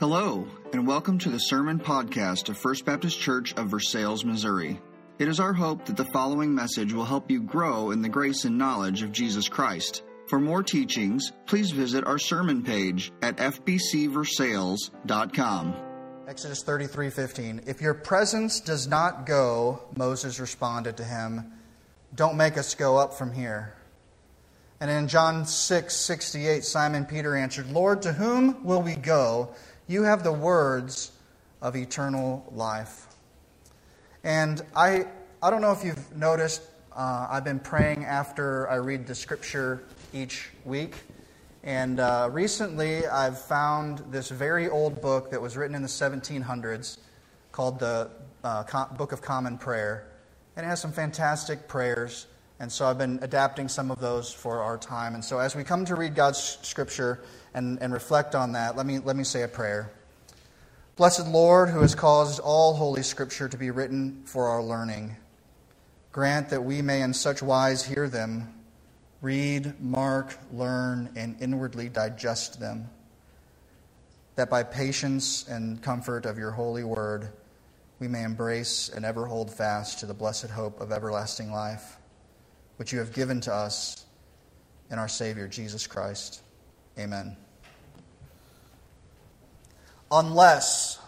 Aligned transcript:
Hello, 0.00 0.48
and 0.72 0.84
welcome 0.86 1.18
to 1.18 1.28
the 1.28 1.38
Sermon 1.38 1.78
Podcast 1.78 2.48
of 2.48 2.56
First 2.56 2.86
Baptist 2.86 3.20
Church 3.20 3.52
of 3.58 3.68
Versailles, 3.68 4.24
Missouri. 4.24 4.80
It 5.18 5.28
is 5.28 5.38
our 5.38 5.52
hope 5.52 5.84
that 5.84 5.98
the 5.98 6.06
following 6.06 6.54
message 6.54 6.94
will 6.94 7.04
help 7.04 7.30
you 7.30 7.42
grow 7.42 7.90
in 7.90 8.00
the 8.00 8.08
grace 8.08 8.46
and 8.46 8.56
knowledge 8.56 9.02
of 9.02 9.12
Jesus 9.12 9.46
Christ. 9.46 10.02
For 10.26 10.40
more 10.40 10.62
teachings, 10.62 11.32
please 11.44 11.70
visit 11.70 12.06
our 12.06 12.18
sermon 12.18 12.62
page 12.62 13.12
at 13.20 13.36
fbcversailles.com. 13.36 15.76
Exodus 16.26 16.64
33:15 16.64 17.60
If 17.66 17.82
your 17.82 17.92
presence 17.92 18.58
does 18.58 18.88
not 18.88 19.26
go, 19.26 19.82
Moses 19.98 20.40
responded 20.40 20.96
to 20.96 21.04
him, 21.04 21.52
don't 22.14 22.38
make 22.38 22.56
us 22.56 22.74
go 22.74 22.96
up 22.96 23.12
from 23.12 23.34
here. 23.34 23.74
And 24.80 24.90
in 24.90 25.08
John 25.08 25.44
6:68 25.44 26.64
Simon 26.64 27.04
Peter 27.04 27.36
answered, 27.36 27.70
Lord, 27.70 28.00
to 28.00 28.14
whom 28.14 28.64
will 28.64 28.80
we 28.80 28.96
go? 28.96 29.50
You 29.90 30.04
have 30.04 30.22
the 30.22 30.32
words 30.32 31.10
of 31.60 31.74
eternal 31.74 32.48
life. 32.54 33.08
And 34.22 34.62
I, 34.76 35.06
I 35.42 35.50
don't 35.50 35.60
know 35.60 35.72
if 35.72 35.82
you've 35.82 36.16
noticed, 36.16 36.62
uh, 36.92 37.26
I've 37.28 37.42
been 37.42 37.58
praying 37.58 38.04
after 38.04 38.70
I 38.70 38.76
read 38.76 39.08
the 39.08 39.16
scripture 39.16 39.82
each 40.12 40.50
week. 40.64 40.94
And 41.64 41.98
uh, 41.98 42.28
recently 42.30 43.04
I've 43.04 43.40
found 43.40 43.98
this 44.12 44.28
very 44.28 44.68
old 44.68 45.02
book 45.02 45.32
that 45.32 45.42
was 45.42 45.56
written 45.56 45.74
in 45.74 45.82
the 45.82 45.88
1700s 45.88 46.98
called 47.50 47.80
the 47.80 48.12
uh, 48.44 48.62
Com- 48.62 48.94
Book 48.94 49.10
of 49.10 49.22
Common 49.22 49.58
Prayer. 49.58 50.06
And 50.54 50.64
it 50.64 50.68
has 50.68 50.80
some 50.80 50.92
fantastic 50.92 51.66
prayers. 51.66 52.28
And 52.60 52.70
so 52.70 52.86
I've 52.86 52.98
been 52.98 53.18
adapting 53.22 53.66
some 53.66 53.90
of 53.90 53.98
those 53.98 54.32
for 54.32 54.62
our 54.62 54.78
time. 54.78 55.14
And 55.14 55.24
so 55.24 55.40
as 55.40 55.56
we 55.56 55.64
come 55.64 55.84
to 55.86 55.96
read 55.96 56.14
God's 56.14 56.58
scripture, 56.62 57.24
and, 57.54 57.80
and 57.82 57.92
reflect 57.92 58.34
on 58.34 58.52
that, 58.52 58.76
let 58.76 58.86
me, 58.86 58.98
let 58.98 59.16
me 59.16 59.24
say 59.24 59.42
a 59.42 59.48
prayer. 59.48 59.90
Blessed 60.96 61.28
Lord, 61.28 61.70
who 61.70 61.80
has 61.80 61.94
caused 61.94 62.40
all 62.40 62.74
Holy 62.74 63.02
Scripture 63.02 63.48
to 63.48 63.56
be 63.56 63.70
written 63.70 64.22
for 64.26 64.48
our 64.48 64.62
learning, 64.62 65.16
grant 66.12 66.50
that 66.50 66.62
we 66.62 66.82
may 66.82 67.00
in 67.02 67.14
such 67.14 67.42
wise 67.42 67.84
hear 67.84 68.08
them, 68.08 68.52
read, 69.22 69.80
mark, 69.80 70.36
learn, 70.52 71.10
and 71.16 71.40
inwardly 71.40 71.88
digest 71.88 72.60
them, 72.60 72.90
that 74.36 74.50
by 74.50 74.62
patience 74.62 75.48
and 75.48 75.82
comfort 75.82 76.26
of 76.26 76.38
your 76.38 76.50
holy 76.50 76.84
word, 76.84 77.30
we 77.98 78.08
may 78.08 78.22
embrace 78.22 78.90
and 78.94 79.04
ever 79.04 79.26
hold 79.26 79.52
fast 79.52 80.00
to 80.00 80.06
the 80.06 80.14
blessed 80.14 80.50
hope 80.50 80.80
of 80.80 80.92
everlasting 80.92 81.52
life, 81.52 81.96
which 82.76 82.92
you 82.92 82.98
have 82.98 83.12
given 83.12 83.40
to 83.42 83.52
us 83.52 84.06
in 84.90 84.98
our 84.98 85.08
Savior, 85.08 85.46
Jesus 85.46 85.86
Christ. 85.86 86.42
Amen. 87.00 87.34
Unless. 90.10 90.98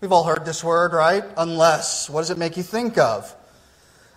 We've 0.00 0.12
all 0.12 0.24
heard 0.24 0.46
this 0.46 0.64
word, 0.64 0.94
right? 0.94 1.22
Unless. 1.36 2.08
What 2.08 2.22
does 2.22 2.30
it 2.30 2.38
make 2.38 2.56
you 2.56 2.62
think 2.62 2.96
of? 2.96 3.36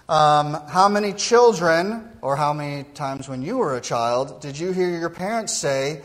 Um, 0.08 0.54
how 0.70 0.88
many 0.88 1.12
children, 1.12 2.10
or 2.22 2.38
how 2.38 2.54
many 2.54 2.84
times 2.84 3.28
when 3.28 3.42
you 3.42 3.58
were 3.58 3.76
a 3.76 3.82
child, 3.82 4.40
did 4.40 4.58
you 4.58 4.72
hear 4.72 4.98
your 4.98 5.10
parents 5.10 5.52
say, 5.52 6.04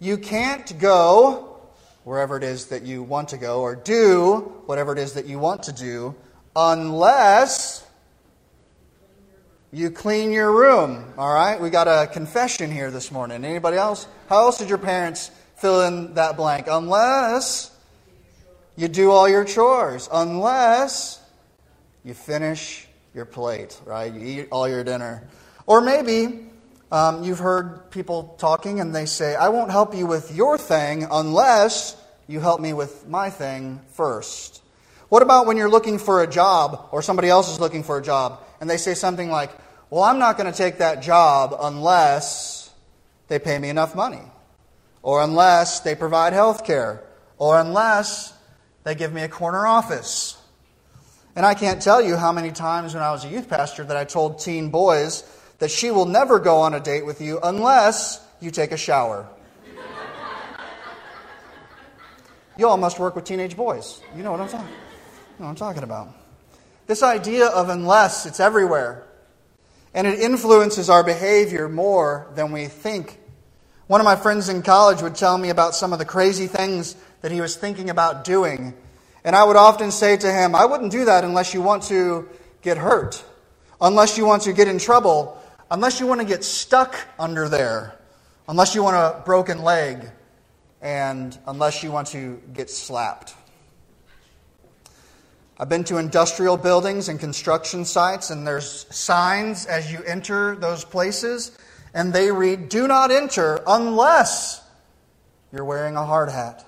You 0.00 0.18
can't 0.18 0.76
go 0.80 1.60
wherever 2.02 2.36
it 2.36 2.42
is 2.42 2.66
that 2.66 2.82
you 2.82 3.04
want 3.04 3.28
to 3.28 3.38
go, 3.38 3.60
or 3.60 3.76
do 3.76 4.38
whatever 4.66 4.92
it 4.92 4.98
is 4.98 5.12
that 5.12 5.26
you 5.26 5.38
want 5.38 5.62
to 5.64 5.72
do, 5.72 6.16
unless 6.56 7.86
you 9.74 9.90
clean 9.90 10.32
your 10.32 10.52
room. 10.52 11.14
All 11.16 11.32
right? 11.32 11.58
We 11.58 11.70
got 11.70 11.88
a 11.88 12.06
confession 12.06 12.70
here 12.70 12.90
this 12.90 13.10
morning. 13.10 13.42
Anybody 13.42 13.78
else? 13.78 14.06
How 14.28 14.40
else 14.40 14.58
did 14.58 14.68
your 14.68 14.78
parents 14.78 15.30
fill 15.56 15.82
in 15.82 16.14
that 16.14 16.36
blank? 16.36 16.66
Unless 16.70 17.70
you 18.76 18.88
do 18.88 19.10
all 19.10 19.26
your 19.26 19.44
chores. 19.44 20.10
Unless 20.12 21.20
you 22.04 22.12
finish 22.12 22.86
your 23.14 23.24
plate, 23.24 23.80
right? 23.86 24.12
You 24.12 24.42
eat 24.42 24.48
all 24.52 24.68
your 24.68 24.84
dinner. 24.84 25.26
Or 25.66 25.80
maybe 25.80 26.40
um, 26.90 27.24
you've 27.24 27.38
heard 27.38 27.90
people 27.90 28.36
talking 28.38 28.78
and 28.78 28.94
they 28.94 29.06
say, 29.06 29.34
I 29.34 29.48
won't 29.48 29.70
help 29.70 29.94
you 29.94 30.06
with 30.06 30.34
your 30.36 30.58
thing 30.58 31.06
unless 31.10 31.96
you 32.28 32.40
help 32.40 32.60
me 32.60 32.74
with 32.74 33.08
my 33.08 33.30
thing 33.30 33.80
first. 33.92 34.62
What 35.08 35.22
about 35.22 35.46
when 35.46 35.56
you're 35.56 35.70
looking 35.70 35.98
for 35.98 36.22
a 36.22 36.26
job 36.26 36.88
or 36.90 37.00
somebody 37.00 37.28
else 37.28 37.50
is 37.50 37.60
looking 37.60 37.82
for 37.82 37.98
a 37.98 38.02
job 38.02 38.42
and 38.62 38.70
they 38.70 38.76
say 38.76 38.94
something 38.94 39.28
like, 39.28 39.50
Well, 39.90 40.04
I'm 40.04 40.20
not 40.20 40.38
going 40.38 40.50
to 40.50 40.56
take 40.56 40.78
that 40.78 41.02
job 41.02 41.56
unless 41.60 42.70
they 43.26 43.40
pay 43.40 43.58
me 43.58 43.68
enough 43.68 43.96
money, 43.96 44.22
or 45.02 45.20
unless 45.20 45.80
they 45.80 45.96
provide 45.96 46.32
health 46.32 46.64
care, 46.64 47.02
or 47.38 47.58
unless 47.58 48.32
they 48.84 48.94
give 48.94 49.12
me 49.12 49.22
a 49.22 49.28
corner 49.28 49.66
office. 49.66 50.40
And 51.34 51.44
I 51.44 51.54
can't 51.54 51.82
tell 51.82 52.00
you 52.00 52.16
how 52.16 52.30
many 52.30 52.52
times 52.52 52.94
when 52.94 53.02
I 53.02 53.10
was 53.10 53.24
a 53.24 53.28
youth 53.28 53.48
pastor 53.48 53.82
that 53.82 53.96
I 53.96 54.04
told 54.04 54.38
teen 54.38 54.70
boys 54.70 55.24
that 55.58 55.72
she 55.72 55.90
will 55.90 56.06
never 56.06 56.38
go 56.38 56.58
on 56.58 56.72
a 56.72 56.80
date 56.80 57.04
with 57.04 57.20
you 57.20 57.40
unless 57.42 58.24
you 58.40 58.52
take 58.52 58.70
a 58.70 58.76
shower. 58.76 59.28
you 62.56 62.68
all 62.68 62.76
must 62.76 63.00
work 63.00 63.16
with 63.16 63.24
teenage 63.24 63.56
boys. 63.56 64.00
You 64.16 64.22
know 64.22 64.30
what 64.30 64.40
I'm 64.40 64.48
talking, 64.48 64.68
you 64.68 65.40
know 65.40 65.46
what 65.46 65.48
I'm 65.48 65.56
talking 65.56 65.82
about. 65.82 66.21
This 66.92 67.02
idea 67.02 67.46
of 67.46 67.70
unless, 67.70 68.26
it's 68.26 68.38
everywhere. 68.38 69.02
And 69.94 70.06
it 70.06 70.20
influences 70.20 70.90
our 70.90 71.02
behavior 71.02 71.66
more 71.66 72.30
than 72.34 72.52
we 72.52 72.66
think. 72.66 73.18
One 73.86 74.02
of 74.02 74.04
my 74.04 74.14
friends 74.14 74.50
in 74.50 74.60
college 74.60 75.00
would 75.00 75.14
tell 75.14 75.38
me 75.38 75.48
about 75.48 75.74
some 75.74 75.94
of 75.94 75.98
the 75.98 76.04
crazy 76.04 76.48
things 76.48 76.94
that 77.22 77.32
he 77.32 77.40
was 77.40 77.56
thinking 77.56 77.88
about 77.88 78.24
doing. 78.24 78.74
And 79.24 79.34
I 79.34 79.42
would 79.42 79.56
often 79.56 79.90
say 79.90 80.18
to 80.18 80.30
him, 80.30 80.54
I 80.54 80.66
wouldn't 80.66 80.92
do 80.92 81.06
that 81.06 81.24
unless 81.24 81.54
you 81.54 81.62
want 81.62 81.84
to 81.84 82.28
get 82.60 82.76
hurt, 82.76 83.24
unless 83.80 84.18
you 84.18 84.26
want 84.26 84.42
to 84.42 84.52
get 84.52 84.68
in 84.68 84.78
trouble, 84.78 85.42
unless 85.70 85.98
you 85.98 86.06
want 86.06 86.20
to 86.20 86.26
get 86.26 86.44
stuck 86.44 86.94
under 87.18 87.48
there, 87.48 87.98
unless 88.48 88.74
you 88.74 88.82
want 88.82 88.96
a 88.96 89.22
broken 89.24 89.62
leg, 89.62 90.10
and 90.82 91.38
unless 91.46 91.82
you 91.82 91.90
want 91.90 92.08
to 92.08 92.38
get 92.52 92.68
slapped. 92.68 93.34
I've 95.62 95.68
been 95.68 95.84
to 95.84 95.98
industrial 95.98 96.56
buildings 96.56 97.08
and 97.08 97.20
construction 97.20 97.84
sites, 97.84 98.30
and 98.30 98.44
there's 98.44 98.84
signs 98.90 99.64
as 99.66 99.92
you 99.92 100.02
enter 100.02 100.56
those 100.56 100.84
places, 100.84 101.56
and 101.94 102.12
they 102.12 102.32
read, 102.32 102.68
Do 102.68 102.88
not 102.88 103.12
enter 103.12 103.60
unless 103.64 104.60
you're 105.52 105.64
wearing 105.64 105.94
a 105.94 106.04
hard 106.04 106.30
hat. 106.30 106.66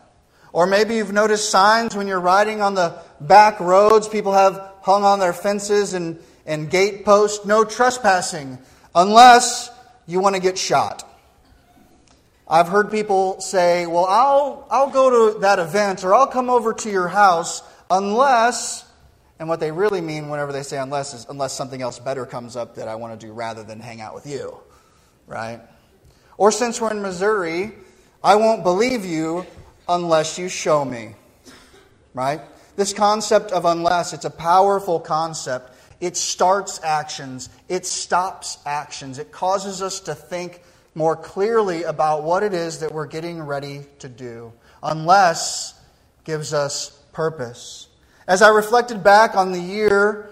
Or 0.53 0.69
maybe 0.69 0.94
you've 0.94 1.12
noticed 1.12 1.50
signs 1.50 1.97
when 1.97 2.06
you're 2.06 2.21
riding 2.21 2.60
on 2.60 2.77
the 2.77 2.97
back 3.21 3.59
roads, 3.59 4.06
people 4.06 4.32
have 4.32 4.71
hung 4.82 5.03
on 5.03 5.19
their 5.19 5.32
fences 5.32 5.93
and, 5.94 6.21
and 6.47 6.71
gate 6.71 7.05
posts, 7.05 7.44
no 7.44 7.65
trespassing, 7.65 8.59
unless 8.94 9.71
you 10.06 10.21
want 10.21 10.37
to 10.37 10.41
get 10.41 10.56
shot. 10.56 11.03
I've 12.47 12.69
heard 12.69 12.93
people 12.93 13.41
say, 13.41 13.87
Well, 13.87 14.05
I'll, 14.05 14.69
I'll 14.71 14.91
go 14.91 15.32
to 15.32 15.41
that 15.41 15.59
event 15.59 16.05
or 16.05 16.15
I'll 16.15 16.28
come 16.28 16.49
over 16.49 16.72
to 16.72 16.88
your 16.88 17.09
house 17.09 17.61
unless, 17.91 18.83
and 19.38 19.48
what 19.48 19.60
they 19.60 19.72
really 19.72 20.00
mean 20.00 20.28
whenever 20.28 20.52
they 20.52 20.62
say 20.62 20.78
unless 20.78 21.14
is 21.14 21.26
unless 21.28 21.52
something 21.52 21.82
else 21.82 21.98
better 21.98 22.24
comes 22.26 22.56
up 22.56 22.76
that 22.76 22.88
I 22.88 22.94
want 22.94 23.18
to 23.18 23.26
do 23.26 23.32
rather 23.32 23.62
than 23.62 23.80
hang 23.80 24.00
out 24.00 24.14
with 24.14 24.26
you, 24.26 24.58
right? 25.26 25.60
Or 26.36 26.50
since 26.50 26.80
we're 26.80 26.90
in 26.90 27.02
Missouri, 27.02 27.72
I 28.22 28.36
won't 28.36 28.62
believe 28.62 29.04
you 29.04 29.46
unless 29.88 30.38
you 30.38 30.48
show 30.48 30.84
me, 30.84 31.14
right? 32.12 32.40
This 32.76 32.92
concept 32.92 33.52
of 33.52 33.64
unless, 33.64 34.12
it's 34.12 34.24
a 34.24 34.30
powerful 34.30 34.98
concept. 34.98 35.72
It 36.00 36.16
starts 36.16 36.80
actions, 36.82 37.48
it 37.68 37.86
stops 37.86 38.58
actions, 38.66 39.18
it 39.18 39.30
causes 39.30 39.80
us 39.80 40.00
to 40.00 40.14
think 40.14 40.62
more 40.94 41.16
clearly 41.16 41.84
about 41.84 42.24
what 42.24 42.42
it 42.42 42.52
is 42.52 42.80
that 42.80 42.92
we're 42.92 43.06
getting 43.06 43.42
ready 43.42 43.84
to 44.00 44.08
do. 44.08 44.52
Unless 44.82 45.75
gives 46.25 46.52
us 46.52 46.90
purpose. 47.12 47.88
As 48.26 48.41
I 48.41 48.49
reflected 48.49 49.05
back 49.05 49.37
on 49.37 49.53
the 49.53 49.61
year, 49.61 50.31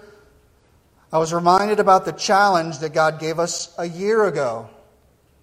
I 1.11 1.19
was 1.19 1.31
reminded 1.31 1.79
about 1.79 2.05
the 2.05 2.11
challenge 2.11 2.79
that 2.79 2.91
God 2.91 3.19
gave 3.19 3.37
us 3.37 3.71
a 3.77 3.85
year 3.85 4.25
ago. 4.25 4.67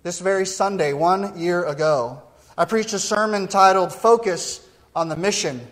This 0.02 0.19
very 0.19 0.44
Sunday, 0.44 0.93
one 0.93 1.38
year 1.38 1.64
ago. 1.64 2.23
I 2.58 2.64
preached 2.64 2.93
a 2.93 2.99
sermon 2.99 3.47
titled 3.47 3.93
Focus 3.93 4.67
on 4.97 5.08
the 5.08 5.14
Mission, 5.14 5.64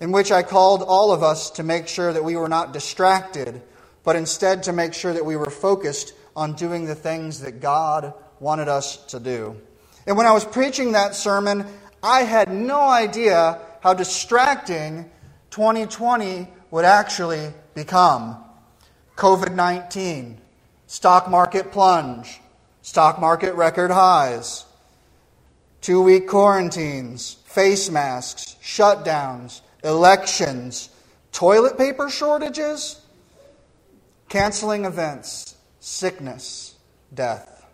in 0.00 0.12
which 0.12 0.30
I 0.30 0.42
called 0.42 0.82
all 0.82 1.12
of 1.12 1.22
us 1.22 1.48
to 1.52 1.62
make 1.62 1.88
sure 1.88 2.12
that 2.12 2.24
we 2.24 2.36
were 2.36 2.48
not 2.50 2.74
distracted, 2.74 3.62
but 4.04 4.16
instead 4.16 4.64
to 4.64 4.74
make 4.74 4.92
sure 4.92 5.14
that 5.14 5.24
we 5.24 5.36
were 5.36 5.48
focused 5.50 6.12
on 6.36 6.52
doing 6.52 6.84
the 6.84 6.94
things 6.94 7.40
that 7.40 7.60
God 7.62 8.12
wanted 8.38 8.68
us 8.68 8.98
to 9.06 9.18
do. 9.18 9.58
And 10.06 10.18
when 10.18 10.26
I 10.26 10.32
was 10.32 10.44
preaching 10.44 10.92
that 10.92 11.14
sermon, 11.14 11.64
I 12.02 12.24
had 12.24 12.52
no 12.52 12.80
idea 12.80 13.58
how 13.80 13.94
distracting 13.94 15.10
2020 15.50 16.48
would 16.70 16.84
actually 16.84 17.52
become. 17.74 18.36
COVID 19.16 19.54
19, 19.54 20.40
stock 20.86 21.28
market 21.28 21.72
plunge, 21.72 22.40
stock 22.82 23.20
market 23.20 23.54
record 23.54 23.90
highs, 23.90 24.64
two 25.80 26.00
week 26.02 26.26
quarantines, 26.26 27.34
face 27.44 27.90
masks, 27.90 28.56
shutdowns, 28.62 29.60
elections, 29.84 30.88
toilet 31.32 31.76
paper 31.76 32.08
shortages, 32.08 33.00
canceling 34.28 34.84
events, 34.84 35.56
sickness, 35.80 36.76
death. 37.12 37.66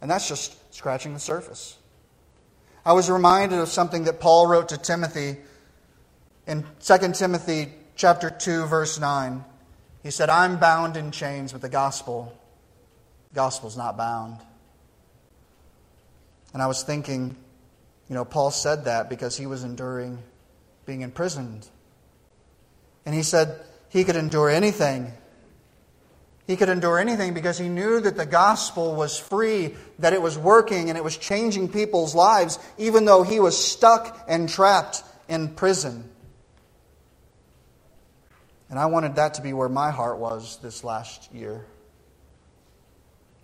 And 0.00 0.10
that's 0.10 0.28
just 0.28 0.56
scratching 0.74 1.14
the 1.14 1.20
surface. 1.20 1.76
I 2.84 2.92
was 2.92 3.10
reminded 3.10 3.58
of 3.58 3.68
something 3.68 4.04
that 4.04 4.20
Paul 4.20 4.46
wrote 4.46 4.68
to 4.70 4.78
Timothy 4.78 5.38
in 6.46 6.64
2 6.80 7.12
Timothy 7.12 7.72
chapter 7.96 8.30
2 8.30 8.66
verse 8.66 8.98
9. 8.98 9.44
He 10.02 10.10
said, 10.10 10.28
"I'm 10.28 10.58
bound 10.58 10.96
in 10.96 11.10
chains, 11.10 11.52
but 11.52 11.62
the 11.62 11.68
gospel 11.68 12.32
the 13.30 13.36
gospel's 13.36 13.76
not 13.76 13.96
bound." 13.96 14.38
And 16.52 16.62
I 16.62 16.66
was 16.66 16.82
thinking, 16.82 17.36
you 18.08 18.14
know, 18.14 18.24
Paul 18.24 18.50
said 18.50 18.84
that 18.84 19.08
because 19.08 19.36
he 19.36 19.46
was 19.46 19.64
enduring 19.64 20.22
being 20.86 21.00
imprisoned. 21.00 21.66
And 23.06 23.14
he 23.14 23.22
said 23.22 23.60
he 23.88 24.04
could 24.04 24.16
endure 24.16 24.48
anything. 24.48 25.12
He 26.46 26.56
could 26.56 26.68
endure 26.68 26.98
anything 26.98 27.32
because 27.32 27.58
he 27.58 27.68
knew 27.68 28.00
that 28.00 28.16
the 28.16 28.26
gospel 28.26 28.94
was 28.94 29.18
free, 29.18 29.74
that 29.98 30.12
it 30.12 30.20
was 30.20 30.36
working, 30.36 30.90
and 30.90 30.98
it 30.98 31.04
was 31.04 31.16
changing 31.16 31.70
people's 31.70 32.14
lives, 32.14 32.58
even 32.76 33.06
though 33.06 33.22
he 33.22 33.40
was 33.40 33.56
stuck 33.56 34.22
and 34.28 34.48
trapped 34.48 35.02
in 35.26 35.48
prison. 35.48 36.10
And 38.74 38.80
I 38.80 38.86
wanted 38.86 39.14
that 39.14 39.34
to 39.34 39.40
be 39.40 39.52
where 39.52 39.68
my 39.68 39.92
heart 39.92 40.18
was 40.18 40.58
this 40.60 40.82
last 40.82 41.32
year. 41.32 41.64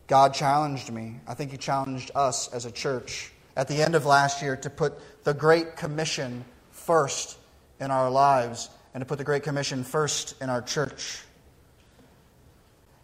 God 0.08 0.34
challenged 0.34 0.92
me. 0.92 1.20
I 1.24 1.34
think 1.34 1.52
He 1.52 1.56
challenged 1.56 2.10
us 2.16 2.52
as 2.52 2.64
a 2.64 2.72
church 2.72 3.30
at 3.56 3.68
the 3.68 3.80
end 3.80 3.94
of 3.94 4.04
last 4.04 4.42
year 4.42 4.56
to 4.56 4.68
put 4.68 4.94
the 5.22 5.32
Great 5.32 5.76
Commission 5.76 6.44
first 6.72 7.38
in 7.78 7.92
our 7.92 8.10
lives 8.10 8.70
and 8.92 9.02
to 9.02 9.06
put 9.06 9.18
the 9.18 9.24
Great 9.24 9.44
Commission 9.44 9.84
first 9.84 10.34
in 10.42 10.50
our 10.50 10.60
church. 10.60 11.22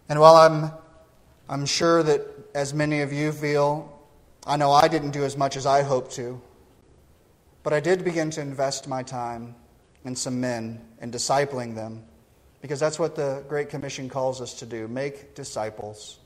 And 0.09 0.19
while 0.19 0.35
I'm, 0.35 0.73
I'm 1.49 1.65
sure 1.65 2.03
that 2.03 2.23
as 2.57 2.75
many 2.75 3.03
of 3.03 3.13
you 3.13 3.31
feel, 3.31 4.01
I 4.45 4.57
know 4.57 4.73
I 4.73 4.89
didn't 4.89 5.13
do 5.13 5.23
as 5.23 5.37
much 5.37 5.57
as 5.57 5.65
I 5.65 5.83
hoped 5.83 6.11
to, 6.15 6.41
but 7.63 7.73
I 7.73 7.79
did 7.79 8.03
begin 8.03 8.31
to 8.31 8.41
invest 8.41 8.89
my 8.89 9.05
time 9.05 9.55
in 10.05 10.17
some 10.17 10.41
men 10.41 10.85
and 10.99 11.13
discipling 11.13 11.77
them 11.77 12.03
because 12.67 12.81
that's 12.81 12.99
what 12.99 13.15
the 13.15 13.45
Great 13.49 13.69
Commission 13.69 14.09
calls 14.09 14.41
us 14.41 14.55
to 14.55 14.67
do 14.67 14.89
make 14.89 15.37
disciples. 15.37 16.19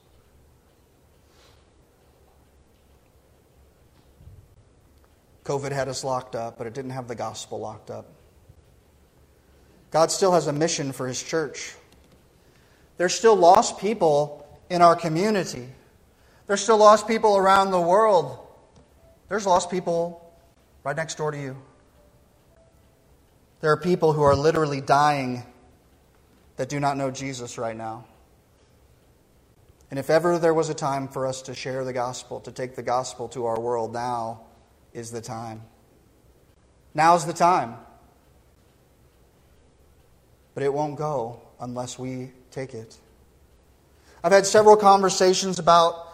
COVID 5.45 5.71
had 5.71 5.87
us 5.89 6.03
locked 6.03 6.35
up, 6.35 6.57
but 6.57 6.67
it 6.67 6.73
didn't 6.73 6.93
have 6.93 7.09
the 7.09 7.15
gospel 7.15 7.61
locked 7.61 7.91
up. 7.91 8.07
God 9.91 10.11
still 10.11 10.33
has 10.33 10.47
a 10.47 10.53
mission 10.55 10.93
for 10.93 11.07
His 11.07 11.23
church. 11.23 11.75
There's 12.97 13.13
still 13.13 13.37
lost 13.37 13.79
people 13.79 14.59
in 14.71 14.81
our 14.81 14.97
community. 14.97 15.69
There's 16.47 16.63
still 16.63 16.79
lost 16.79 17.07
people 17.07 17.37
around 17.37 17.71
the 17.71 17.81
world. 17.83 18.39
There's 19.29 19.45
lost 19.45 19.71
people 19.71 20.35
right 20.85 20.97
next 20.97 21.19
door 21.19 21.33
to 21.33 21.39
you. 21.39 21.59
There 23.61 23.73
are 23.73 23.77
people 23.77 24.15
who 24.15 24.23
are 24.23 24.35
literally 24.35 24.81
dying 24.81 25.45
that 26.61 26.69
do 26.69 26.79
not 26.79 26.99
know 26.99 27.11
Jesus 27.11 27.57
right 27.57 27.75
now. 27.75 28.05
And 29.89 29.99
if 29.99 30.11
ever 30.11 30.39
there 30.39 30.53
was 30.53 30.69
a 30.69 30.75
time 30.75 31.09
for 31.09 31.27
us 31.27 31.41
to 31.41 31.55
share 31.55 31.87
the 31.87 31.95
gospel, 31.95 32.39
to 32.41 32.53
take 32.53 32.77
the 32.77 32.83
gospel 32.83 33.29
to 33.29 33.47
our 33.47 33.59
world, 33.59 33.95
now 33.95 34.43
is 34.93 35.11
the 35.11 35.23
time. 35.23 35.63
Now's 36.93 37.25
the 37.25 37.33
time. 37.33 37.77
But 40.53 40.63
it 40.63 40.75
won't 40.75 40.97
go 40.97 41.41
unless 41.59 41.99
we 41.99 42.31
take 42.51 42.75
it. 42.75 42.95
I've 44.23 44.33
had 44.33 44.45
several 44.45 44.77
conversations 44.77 45.59
about 45.59 46.09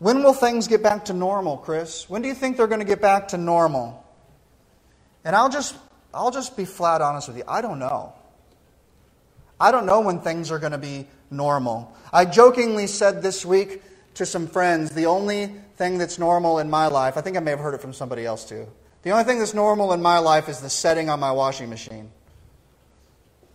when 0.00 0.24
will 0.24 0.34
things 0.34 0.66
get 0.66 0.82
back 0.82 1.04
to 1.04 1.12
normal, 1.12 1.56
Chris? 1.56 2.10
When 2.10 2.20
do 2.20 2.26
you 2.26 2.34
think 2.34 2.56
they're 2.56 2.66
going 2.66 2.80
to 2.80 2.84
get 2.84 3.00
back 3.00 3.28
to 3.28 3.38
normal? 3.38 4.04
And 5.24 5.36
I'll 5.36 5.50
just 5.50 5.76
I'll 6.12 6.32
just 6.32 6.56
be 6.56 6.64
flat 6.64 7.00
honest 7.00 7.28
with 7.28 7.36
you. 7.36 7.44
I 7.46 7.60
don't 7.60 7.78
know. 7.78 8.12
I 9.60 9.70
don't 9.70 9.86
know 9.86 10.00
when 10.00 10.20
things 10.20 10.50
are 10.50 10.58
going 10.58 10.72
to 10.72 10.78
be 10.78 11.06
normal. 11.30 11.94
I 12.12 12.24
jokingly 12.24 12.86
said 12.86 13.22
this 13.22 13.44
week 13.44 13.82
to 14.14 14.26
some 14.26 14.46
friends, 14.46 14.90
the 14.90 15.06
only 15.06 15.54
thing 15.76 15.98
that's 15.98 16.18
normal 16.18 16.58
in 16.58 16.70
my 16.70 16.86
life, 16.86 17.16
I 17.16 17.20
think 17.20 17.36
I 17.36 17.40
may 17.40 17.50
have 17.50 17.60
heard 17.60 17.74
it 17.74 17.80
from 17.80 17.92
somebody 17.92 18.24
else 18.24 18.44
too. 18.44 18.66
The 19.02 19.10
only 19.10 19.24
thing 19.24 19.38
that's 19.38 19.54
normal 19.54 19.92
in 19.92 20.00
my 20.00 20.18
life 20.18 20.48
is 20.48 20.60
the 20.60 20.70
setting 20.70 21.10
on 21.10 21.20
my 21.20 21.32
washing 21.32 21.68
machine. 21.68 22.10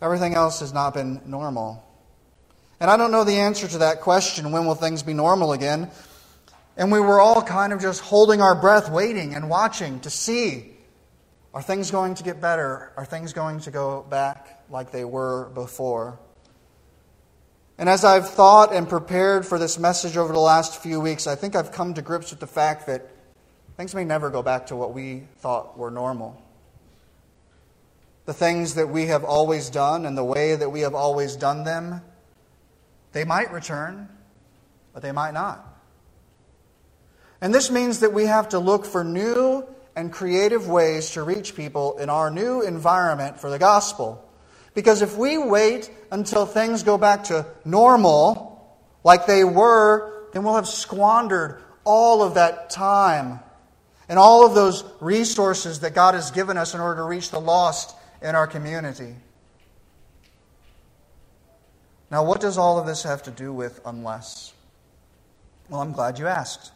Everything 0.02 0.36
else 0.36 0.60
has 0.60 0.74
not 0.74 0.94
been 0.94 1.22
normal. 1.26 1.84
And 2.80 2.90
I 2.90 2.98
don't 2.98 3.12
know 3.12 3.24
the 3.24 3.36
answer 3.36 3.68
to 3.68 3.80
that 3.80 4.02
question 4.02 4.52
when 4.52 4.66
will 4.66 4.76
things 4.76 5.04
be 5.04 5.14
normal 5.14 5.52
again? 5.52 5.92
And 6.78 6.92
we 6.92 7.00
were 7.00 7.20
all 7.20 7.42
kind 7.42 7.74
of 7.74 7.82
just 7.82 8.00
holding 8.00 8.42
our 8.42 8.56
breath, 8.56 8.90
waiting 8.90 9.36
and 9.36 9.50
watching 9.50 10.00
to 10.02 10.10
see 10.10 10.72
are 11.54 11.62
things 11.62 11.90
going 11.90 12.16
to 12.16 12.24
get 12.24 12.40
better? 12.40 12.92
Are 12.96 13.06
things 13.06 13.34
going 13.34 13.60
to 13.62 13.72
go 13.72 14.06
back 14.10 14.64
like 14.70 14.92
they 14.92 15.04
were 15.04 15.50
before? 15.50 16.20
And 17.80 17.88
as 17.88 18.04
I've 18.04 18.30
thought 18.30 18.74
and 18.74 18.88
prepared 18.88 19.46
for 19.46 19.58
this 19.58 19.80
message 19.80 20.18
over 20.18 20.34
the 20.34 20.40
last 20.40 20.84
few 20.84 21.00
weeks, 21.00 21.28
I 21.28 21.36
think 21.36 21.56
I've 21.56 21.72
come 21.72 21.94
to 21.96 22.02
grips 22.02 22.30
with 22.30 22.40
the 22.40 22.48
fact 22.48 22.86
that 22.88 23.10
things 23.78 23.96
may 23.96 24.04
never 24.04 24.30
go 24.30 24.44
back 24.44 24.68
to 24.68 24.76
what 24.76 24.94
we 24.94 25.24
thought 25.38 25.78
were 25.78 25.90
normal. 25.90 26.40
The 28.26 28.34
things 28.34 28.76
that 28.76 28.90
we 28.90 29.08
have 29.08 29.24
always 29.24 29.70
done 29.70 30.06
and 30.06 30.18
the 30.18 30.24
way 30.24 30.56
that 30.56 30.70
we 30.70 30.82
have 30.82 30.94
always 30.94 31.36
done 31.36 31.64
them, 31.64 32.02
they 33.14 33.24
might 33.24 33.52
return, 33.52 34.10
but 34.94 35.02
they 35.02 35.14
might 35.14 35.34
not. 35.34 35.66
And 37.42 37.56
this 37.56 37.72
means 37.72 38.02
that 38.02 38.14
we 38.14 38.26
have 38.26 38.50
to 38.50 38.60
look 38.60 38.86
for 38.86 39.04
new 39.04 39.66
and 40.00 40.14
creative 40.14 40.70
ways 40.70 41.12
to 41.12 41.24
reach 41.24 41.56
people 41.56 41.98
in 41.98 42.10
our 42.10 42.32
new 42.32 42.62
environment 42.62 43.38
for 43.38 43.50
the 43.50 43.60
gospel. 43.60 44.26
Because 44.74 45.02
if 45.02 45.18
we 45.18 45.38
wait 45.38 45.92
until 46.10 46.46
things 46.46 46.84
go 46.84 46.98
back 46.98 47.26
to 47.26 47.46
normal, 47.66 48.80
like 49.04 49.26
they 49.26 49.44
were, 49.44 50.30
then 50.32 50.44
we'll 50.44 50.56
have 50.56 50.70
squandered 50.70 51.62
all 51.84 52.24
of 52.24 52.36
that 52.36 52.70
time 52.70 53.42
and 54.08 54.18
all 54.18 54.46
of 54.46 54.56
those 54.56 54.86
resources 55.02 55.82
that 55.82 55.94
God 55.94 56.14
has 56.14 56.32
given 56.32 56.58
us 56.58 56.74
in 56.74 56.80
order 56.80 57.02
to 57.02 57.04
reach 57.04 57.30
the 57.30 57.42
lost 57.42 57.94
in 58.22 58.36
our 58.36 58.48
community. 58.48 59.16
Now, 62.10 62.24
what 62.24 62.40
does 62.40 62.58
all 62.58 62.80
of 62.80 62.88
this 62.88 63.04
have 63.04 63.24
to 63.24 63.32
do 63.32 63.52
with 63.52 63.82
unless? 63.86 64.54
Well, 65.68 65.82
I'm 65.82 65.92
glad 65.92 66.20
you 66.20 66.28
asked. 66.28 66.72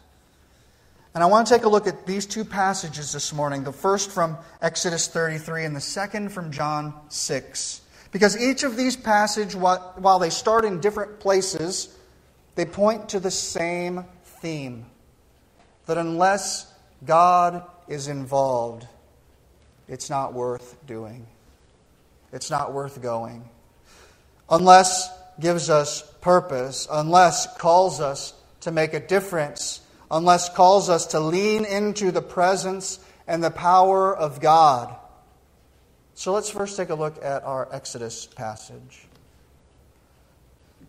And 1.15 1.24
I 1.24 1.27
want 1.27 1.48
to 1.48 1.53
take 1.53 1.63
a 1.63 1.70
look 1.70 1.86
at 1.86 2.08
these 2.08 2.25
two 2.25 2.43
passages 2.43 3.12
this 3.12 3.34
morning 3.34 3.63
the 3.63 3.72
first 3.72 4.10
from 4.10 4.38
Exodus 4.62 5.08
33 5.08 5.65
and 5.65 5.75
the 5.75 5.82
second 5.82 6.29
from 6.29 6.51
John 6.51 6.93
6. 7.10 7.82
Because 8.12 8.39
each 8.39 8.63
of 8.63 8.75
these 8.75 8.96
passages, 8.96 9.55
while 9.55 10.20
they 10.20 10.32
start 10.32 10.65
in 10.65 10.79
different 10.79 11.20
places, 11.20 11.96
they 12.55 12.65
point 12.65 13.10
to 13.10 13.20
the 13.20 13.32
same 13.32 14.05
theme 14.24 14.86
that 15.86 15.98
unless 15.98 16.72
God 17.05 17.63
is 17.88 18.08
involved, 18.08 18.88
it's 19.88 20.10
not 20.10 20.34
worth 20.34 20.77
doing. 20.88 21.27
It's 22.32 22.50
not 22.50 22.74
worth 22.74 23.01
going. 23.01 23.48
Unless 24.50 25.10
gives 25.39 25.70
us 25.70 26.01
purpose, 26.22 26.88
unless 26.91 27.55
calls 27.58 28.01
us 28.01 28.34
to 28.62 28.72
make 28.72 28.93
a 28.93 29.00
difference, 29.00 29.82
unless 30.12 30.50
calls 30.50 30.90
us 30.90 31.08
to 31.08 31.20
lean 31.20 31.66
into 31.66 32.12
the 32.12 32.22
presence 32.22 33.00
and 33.28 33.44
the 33.44 33.52
power 33.52 34.16
of 34.16 34.40
God 34.40 34.96
so 36.16 36.32
let's 36.34 36.50
first 36.50 36.78
take 36.78 36.90
a 36.90 36.96
look 36.96 37.24
at 37.24 37.44
our 37.44 37.68
Exodus 37.72 38.28
passage. 38.28 39.08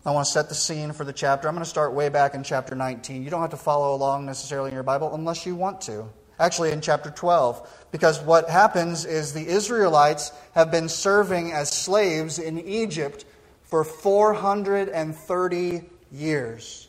I 0.05 0.11
want 0.11 0.27
to 0.27 0.31
set 0.31 0.49
the 0.49 0.55
scene 0.55 0.91
for 0.93 1.03
the 1.03 1.13
chapter. 1.13 1.47
I'm 1.47 1.55
going 1.55 1.63
to 1.63 1.69
start 1.69 1.93
way 1.93 2.09
back 2.09 2.35
in 2.35 2.43
chapter 2.43 2.75
19. 2.75 3.23
You 3.23 3.31
don't 3.31 3.41
have 3.41 3.49
to 3.49 3.57
follow 3.57 3.95
along 3.95 4.27
necessarily 4.27 4.69
in 4.69 4.75
your 4.75 4.83
Bible 4.83 5.15
unless 5.15 5.45
you 5.45 5.55
want 5.55 5.81
to. 5.81 6.07
Actually, 6.39 6.73
in 6.73 6.81
chapter 6.81 7.09
12, 7.09 7.87
because 7.91 8.21
what 8.21 8.49
happens 8.49 9.05
is 9.05 9.33
the 9.33 9.47
Israelites 9.47 10.31
have 10.53 10.69
been 10.69 10.89
serving 10.89 11.53
as 11.53 11.69
slaves 11.69 12.37
in 12.37 12.59
Egypt 12.59 13.25
for 13.63 13.83
430 13.83 15.81
years. 16.11 16.87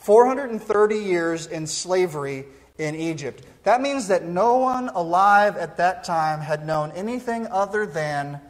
430 0.00 0.96
years 0.96 1.46
in 1.46 1.66
slavery 1.66 2.46
in 2.78 2.94
Egypt. 2.94 3.44
That 3.64 3.80
means 3.80 4.08
that 4.08 4.24
no 4.24 4.56
one 4.56 4.88
alive 4.88 5.56
at 5.56 5.76
that 5.78 6.04
time 6.04 6.40
had 6.40 6.66
known 6.66 6.92
anything 6.92 7.46
other 7.48 7.84
than 7.84 8.40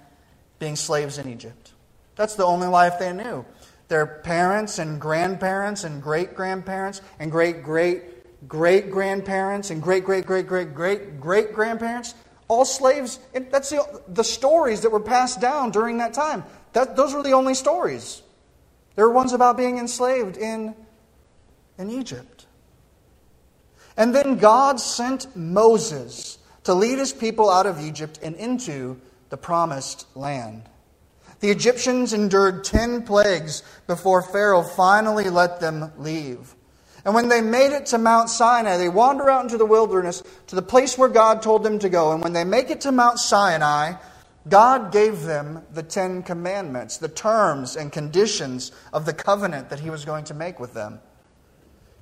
being 0.59 0.77
slaves 0.77 1.19
in 1.19 1.29
Egypt. 1.29 1.73
That's 2.17 2.35
the 2.35 2.45
only 2.45 2.67
life 2.67 2.99
they 2.99 3.13
knew. 3.13 3.45
Their 3.89 4.07
parents 4.07 4.79
and 4.79 5.01
grandparents 5.01 5.85
and 5.85 6.03
great 6.03 6.35
grandparents 6.35 7.01
and 7.19 7.31
great 7.31 7.63
great 7.63 8.03
great 8.47 8.91
grandparents 8.91 9.71
and 9.71 9.83
great 9.83 10.05
great 10.05 10.27
great 10.27 10.47
great 10.47 10.75
great 10.75 11.21
great 11.21 11.53
grandparents, 11.55 12.15
all 12.49 12.65
slaves. 12.65 13.19
And 13.35 13.51
that's 13.51 13.71
the, 13.71 14.03
the 14.09 14.25
stories 14.25 14.83
that 14.83 14.91
were 14.91 15.01
passed 15.01 15.41
down 15.41 15.71
during 15.71 15.99
that 15.99 16.13
time. 16.13 16.45
That, 16.75 16.97
those 16.97 17.15
were 17.15 17.23
the 17.23 17.33
only 17.33 17.55
stories. 17.55 18.23
There 18.95 19.07
were 19.09 19.15
ones 19.15 19.33
about 19.33 19.57
being 19.57 19.79
enslaved 19.79 20.37
in, 20.37 20.75
in 21.79 21.91
Egypt. 21.91 22.47
And 23.97 24.15
then 24.15 24.37
God 24.37 24.81
sent 24.81 25.35
Moses 25.35 26.39
to 26.65 26.75
lead 26.75 26.99
his 26.99 27.13
people 27.13 27.51
out 27.51 27.67
of 27.67 27.81
Egypt 27.81 28.19
and 28.23 28.37
into 28.37 29.01
the 29.31 29.37
promised 29.37 30.07
land. 30.17 30.63
The 31.41 31.51
Egyptians 31.51 32.13
endured 32.13 32.65
10 32.65 33.05
plagues 33.05 33.63
before 33.87 34.23
Pharaoh 34.23 34.63
finally 34.63 35.31
let 35.31 35.61
them 35.61 35.93
leave. 35.99 36.55
And 37.05 37.15
when 37.15 37.29
they 37.29 37.41
made 37.41 37.75
it 37.75 37.87
to 37.87 37.99
Mount 37.99 38.29
Sinai, 38.29 38.77
they 38.77 38.89
wander 38.89 39.31
out 39.31 39.45
into 39.45 39.57
the 39.57 39.65
wilderness 39.65 40.23
to 40.49 40.57
the 40.57 40.63
place 40.63 40.99
where 40.99 41.09
God 41.09 41.43
told 41.43 41.63
them 41.63 41.79
to 41.79 41.89
go. 41.89 42.13
And 42.13 42.23
when 42.23 42.33
they 42.33 42.45
make 42.45 42.71
it 42.71 42.81
to 42.83 42.93
Mount 42.93 43.19
Sinai, 43.19 43.95
God 44.49 44.93
gave 44.93 45.23
them 45.23 45.65
the 45.73 45.83
Ten 45.83 46.23
Commandments, 46.23 46.99
the 46.99 47.09
terms 47.09 47.77
and 47.77 47.93
conditions 47.93 48.73
of 48.93 49.07
the 49.07 49.13
covenant 49.13 49.71
that 49.71 49.81
He 49.81 49.91
was 49.91 50.05
going 50.05 50.25
to 50.25 50.35
make 50.35 50.59
with 50.59 50.75
them. 50.75 51.01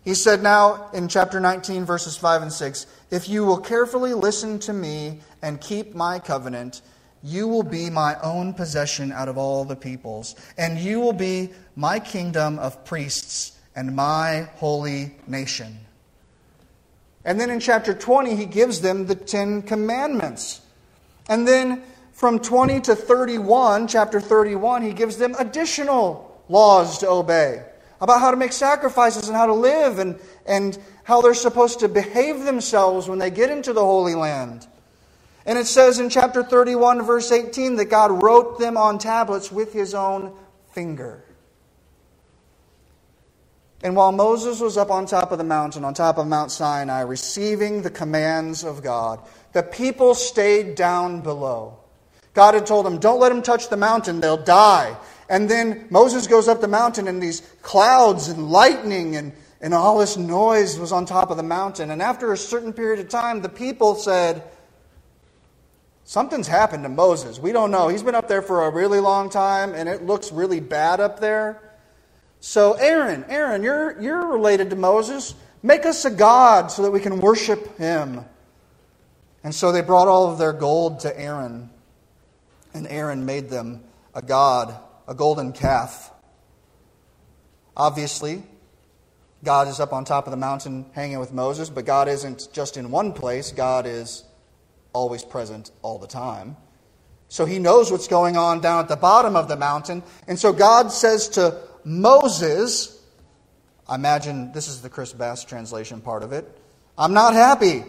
He 0.06 0.14
said 0.14 0.40
now 0.40 0.88
in 0.94 1.08
chapter 1.08 1.40
19, 1.40 1.84
verses 1.84 2.16
5 2.16 2.42
and 2.42 2.52
6 2.52 2.86
If 3.10 3.28
you 3.28 3.44
will 3.44 3.58
carefully 3.58 4.14
listen 4.14 4.60
to 4.60 4.72
me 4.72 5.18
and 5.42 5.60
keep 5.60 5.96
my 5.96 6.20
covenant, 6.20 6.80
you 7.24 7.48
will 7.48 7.64
be 7.64 7.90
my 7.90 8.16
own 8.20 8.54
possession 8.54 9.10
out 9.10 9.28
of 9.28 9.36
all 9.36 9.64
the 9.64 9.74
peoples, 9.74 10.36
and 10.56 10.78
you 10.78 11.00
will 11.00 11.12
be 11.12 11.50
my 11.74 11.98
kingdom 11.98 12.56
of 12.60 12.84
priests 12.84 13.58
and 13.74 13.96
my 13.96 14.48
holy 14.58 15.16
nation. 15.26 15.76
And 17.24 17.40
then 17.40 17.50
in 17.50 17.58
chapter 17.58 17.92
20, 17.92 18.36
he 18.36 18.46
gives 18.46 18.80
them 18.80 19.06
the 19.06 19.16
Ten 19.16 19.60
Commandments. 19.60 20.60
And 21.28 21.48
then 21.48 21.82
from 22.12 22.38
20 22.38 22.78
to 22.82 22.94
31, 22.94 23.88
chapter 23.88 24.20
31, 24.20 24.82
he 24.82 24.92
gives 24.92 25.16
them 25.16 25.34
additional 25.36 26.40
laws 26.48 26.98
to 26.98 27.10
obey 27.10 27.64
about 28.00 28.20
how 28.20 28.30
to 28.30 28.36
make 28.36 28.52
sacrifices 28.52 29.28
and 29.28 29.36
how 29.36 29.46
to 29.46 29.54
live 29.54 29.98
and, 29.98 30.18
and 30.46 30.78
how 31.04 31.20
they're 31.20 31.34
supposed 31.34 31.80
to 31.80 31.88
behave 31.88 32.44
themselves 32.44 33.08
when 33.08 33.18
they 33.18 33.30
get 33.30 33.50
into 33.50 33.72
the 33.72 33.84
Holy 33.84 34.14
Land. 34.14 34.66
And 35.46 35.58
it 35.58 35.66
says 35.66 36.00
in 36.00 36.10
chapter 36.10 36.42
31, 36.42 37.02
verse 37.02 37.30
18, 37.30 37.76
that 37.76 37.86
God 37.86 38.22
wrote 38.22 38.58
them 38.58 38.76
on 38.76 38.98
tablets 38.98 39.52
with 39.52 39.72
his 39.72 39.94
own 39.94 40.34
finger. 40.72 41.22
And 43.82 43.94
while 43.94 44.10
Moses 44.10 44.60
was 44.60 44.76
up 44.76 44.90
on 44.90 45.06
top 45.06 45.30
of 45.30 45.38
the 45.38 45.44
mountain, 45.44 45.84
on 45.84 45.94
top 45.94 46.18
of 46.18 46.26
Mount 46.26 46.50
Sinai, 46.50 47.02
receiving 47.02 47.82
the 47.82 47.90
commands 47.90 48.64
of 48.64 48.82
God, 48.82 49.20
the 49.52 49.62
people 49.62 50.14
stayed 50.14 50.74
down 50.74 51.20
below. 51.20 51.78
God 52.34 52.54
had 52.54 52.66
told 52.66 52.84
them, 52.84 52.98
Don't 52.98 53.20
let 53.20 53.28
them 53.28 53.42
touch 53.42 53.68
the 53.68 53.76
mountain, 53.76 54.20
they'll 54.20 54.42
die. 54.42 54.96
And 55.28 55.48
then 55.48 55.86
Moses 55.90 56.26
goes 56.26 56.48
up 56.48 56.60
the 56.60 56.68
mountain, 56.68 57.08
and 57.08 57.22
these 57.22 57.40
clouds 57.62 58.28
and 58.28 58.50
lightning 58.50 59.16
and, 59.16 59.32
and 59.60 59.74
all 59.74 59.98
this 59.98 60.16
noise 60.16 60.78
was 60.78 60.92
on 60.92 61.04
top 61.06 61.30
of 61.30 61.36
the 61.36 61.42
mountain. 61.42 61.90
And 61.90 62.00
after 62.00 62.32
a 62.32 62.36
certain 62.36 62.72
period 62.72 63.00
of 63.00 63.08
time, 63.08 63.42
the 63.42 63.48
people 63.48 63.94
said, 63.94 64.44
Something's 66.04 66.46
happened 66.46 66.84
to 66.84 66.88
Moses. 66.88 67.40
We 67.40 67.50
don't 67.50 67.72
know. 67.72 67.88
He's 67.88 68.04
been 68.04 68.14
up 68.14 68.28
there 68.28 68.40
for 68.40 68.66
a 68.66 68.70
really 68.70 69.00
long 69.00 69.28
time, 69.28 69.74
and 69.74 69.88
it 69.88 70.06
looks 70.06 70.30
really 70.30 70.60
bad 70.60 71.00
up 71.00 71.18
there. 71.18 71.60
So, 72.38 72.74
Aaron, 72.74 73.24
Aaron, 73.28 73.64
you're, 73.64 74.00
you're 74.00 74.24
related 74.28 74.70
to 74.70 74.76
Moses. 74.76 75.34
Make 75.64 75.84
us 75.84 76.04
a 76.04 76.10
god 76.12 76.70
so 76.70 76.82
that 76.82 76.92
we 76.92 77.00
can 77.00 77.20
worship 77.20 77.76
him. 77.76 78.24
And 79.42 79.52
so 79.52 79.72
they 79.72 79.80
brought 79.80 80.06
all 80.06 80.30
of 80.30 80.38
their 80.38 80.52
gold 80.52 81.00
to 81.00 81.20
Aaron, 81.20 81.70
and 82.72 82.86
Aaron 82.86 83.26
made 83.26 83.48
them 83.48 83.82
a 84.14 84.22
god, 84.22 84.78
a 85.06 85.14
golden 85.14 85.52
calf. 85.52 86.12
Obviously, 87.76 88.42
God 89.44 89.68
is 89.68 89.80
up 89.80 89.92
on 89.92 90.04
top 90.04 90.26
of 90.26 90.30
the 90.30 90.36
mountain 90.36 90.86
hanging 90.92 91.18
with 91.18 91.32
Moses, 91.32 91.70
but 91.70 91.84
God 91.84 92.08
isn't 92.08 92.48
just 92.52 92.76
in 92.76 92.90
one 92.90 93.12
place, 93.12 93.52
God 93.52 93.86
is 93.86 94.24
always 94.92 95.22
present 95.22 95.70
all 95.82 95.98
the 95.98 96.06
time. 96.06 96.56
So 97.28 97.44
he 97.44 97.58
knows 97.58 97.90
what's 97.90 98.08
going 98.08 98.36
on 98.36 98.60
down 98.60 98.80
at 98.80 98.88
the 98.88 98.96
bottom 98.96 99.36
of 99.36 99.48
the 99.48 99.56
mountain. 99.56 100.02
And 100.26 100.38
so 100.38 100.52
God 100.52 100.92
says 100.92 101.28
to 101.30 101.60
Moses, 101.84 103.00
I 103.88 103.96
imagine 103.96 104.52
this 104.52 104.68
is 104.68 104.80
the 104.80 104.88
Chris 104.88 105.12
Bass 105.12 105.44
translation 105.44 106.00
part 106.00 106.22
of 106.22 106.32
it, 106.32 106.46
I'm 106.96 107.12
not 107.12 107.34
happy. 107.34 107.84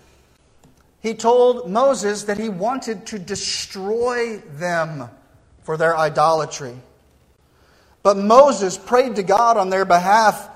he 1.00 1.14
told 1.14 1.70
Moses 1.70 2.24
that 2.24 2.38
he 2.38 2.48
wanted 2.48 3.06
to 3.06 3.18
destroy 3.18 4.38
them 4.38 5.08
for 5.62 5.76
their 5.76 5.96
idolatry. 5.96 6.76
But 8.02 8.16
Moses 8.16 8.76
prayed 8.76 9.16
to 9.16 9.22
God 9.22 9.56
on 9.56 9.70
their 9.70 9.84
behalf, 9.84 10.48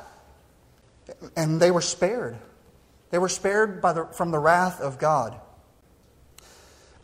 and 1.37 1.61
they 1.61 1.71
were 1.71 1.81
spared. 1.81 2.37
They 3.11 3.19
were 3.19 3.29
spared 3.29 3.81
the, 3.83 4.09
from 4.13 4.31
the 4.31 4.39
wrath 4.39 4.81
of 4.81 4.99
God. 4.99 5.41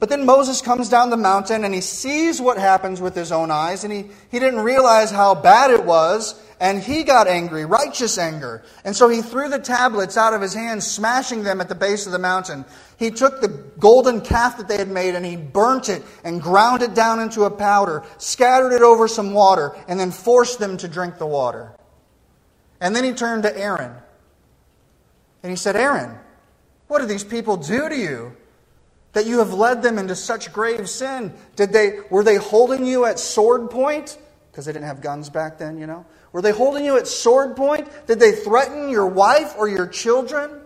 But 0.03 0.09
then 0.09 0.27
Moses 0.27 0.61
comes 0.61 0.89
down 0.89 1.11
the 1.11 1.17
mountain 1.17 1.63
and 1.63 1.73
he 1.73 1.81
sees 1.81 2.41
what 2.41 2.59
happens 2.59 3.01
with 3.01 3.15
his 3.15 3.31
own 3.31 3.53
eyes, 3.53 3.85
and 3.85 3.93
he, 3.93 4.07
he 4.33 4.41
didn't 4.41 4.59
realize 4.59 5.13
how 5.13 5.37
bad 5.37 5.71
it 5.71 5.85
was, 5.85 6.35
and 6.59 6.83
he 6.83 7.05
got 7.05 7.29
angry, 7.29 7.65
righteous 7.65 8.19
anger. 8.19 8.65
And 8.85 8.97
so 8.97 9.09
he 9.09 9.23
threw 9.23 9.49
the 9.49 9.61
tablets 9.61 10.17
out 10.17 10.35
of 10.35 10.41
his 10.41 10.55
hands, 10.55 10.85
smashing 10.89 11.45
them 11.45 11.61
at 11.61 11.69
the 11.69 11.77
base 11.77 12.07
of 12.07 12.11
the 12.11 12.19
mountain. 12.19 12.65
He 13.03 13.11
took 13.11 13.41
the 13.41 13.49
golden 13.49 14.21
calf 14.21 14.59
that 14.59 14.69
they 14.69 14.77
had 14.77 14.89
made 14.89 15.17
and 15.17 15.27
he 15.27 15.37
burnt 15.37 15.89
it 15.89 16.05
and 16.23 16.41
ground 16.41 16.83
it 16.83 16.95
down 16.95 17.19
into 17.19 17.43
a 17.43 17.51
powder, 17.51 18.05
scattered 18.19 18.73
it 18.73 18.83
over 18.83 19.09
some 19.09 19.33
water, 19.33 19.75
and 19.89 19.99
then 19.99 20.13
forced 20.13 20.61
them 20.61 20.77
to 20.77 20.87
drink 20.87 21.19
the 21.19 21.27
water. 21.27 21.73
And 22.81 22.95
then 22.95 23.03
he 23.03 23.13
turned 23.13 23.43
to 23.43 23.59
Aaron. 23.59 23.93
And 25.43 25.51
he 25.51 25.57
said, 25.57 25.75
Aaron, 25.75 26.17
what 26.87 27.01
did 27.01 27.09
these 27.09 27.25
people 27.25 27.57
do 27.57 27.89
to 27.89 27.97
you? 27.97 28.37
that 29.13 29.27
you 29.27 29.41
have 29.41 29.53
led 29.53 29.83
them 29.83 29.99
into 29.99 30.17
such 30.17 30.53
grave 30.53 30.89
sin? 30.89 31.35
Did 31.55 31.73
they, 31.73 31.99
were 32.11 32.25
they 32.25 32.37
holding 32.37 32.87
you 32.87 33.05
at 33.05 33.19
sword 33.19 33.71
point? 33.71 34.19
Because 34.51 34.65
they 34.65 34.73
didn't 34.73 34.87
have 34.87 35.01
guns 35.01 35.29
back 35.29 35.59
then, 35.59 35.77
you 35.79 35.87
know? 35.87 36.07
Were 36.33 36.41
they 36.41 36.51
holding 36.51 36.85
you 36.85 36.97
at 36.97 37.07
sword 37.07 37.57
point? 37.57 37.89
Did 38.07 38.21
they 38.21 38.33
threaten 38.33 38.89
your 38.89 39.07
wife 39.07 39.55
or 39.59 39.69
your 39.69 39.87
children? 39.87 40.62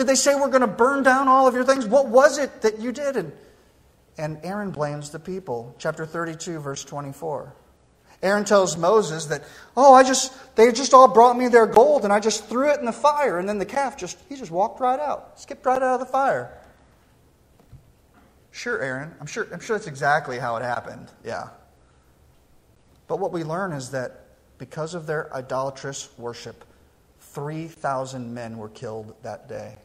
Did 0.00 0.06
they 0.06 0.14
say, 0.14 0.34
We're 0.34 0.48
going 0.48 0.62
to 0.62 0.66
burn 0.66 1.02
down 1.02 1.28
all 1.28 1.46
of 1.46 1.52
your 1.52 1.62
things? 1.62 1.84
What 1.84 2.08
was 2.08 2.38
it 2.38 2.62
that 2.62 2.78
you 2.78 2.90
did? 2.90 3.16
And, 3.16 3.32
and 4.16 4.40
Aaron 4.42 4.70
blames 4.70 5.10
the 5.10 5.18
people. 5.18 5.76
Chapter 5.78 6.06
32, 6.06 6.58
verse 6.58 6.82
24. 6.84 7.52
Aaron 8.22 8.46
tells 8.46 8.78
Moses 8.78 9.26
that, 9.26 9.44
oh, 9.76 9.92
I 9.92 10.02
just, 10.02 10.32
they 10.56 10.72
just 10.72 10.94
all 10.94 11.06
brought 11.06 11.36
me 11.36 11.48
their 11.48 11.66
gold 11.66 12.04
and 12.04 12.14
I 12.14 12.18
just 12.18 12.46
threw 12.46 12.72
it 12.72 12.78
in 12.78 12.86
the 12.86 12.94
fire. 12.94 13.38
And 13.38 13.46
then 13.46 13.58
the 13.58 13.66
calf 13.66 13.98
just, 13.98 14.16
he 14.26 14.36
just 14.36 14.50
walked 14.50 14.80
right 14.80 14.98
out, 14.98 15.38
skipped 15.38 15.66
right 15.66 15.82
out 15.82 16.00
of 16.00 16.00
the 16.00 16.10
fire. 16.10 16.50
Sure, 18.52 18.80
Aaron. 18.80 19.14
I'm 19.20 19.26
sure, 19.26 19.46
I'm 19.52 19.60
sure 19.60 19.76
that's 19.76 19.86
exactly 19.86 20.38
how 20.38 20.56
it 20.56 20.62
happened. 20.62 21.08
Yeah. 21.26 21.50
But 23.06 23.18
what 23.18 23.32
we 23.32 23.44
learn 23.44 23.72
is 23.72 23.90
that 23.90 24.28
because 24.56 24.94
of 24.94 25.06
their 25.06 25.30
idolatrous 25.36 26.08
worship, 26.16 26.64
3,000 27.20 28.32
men 28.32 28.56
were 28.56 28.70
killed 28.70 29.14
that 29.24 29.46
day. 29.46 29.76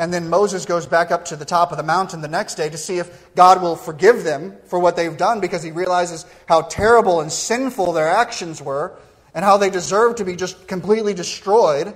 And 0.00 0.14
then 0.14 0.30
Moses 0.30 0.64
goes 0.64 0.86
back 0.86 1.10
up 1.10 1.26
to 1.26 1.36
the 1.36 1.44
top 1.44 1.72
of 1.72 1.76
the 1.76 1.82
mountain 1.82 2.22
the 2.22 2.26
next 2.26 2.54
day 2.54 2.70
to 2.70 2.78
see 2.78 2.96
if 2.96 3.34
God 3.34 3.60
will 3.60 3.76
forgive 3.76 4.24
them 4.24 4.56
for 4.64 4.78
what 4.78 4.96
they've 4.96 5.14
done 5.14 5.40
because 5.40 5.62
he 5.62 5.72
realizes 5.72 6.24
how 6.46 6.62
terrible 6.62 7.20
and 7.20 7.30
sinful 7.30 7.92
their 7.92 8.08
actions 8.08 8.62
were 8.62 8.98
and 9.34 9.44
how 9.44 9.58
they 9.58 9.68
deserve 9.68 10.14
to 10.16 10.24
be 10.24 10.36
just 10.36 10.66
completely 10.66 11.12
destroyed. 11.12 11.94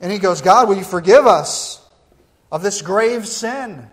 And 0.00 0.10
he 0.10 0.18
goes, 0.18 0.40
God, 0.40 0.66
will 0.66 0.78
you 0.78 0.82
forgive 0.82 1.26
us 1.26 1.86
of 2.50 2.62
this 2.62 2.80
grave 2.80 3.28
sin? 3.28 3.90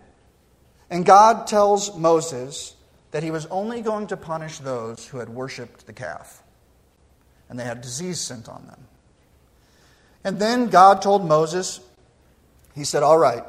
And 0.89 1.05
God 1.05 1.47
tells 1.47 1.93
Moses 1.97 2.77
that 3.11 3.23
he 3.23 3.31
was 3.31 3.45
only 3.47 3.81
going 3.81 4.07
to 4.07 4.15
punish 4.15 4.59
those 4.59 5.05
who 5.05 5.17
had 5.17 5.27
worshiped 5.27 5.85
the 5.85 5.91
calf, 5.91 6.41
and 7.49 7.59
they 7.59 7.65
had 7.65 7.81
disease 7.81 8.21
sent 8.21 8.47
on 8.47 8.67
them. 8.67 8.87
And 10.23 10.39
then 10.39 10.67
God 10.69 11.01
told 11.01 11.27
Moses, 11.27 11.81
He 12.75 12.83
said, 12.83 13.03
All 13.03 13.17
right, 13.17 13.43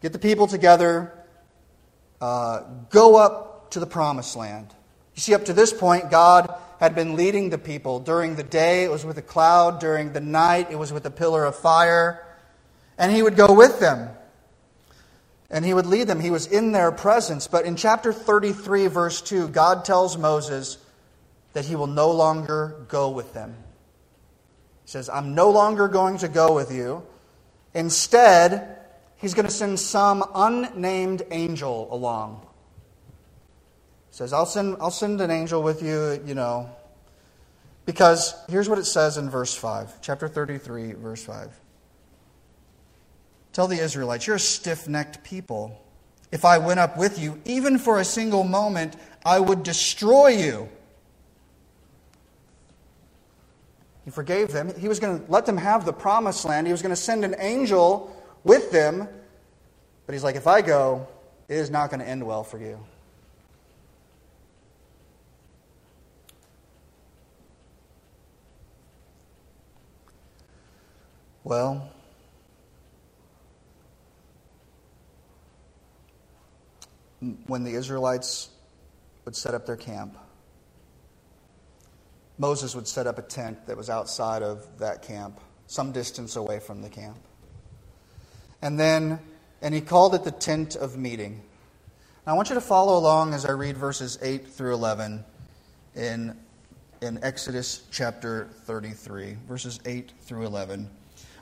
get 0.00 0.12
the 0.12 0.18
people 0.18 0.46
together, 0.46 1.12
uh, 2.20 2.60
go 2.90 3.16
up 3.16 3.70
to 3.72 3.80
the 3.80 3.86
promised 3.86 4.36
land. 4.36 4.68
You 5.14 5.20
see, 5.20 5.34
up 5.34 5.44
to 5.46 5.52
this 5.52 5.72
point, 5.72 6.10
God 6.10 6.54
had 6.80 6.94
been 6.94 7.16
leading 7.16 7.50
the 7.50 7.58
people. 7.58 8.00
During 8.00 8.36
the 8.36 8.42
day, 8.42 8.84
it 8.84 8.90
was 8.90 9.04
with 9.04 9.18
a 9.18 9.22
cloud. 9.22 9.80
During 9.80 10.12
the 10.12 10.20
night, 10.20 10.70
it 10.70 10.76
was 10.76 10.92
with 10.92 11.04
a 11.06 11.10
pillar 11.10 11.44
of 11.44 11.56
fire. 11.56 12.24
And 12.96 13.12
He 13.12 13.22
would 13.22 13.36
go 13.36 13.52
with 13.54 13.80
them 13.80 14.08
and 15.52 15.66
he 15.66 15.74
would 15.74 15.86
lead 15.86 16.08
them. 16.08 16.18
He 16.18 16.30
was 16.30 16.46
in 16.46 16.72
their 16.72 16.90
presence. 16.90 17.46
But 17.46 17.66
in 17.66 17.76
chapter 17.76 18.12
33, 18.12 18.86
verse 18.86 19.20
2, 19.20 19.48
God 19.48 19.84
tells 19.84 20.16
Moses 20.16 20.78
that 21.52 21.66
he 21.66 21.76
will 21.76 21.86
no 21.86 22.10
longer 22.10 22.74
go 22.88 23.10
with 23.10 23.34
them. 23.34 23.54
He 24.84 24.90
says, 24.90 25.10
I'm 25.10 25.34
no 25.34 25.50
longer 25.50 25.88
going 25.88 26.18
to 26.18 26.28
go 26.28 26.54
with 26.54 26.72
you. 26.72 27.02
Instead, 27.74 28.78
he's 29.16 29.34
going 29.34 29.46
to 29.46 29.52
send 29.52 29.80
some 29.80 30.24
unnamed 30.34 31.22
angel 31.30 31.88
along. 31.90 32.46
He 34.10 34.16
says, 34.16 34.32
I'll 34.32 34.46
send, 34.46 34.76
I'll 34.80 34.90
send 34.90 35.20
an 35.20 35.30
angel 35.30 35.62
with 35.62 35.82
you, 35.82 36.22
you 36.26 36.34
know. 36.34 36.68
Because 37.86 38.34
here's 38.48 38.68
what 38.68 38.78
it 38.78 38.84
says 38.84 39.16
in 39.16 39.30
verse 39.30 39.54
5, 39.54 40.00
chapter 40.00 40.28
33, 40.28 40.92
verse 40.92 41.24
5. 41.24 41.50
Tell 43.52 43.66
the 43.66 43.78
Israelites, 43.78 44.26
you're 44.26 44.36
a 44.36 44.40
stiff 44.40 44.88
necked 44.88 45.24
people. 45.24 45.78
If 46.30 46.44
I 46.44 46.58
went 46.58 46.80
up 46.80 46.96
with 46.96 47.18
you, 47.18 47.40
even 47.44 47.78
for 47.78 47.98
a 47.98 48.04
single 48.04 48.44
moment, 48.44 48.96
I 49.24 49.40
would 49.40 49.62
destroy 49.62 50.28
you. 50.28 50.68
He 54.04 54.10
forgave 54.10 54.52
them. 54.52 54.72
He 54.78 54.88
was 54.88 54.98
going 54.98 55.20
to 55.20 55.30
let 55.30 55.46
them 55.46 55.56
have 55.56 55.84
the 55.84 55.92
promised 55.92 56.44
land. 56.44 56.66
He 56.66 56.72
was 56.72 56.82
going 56.82 56.94
to 56.94 57.00
send 57.00 57.24
an 57.24 57.36
angel 57.38 58.14
with 58.42 58.72
them. 58.72 59.08
But 60.06 60.12
he's 60.12 60.24
like, 60.24 60.36
if 60.36 60.46
I 60.46 60.60
go, 60.60 61.06
it 61.48 61.56
is 61.56 61.70
not 61.70 61.90
going 61.90 62.00
to 62.00 62.08
end 62.08 62.26
well 62.26 62.42
for 62.42 62.58
you. 62.58 62.84
Well, 71.44 71.88
when 77.46 77.64
the 77.64 77.74
Israelites 77.74 78.48
would 79.24 79.36
set 79.36 79.54
up 79.54 79.66
their 79.66 79.76
camp, 79.76 80.16
Moses 82.38 82.74
would 82.74 82.88
set 82.88 83.06
up 83.06 83.18
a 83.18 83.22
tent 83.22 83.66
that 83.66 83.76
was 83.76 83.90
outside 83.90 84.42
of 84.42 84.66
that 84.78 85.02
camp, 85.02 85.40
some 85.66 85.92
distance 85.92 86.36
away 86.36 86.58
from 86.58 86.82
the 86.82 86.88
camp. 86.88 87.18
And 88.60 88.78
then, 88.78 89.18
and 89.60 89.74
he 89.74 89.80
called 89.80 90.14
it 90.14 90.24
the 90.24 90.30
tent 90.30 90.76
of 90.76 90.96
meeting. 90.96 91.42
Now, 92.26 92.34
I 92.34 92.36
want 92.36 92.48
you 92.48 92.54
to 92.54 92.60
follow 92.60 92.96
along 92.96 93.34
as 93.34 93.44
I 93.44 93.50
read 93.50 93.76
verses 93.76 94.18
8 94.22 94.48
through 94.48 94.74
11 94.74 95.24
in, 95.96 96.36
in 97.00 97.22
Exodus 97.22 97.82
chapter 97.90 98.48
33, 98.64 99.36
verses 99.48 99.80
8 99.84 100.12
through 100.20 100.46
11. 100.46 100.88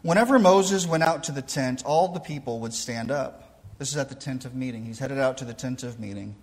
Whenever 0.03 0.39
Moses 0.39 0.87
went 0.87 1.03
out 1.03 1.25
to 1.25 1.33
the 1.33 1.43
tent, 1.43 1.85
all 1.85 2.09
the 2.09 2.21
people 2.21 2.61
would 2.61 2.73
stand 2.73 3.11
up. 3.11 3.61
This 3.79 3.91
is 3.91 3.99
at 3.99 4.09
the 4.09 4.15
tent 4.15 4.47
of 4.47 4.55
meeting. 4.55 4.87
He's 4.87 4.99
headed 4.99 5.19
out 5.19 5.39
to 5.39 5.45
the 5.45 5.55
tent 5.55 5.83
of 5.83 6.01
meeting. 6.01 6.37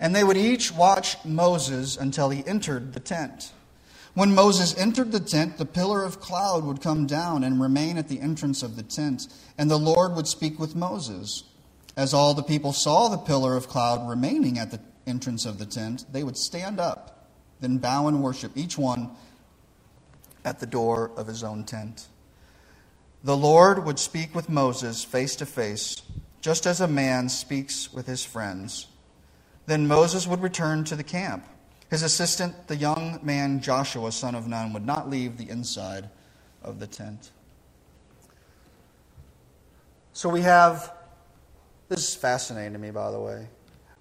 And 0.00 0.14
they 0.14 0.24
would 0.24 0.36
each 0.36 0.72
watch 0.72 1.16
Moses 1.24 1.96
until 1.96 2.30
he 2.30 2.44
entered 2.46 2.92
the 2.92 3.00
tent. 3.00 3.52
When 4.14 4.34
Moses 4.34 4.76
entered 4.76 5.12
the 5.12 5.20
tent, 5.20 5.56
the 5.56 5.64
pillar 5.64 6.04
of 6.04 6.20
cloud 6.20 6.64
would 6.64 6.80
come 6.80 7.06
down 7.06 7.44
and 7.44 7.60
remain 7.60 7.96
at 7.96 8.08
the 8.08 8.20
entrance 8.20 8.62
of 8.62 8.76
the 8.76 8.82
tent, 8.82 9.28
and 9.56 9.70
the 9.70 9.78
Lord 9.78 10.16
would 10.16 10.26
speak 10.26 10.58
with 10.58 10.74
Moses. 10.74 11.44
As 11.96 12.12
all 12.12 12.34
the 12.34 12.42
people 12.42 12.72
saw 12.72 13.08
the 13.08 13.18
pillar 13.18 13.56
of 13.56 13.68
cloud 13.68 14.08
remaining 14.08 14.58
at 14.58 14.70
the 14.70 14.80
entrance 15.06 15.46
of 15.46 15.58
the 15.58 15.66
tent, 15.66 16.06
they 16.12 16.24
would 16.24 16.36
stand 16.36 16.80
up, 16.80 17.28
then 17.60 17.78
bow 17.78 18.08
and 18.08 18.22
worship, 18.22 18.52
each 18.56 18.76
one 18.76 19.10
at 20.44 20.58
the 20.58 20.66
door 20.66 21.10
of 21.16 21.26
his 21.26 21.44
own 21.44 21.64
tent. 21.64 22.08
The 23.22 23.36
Lord 23.36 23.84
would 23.84 23.98
speak 23.98 24.34
with 24.34 24.48
Moses 24.48 25.04
face 25.04 25.36
to 25.36 25.46
face, 25.46 26.02
just 26.40 26.66
as 26.66 26.80
a 26.80 26.88
man 26.88 27.28
speaks 27.28 27.92
with 27.92 28.06
his 28.06 28.24
friends. 28.24 28.86
Then 29.66 29.86
Moses 29.86 30.26
would 30.26 30.42
return 30.42 30.84
to 30.84 30.96
the 30.96 31.04
camp. 31.04 31.44
His 31.90 32.02
assistant, 32.02 32.68
the 32.68 32.76
young 32.76 33.18
man 33.22 33.60
Joshua, 33.60 34.12
son 34.12 34.36
of 34.36 34.46
Nun, 34.46 34.72
would 34.72 34.86
not 34.86 35.10
leave 35.10 35.36
the 35.36 35.50
inside 35.50 36.08
of 36.62 36.78
the 36.78 36.86
tent. 36.86 37.30
So 40.12 40.28
we 40.28 40.42
have, 40.42 40.92
this 41.88 42.08
is 42.08 42.14
fascinating 42.14 42.74
to 42.74 42.78
me, 42.78 42.92
by 42.92 43.10
the 43.10 43.18
way. 43.18 43.48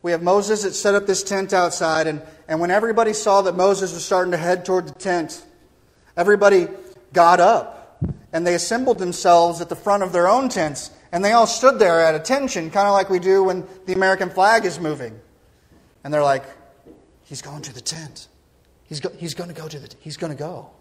We 0.01 0.11
have 0.11 0.21
Moses 0.21 0.63
that 0.63 0.73
set 0.73 0.93
up 0.95 1.07
this 1.07 1.23
tent 1.23 1.51
outside, 1.51 2.05
and, 2.05 2.21
and 2.47 2.59
when 2.59 2.71
everybody 2.71 3.11
saw 3.11 3.41
that 3.41 3.55
Moses 3.55 3.91
was 3.93 4.05
starting 4.05 4.31
to 4.31 4.37
head 4.37 4.65
toward 4.65 4.87
the 4.87 4.93
tent, 4.93 5.43
everybody 6.15 6.67
got 7.11 7.39
up 7.39 7.79
and 8.31 8.45
they 8.45 8.53
assembled 8.53 8.99
themselves 8.99 9.61
at 9.61 9.69
the 9.69 9.75
front 9.75 10.03
of 10.03 10.11
their 10.11 10.27
own 10.27 10.47
tents, 10.47 10.91
and 11.11 11.25
they 11.25 11.31
all 11.31 11.47
stood 11.47 11.79
there 11.79 11.99
at 11.99 12.13
attention, 12.13 12.69
kind 12.69 12.87
of 12.87 12.93
like 12.93 13.09
we 13.09 13.17
do 13.17 13.43
when 13.43 13.65
the 13.87 13.93
American 13.93 14.29
flag 14.29 14.65
is 14.65 14.79
moving. 14.79 15.19
And 16.03 16.13
they're 16.13 16.23
like, 16.23 16.43
He's 17.29 17.43
going 17.43 17.61
to 17.61 17.73
the 17.73 17.79
tent. 17.79 18.27
He's, 18.85 18.99
go, 18.99 19.09
he's 19.15 19.35
going 19.35 19.53
to 19.53 19.55
go 19.55 19.67
to 19.67 19.77
the 19.77 19.95
he's 19.99 20.17
going 20.17 20.35
to 20.35 20.37
go. 20.37 20.71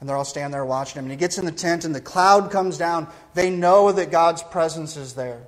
And 0.00 0.08
they're 0.08 0.16
all 0.16 0.24
standing 0.24 0.52
there 0.52 0.64
watching 0.64 0.98
him. 0.98 1.04
And 1.04 1.10
he 1.10 1.18
gets 1.18 1.36
in 1.36 1.44
the 1.44 1.52
tent 1.52 1.84
and 1.84 1.94
the 1.94 2.00
cloud 2.00 2.50
comes 2.50 2.78
down. 2.78 3.08
They 3.34 3.50
know 3.50 3.92
that 3.92 4.10
God's 4.10 4.42
presence 4.42 4.96
is 4.96 5.12
there. 5.12 5.42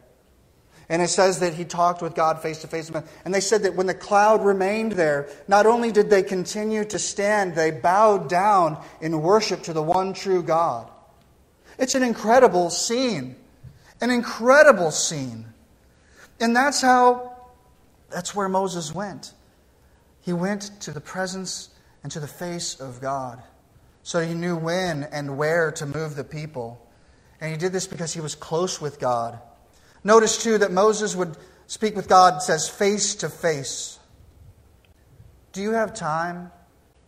And 0.91 1.01
it 1.01 1.09
says 1.09 1.41
that 1.41 1.55
he 1.55 1.65
talked 1.65 2.03
with 2.03 2.15
God 2.15 2.43
face 2.43 2.61
to 2.61 2.67
face. 2.67 2.91
And 3.25 3.35
they 3.35 3.41
said 3.41 3.63
that 3.63 3.75
when 3.75 3.87
the 3.87 3.95
cloud 3.95 4.45
remained 4.45 4.93
there, 4.93 5.31
not 5.49 5.65
only 5.65 5.93
did 5.93 6.11
they 6.11 6.23
continue 6.23 6.85
to 6.85 6.99
stand, 6.99 7.55
they 7.55 7.71
bowed 7.71 8.29
down 8.29 8.83
in 9.01 9.23
worship 9.23 9.63
to 9.63 9.73
the 9.73 9.83
one 9.83 10.13
true 10.13 10.43
God. 10.43 10.91
It's 11.79 11.95
an 11.95 12.03
incredible 12.03 12.69
scene. 12.69 13.35
An 14.03 14.11
incredible 14.11 14.91
scene. 14.91 15.47
And 16.39 16.55
that's 16.55 16.83
how, 16.83 17.35
that's 18.11 18.35
where 18.35 18.49
Moses 18.51 18.95
went. 18.95 19.33
He 20.29 20.35
went 20.35 20.79
to 20.83 20.91
the 20.91 21.01
presence 21.01 21.71
and 22.03 22.13
to 22.13 22.21
the 22.21 22.27
face 22.27 22.79
of 22.79 23.01
God. 23.01 23.43
So 24.03 24.21
he 24.21 24.35
knew 24.35 24.59
when 24.59 25.05
and 25.05 25.39
where 25.39 25.73
to 25.73 25.87
move 25.87 26.17
the 26.17 26.23
people. 26.23 26.87
And 27.41 27.51
he 27.51 27.57
did 27.57 27.73
this 27.73 27.87
because 27.87 28.13
he 28.13 28.21
was 28.21 28.35
close 28.35 28.79
with 28.79 29.01
God. 29.01 29.39
Notice, 30.05 30.43
too, 30.43 30.59
that 30.59 30.71
Moses 30.71 31.17
would 31.17 31.35
speak 31.67 31.97
with 31.97 32.11
God, 32.11 32.43
says 32.43 32.69
face 32.69 33.15
to 33.15 33.31
face. 33.31 33.99
Do 35.53 35.63
you 35.63 35.71
have 35.71 35.95
time 35.95 36.53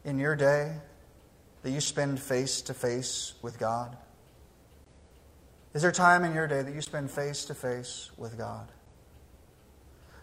in 0.02 0.18
your 0.18 0.34
day 0.34 0.72
that 1.60 1.70
you 1.72 1.82
spend 1.82 2.20
face 2.20 2.62
to 2.62 2.72
face 2.72 3.34
with 3.42 3.58
God? 3.58 3.98
Is 5.74 5.82
there 5.82 5.92
time 5.92 6.24
in 6.24 6.32
your 6.32 6.46
day 6.46 6.62
that 6.62 6.74
you 6.74 6.80
spend 6.80 7.10
face 7.10 7.44
to 7.44 7.54
face 7.54 8.10
with 8.16 8.38
God? 8.38 8.72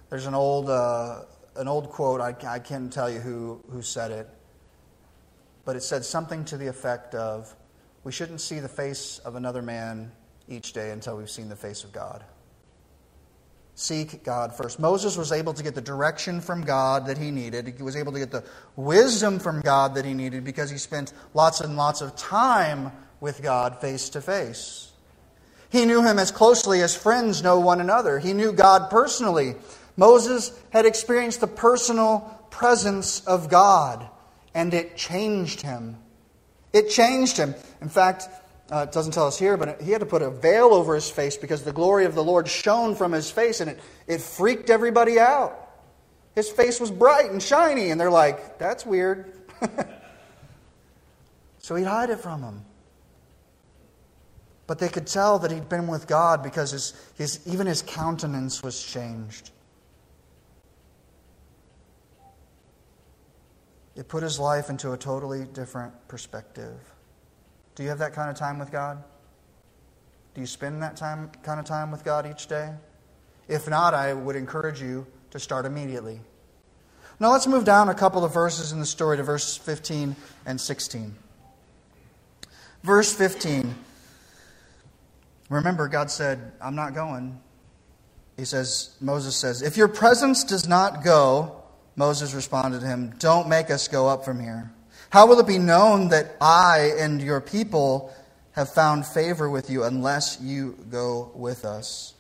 There's 0.09 0.25
an 0.25 0.33
old 0.33 0.67
uh, 0.67 1.25
an 1.57 1.67
old 1.67 1.89
quote, 1.89 2.21
I, 2.21 2.35
I 2.47 2.59
can't 2.59 2.91
tell 2.91 3.09
you 3.09 3.19
who, 3.19 3.61
who 3.71 3.81
said 3.81 4.11
it, 4.11 4.29
but 5.65 5.75
it 5.75 5.83
said 5.83 6.05
something 6.05 6.45
to 6.45 6.57
the 6.57 6.67
effect 6.67 7.15
of 7.15 7.53
We 8.03 8.11
shouldn't 8.11 8.41
see 8.41 8.59
the 8.59 8.69
face 8.69 9.19
of 9.19 9.35
another 9.35 9.61
man 9.61 10.11
each 10.47 10.73
day 10.73 10.91
until 10.91 11.17
we've 11.17 11.29
seen 11.29 11.49
the 11.49 11.55
face 11.55 11.83
of 11.83 11.91
God. 11.91 12.23
Seek 13.75 14.23
God 14.23 14.55
first. 14.55 14.79
Moses 14.79 15.17
was 15.17 15.31
able 15.31 15.53
to 15.53 15.61
get 15.61 15.75
the 15.75 15.81
direction 15.81 16.41
from 16.41 16.63
God 16.63 17.05
that 17.07 17.17
he 17.17 17.29
needed. 17.29 17.75
He 17.77 17.83
was 17.83 17.95
able 17.95 18.11
to 18.13 18.19
get 18.19 18.31
the 18.31 18.43
wisdom 18.75 19.37
from 19.37 19.61
God 19.61 19.93
that 19.95 20.05
he 20.05 20.15
needed 20.15 20.43
because 20.43 20.71
he 20.71 20.77
spent 20.79 21.13
lots 21.35 21.61
and 21.61 21.77
lots 21.77 22.01
of 22.01 22.15
time 22.15 22.91
with 23.19 23.43
God 23.43 23.79
face 23.79 24.09
to 24.09 24.21
face. 24.21 24.91
He 25.69 25.85
knew 25.85 26.03
him 26.03 26.17
as 26.17 26.31
closely 26.31 26.81
as 26.81 26.95
friends 26.95 27.43
know 27.43 27.59
one 27.59 27.81
another. 27.81 28.19
He 28.19 28.33
knew 28.33 28.51
God 28.51 28.89
personally. 28.89 29.55
Moses 29.97 30.57
had 30.69 30.85
experienced 30.85 31.41
the 31.41 31.47
personal 31.47 32.19
presence 32.51 33.25
of 33.25 33.49
God, 33.49 34.07
and 34.53 34.73
it 34.73 34.95
changed 34.95 35.61
him. 35.61 35.97
It 36.71 36.89
changed 36.89 37.35
him. 37.35 37.55
In 37.81 37.89
fact, 37.89 38.29
uh, 38.71 38.85
it 38.87 38.91
doesn't 38.91 39.13
tell 39.13 39.27
us 39.27 39.39
here, 39.39 39.57
but 39.57 39.81
he 39.81 39.91
had 39.91 40.01
to 40.01 40.05
put 40.05 40.21
a 40.21 40.29
veil 40.29 40.73
over 40.73 40.93
his 40.93 41.09
face 41.09 41.35
because 41.35 41.63
the 41.63 41.73
glory 41.73 42.05
of 42.05 42.13
the 42.13 42.23
Lord 42.23 42.47
shone 42.47 42.95
from 42.95 43.11
his 43.11 43.31
face, 43.31 43.59
and 43.59 43.71
it, 43.71 43.79
it 44.05 44.21
freaked 44.21 44.69
everybody 44.69 45.19
out. 45.19 45.63
His 46.35 46.49
face 46.49 46.79
was 46.79 46.91
bright 46.91 47.31
and 47.31 47.41
shiny, 47.41 47.89
and 47.89 47.99
they're 47.99 48.11
like, 48.11 48.59
that's 48.59 48.85
weird. 48.85 49.33
so 51.57 51.75
he'd 51.75 51.85
hide 51.85 52.11
it 52.11 52.19
from 52.19 52.41
them. 52.41 52.65
But 54.67 54.77
they 54.79 54.89
could 54.89 55.07
tell 55.07 55.39
that 55.39 55.49
he'd 55.49 55.69
been 55.69 55.87
with 55.87 56.05
God 56.05 56.43
because 56.43 56.71
his, 56.71 56.93
his, 57.17 57.39
even 57.47 57.65
his 57.65 57.81
countenance 57.81 58.61
was 58.61 58.83
changed. 58.83 59.49
It 63.97 64.07
put 64.07 64.21
his 64.21 64.39
life 64.39 64.69
into 64.69 64.91
a 64.91 64.97
totally 64.97 65.45
different 65.45 65.91
perspective. 66.07 66.77
Do 67.73 67.81
you 67.81 67.89
have 67.89 67.97
that 67.99 68.13
kind 68.13 68.29
of 68.29 68.35
time 68.35 68.59
with 68.59 68.71
God? 68.71 69.03
Do 70.35 70.41
you 70.41 70.47
spend 70.47 70.83
that 70.83 70.95
time, 70.95 71.31
kind 71.41 71.59
of 71.59 71.65
time 71.65 71.89
with 71.89 72.03
God 72.05 72.27
each 72.29 72.45
day? 72.45 72.73
If 73.47 73.67
not, 73.67 73.95
I 73.95 74.13
would 74.13 74.35
encourage 74.35 74.79
you 74.79 75.07
to 75.31 75.39
start 75.39 75.65
immediately. 75.65 76.19
Now 77.19 77.31
let's 77.31 77.47
move 77.47 77.65
down 77.65 77.89
a 77.89 77.95
couple 77.95 78.23
of 78.23 78.31
verses 78.31 78.71
in 78.71 78.79
the 78.79 78.85
story 78.85 79.17
to 79.17 79.23
verse 79.23 79.57
15 79.57 80.15
and 80.45 80.61
16. 80.61 81.15
Verse 82.83 83.11
15. 83.15 83.73
Remember, 85.49 85.87
God 85.87 86.11
said, 86.11 86.51
I'm 86.61 86.75
not 86.75 86.93
going. 86.93 87.39
He 88.35 88.45
says, 88.45 88.95
Moses 89.01 89.35
says, 89.35 89.63
If 89.63 89.75
your 89.75 89.87
presence 89.87 90.43
does 90.43 90.67
not 90.67 91.03
go, 91.03 91.56
Moses 91.97 92.33
responded 92.33 92.79
to 92.81 92.87
him, 92.87 93.13
Don't 93.19 93.49
make 93.49 93.69
us 93.69 93.87
go 93.89 94.07
up 94.07 94.23
from 94.23 94.39
here. 94.39 94.71
How 95.09 95.25
will 95.27 95.39
it 95.39 95.47
be 95.47 95.57
known 95.57 96.09
that 96.09 96.37
I 96.39 96.93
and 96.97 97.21
your 97.21 97.41
people 97.41 98.13
have 98.51 98.69
found 98.69 99.05
favor 99.05 99.49
with 99.49 99.69
you 99.69 99.83
unless 99.83 100.39
you 100.39 100.77
go 100.89 101.31
with 101.33 101.65
us? 101.65 102.13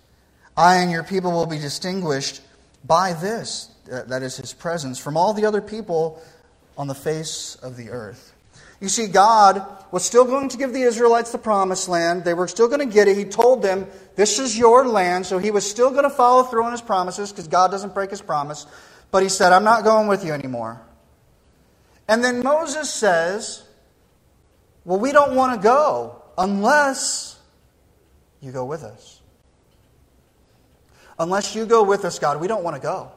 I 0.57 0.77
and 0.77 0.91
your 0.91 1.03
people 1.03 1.31
will 1.31 1.45
be 1.45 1.59
distinguished 1.59 2.41
by 2.83 3.13
this, 3.13 3.69
that 3.85 4.23
is 4.23 4.37
his 4.37 4.53
presence, 4.53 4.97
from 4.97 5.15
all 5.15 5.33
the 5.33 5.45
other 5.45 5.61
people 5.61 6.21
on 6.77 6.87
the 6.87 6.95
face 6.95 7.55
of 7.61 7.77
the 7.77 7.89
earth. 7.89 8.33
You 8.79 8.89
see, 8.89 9.07
God 9.07 9.65
was 9.91 10.05
still 10.05 10.25
going 10.25 10.49
to 10.49 10.57
give 10.57 10.71
the 10.71 10.81
Israelites 10.81 11.31
the 11.31 11.39
promised 11.39 11.89
land. 11.89 12.23
They 12.23 12.35
were 12.35 12.47
still 12.47 12.67
going 12.67 12.87
to 12.87 12.93
get 12.93 13.07
it. 13.07 13.17
He 13.17 13.25
told 13.25 13.61
them, 13.61 13.87
This 14.15 14.39
is 14.39 14.57
your 14.57 14.87
land. 14.87 15.25
So 15.25 15.39
he 15.39 15.49
was 15.49 15.69
still 15.69 15.89
going 15.89 16.03
to 16.03 16.11
follow 16.11 16.43
through 16.43 16.63
on 16.63 16.71
his 16.71 16.81
promises 16.81 17.31
because 17.31 17.47
God 17.47 17.71
doesn't 17.71 17.95
break 17.95 18.11
his 18.11 18.21
promise. 18.21 18.67
But 19.11 19.23
he 19.23 19.29
said, 19.29 19.53
I'm 19.53 19.63
not 19.63 19.83
going 19.83 20.07
with 20.07 20.25
you 20.25 20.33
anymore. 20.33 20.81
And 22.07 22.23
then 22.23 22.43
Moses 22.43 22.89
says, 22.93 23.63
Well, 24.85 24.99
we 24.99 25.11
don't 25.11 25.35
want 25.35 25.59
to 25.59 25.63
go 25.63 26.21
unless 26.37 27.39
you 28.41 28.51
go 28.51 28.65
with 28.65 28.83
us. 28.83 29.21
Unless 31.19 31.55
you 31.55 31.65
go 31.65 31.83
with 31.83 32.05
us, 32.05 32.19
God, 32.19 32.39
we 32.39 32.47
don't 32.47 32.63
want 32.63 32.75
to 32.75 32.81
go. 32.81 33.11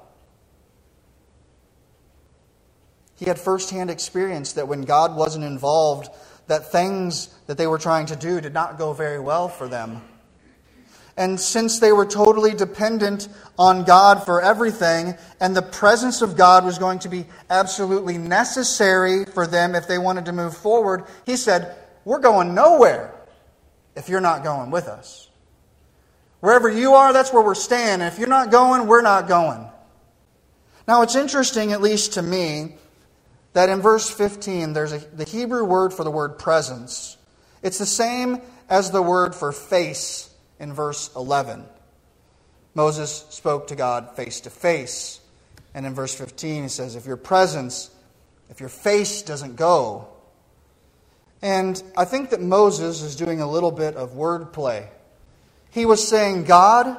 He 3.16 3.26
had 3.26 3.38
firsthand 3.38 3.90
experience 3.90 4.54
that 4.54 4.66
when 4.66 4.82
God 4.82 5.14
wasn't 5.14 5.44
involved, 5.44 6.08
that 6.46 6.72
things 6.72 7.28
that 7.46 7.58
they 7.58 7.66
were 7.66 7.78
trying 7.78 8.06
to 8.06 8.16
do 8.16 8.40
did 8.40 8.54
not 8.54 8.78
go 8.78 8.94
very 8.94 9.20
well 9.20 9.48
for 9.48 9.68
them. 9.68 10.00
And 11.20 11.38
since 11.38 11.80
they 11.80 11.92
were 11.92 12.06
totally 12.06 12.54
dependent 12.54 13.28
on 13.58 13.84
God 13.84 14.24
for 14.24 14.40
everything, 14.40 15.18
and 15.38 15.54
the 15.54 15.60
presence 15.60 16.22
of 16.22 16.34
God 16.34 16.64
was 16.64 16.78
going 16.78 17.00
to 17.00 17.10
be 17.10 17.26
absolutely 17.50 18.16
necessary 18.16 19.26
for 19.26 19.46
them 19.46 19.74
if 19.74 19.86
they 19.86 19.98
wanted 19.98 20.24
to 20.24 20.32
move 20.32 20.56
forward, 20.56 21.04
he 21.26 21.36
said, 21.36 21.76
We're 22.06 22.20
going 22.20 22.54
nowhere 22.54 23.12
if 23.94 24.08
you're 24.08 24.22
not 24.22 24.42
going 24.42 24.70
with 24.70 24.88
us. 24.88 25.28
Wherever 26.40 26.70
you 26.70 26.94
are, 26.94 27.12
that's 27.12 27.34
where 27.34 27.44
we're 27.44 27.54
staying. 27.54 28.00
And 28.00 28.04
if 28.04 28.18
you're 28.18 28.26
not 28.26 28.50
going, 28.50 28.86
we're 28.86 29.02
not 29.02 29.28
going. 29.28 29.68
Now, 30.88 31.02
it's 31.02 31.16
interesting, 31.16 31.72
at 31.72 31.82
least 31.82 32.14
to 32.14 32.22
me, 32.22 32.76
that 33.52 33.68
in 33.68 33.82
verse 33.82 34.08
15, 34.08 34.72
there's 34.72 34.94
a, 34.94 34.98
the 35.00 35.24
Hebrew 35.24 35.64
word 35.64 35.92
for 35.92 36.02
the 36.02 36.10
word 36.10 36.38
presence. 36.38 37.18
It's 37.62 37.76
the 37.76 37.84
same 37.84 38.40
as 38.70 38.90
the 38.90 39.02
word 39.02 39.34
for 39.34 39.52
face 39.52 40.29
in 40.60 40.72
verse 40.72 41.10
11. 41.16 41.64
Moses 42.74 43.26
spoke 43.30 43.66
to 43.68 43.74
God 43.74 44.14
face 44.14 44.40
to 44.42 44.50
face. 44.50 45.20
And 45.74 45.86
in 45.86 45.94
verse 45.94 46.14
15, 46.14 46.64
he 46.64 46.68
says, 46.68 46.94
If 46.94 47.06
your 47.06 47.16
presence, 47.16 47.90
if 48.48 48.60
your 48.60 48.68
face 48.68 49.22
doesn't 49.22 49.56
go. 49.56 50.08
And 51.42 51.82
I 51.96 52.04
think 52.04 52.30
that 52.30 52.40
Moses 52.40 53.02
is 53.02 53.16
doing 53.16 53.40
a 53.40 53.50
little 53.50 53.72
bit 53.72 53.96
of 53.96 54.12
wordplay. 54.12 54.88
He 55.70 55.86
was 55.86 56.06
saying, 56.06 56.44
God, 56.44 56.96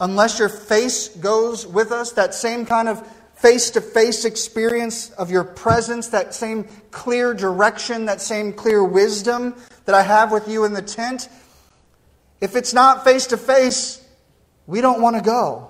unless 0.00 0.38
your 0.38 0.48
face 0.48 1.08
goes 1.08 1.66
with 1.66 1.92
us, 1.92 2.12
that 2.12 2.34
same 2.34 2.64
kind 2.64 2.88
of 2.88 3.06
face 3.34 3.70
to 3.70 3.80
face 3.80 4.24
experience 4.24 5.10
of 5.10 5.30
your 5.30 5.44
presence, 5.44 6.08
that 6.08 6.34
same 6.34 6.64
clear 6.90 7.34
direction, 7.34 8.06
that 8.06 8.20
same 8.20 8.52
clear 8.52 8.82
wisdom 8.82 9.54
that 9.84 9.94
I 9.94 10.02
have 10.02 10.32
with 10.32 10.48
you 10.48 10.64
in 10.64 10.72
the 10.72 10.82
tent, 10.82 11.28
if 12.40 12.56
it's 12.56 12.74
not 12.74 13.04
face 13.04 13.26
to 13.28 13.36
face, 13.36 14.06
we 14.66 14.80
don't 14.80 15.00
want 15.00 15.16
to 15.16 15.22
go. 15.22 15.68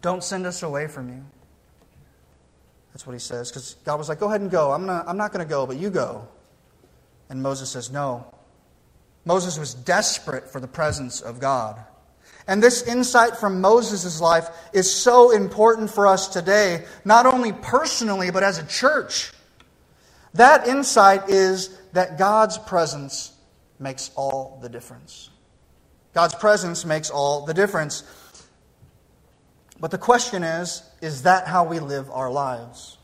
Don't 0.00 0.22
send 0.22 0.46
us 0.46 0.62
away 0.62 0.86
from 0.86 1.08
you. 1.08 1.24
That's 2.92 3.06
what 3.06 3.12
he 3.12 3.18
says. 3.18 3.50
Because 3.50 3.76
God 3.84 3.98
was 3.98 4.08
like, 4.08 4.20
go 4.20 4.28
ahead 4.28 4.40
and 4.40 4.50
go. 4.50 4.72
I'm 4.72 4.86
not, 4.86 5.06
I'm 5.08 5.16
not 5.16 5.32
going 5.32 5.44
to 5.44 5.48
go, 5.48 5.66
but 5.66 5.76
you 5.76 5.90
go. 5.90 6.26
And 7.28 7.42
Moses 7.42 7.70
says, 7.70 7.90
no. 7.90 8.32
Moses 9.24 9.58
was 9.58 9.74
desperate 9.74 10.48
for 10.50 10.60
the 10.60 10.68
presence 10.68 11.20
of 11.20 11.40
God. 11.40 11.82
And 12.46 12.62
this 12.62 12.82
insight 12.82 13.36
from 13.36 13.60
Moses' 13.60 14.20
life 14.20 14.48
is 14.72 14.90
so 14.90 15.32
important 15.32 15.90
for 15.90 16.06
us 16.06 16.28
today, 16.28 16.84
not 17.04 17.26
only 17.26 17.52
personally, 17.52 18.30
but 18.30 18.44
as 18.44 18.58
a 18.58 18.66
church. 18.66 19.32
That 20.34 20.68
insight 20.68 21.28
is 21.28 21.76
that 21.92 22.18
God's 22.18 22.56
presence 22.56 23.32
makes 23.78 24.10
all 24.16 24.58
the 24.62 24.68
difference. 24.68 25.30
God's 26.14 26.34
presence 26.34 26.84
makes 26.84 27.10
all 27.10 27.44
the 27.44 27.54
difference. 27.54 28.02
But 29.78 29.90
the 29.90 29.98
question 29.98 30.42
is 30.42 30.82
is 31.02 31.22
that 31.22 31.46
how 31.46 31.64
we 31.64 31.78
live 31.78 32.10
our 32.10 32.30
lives? 32.30 32.96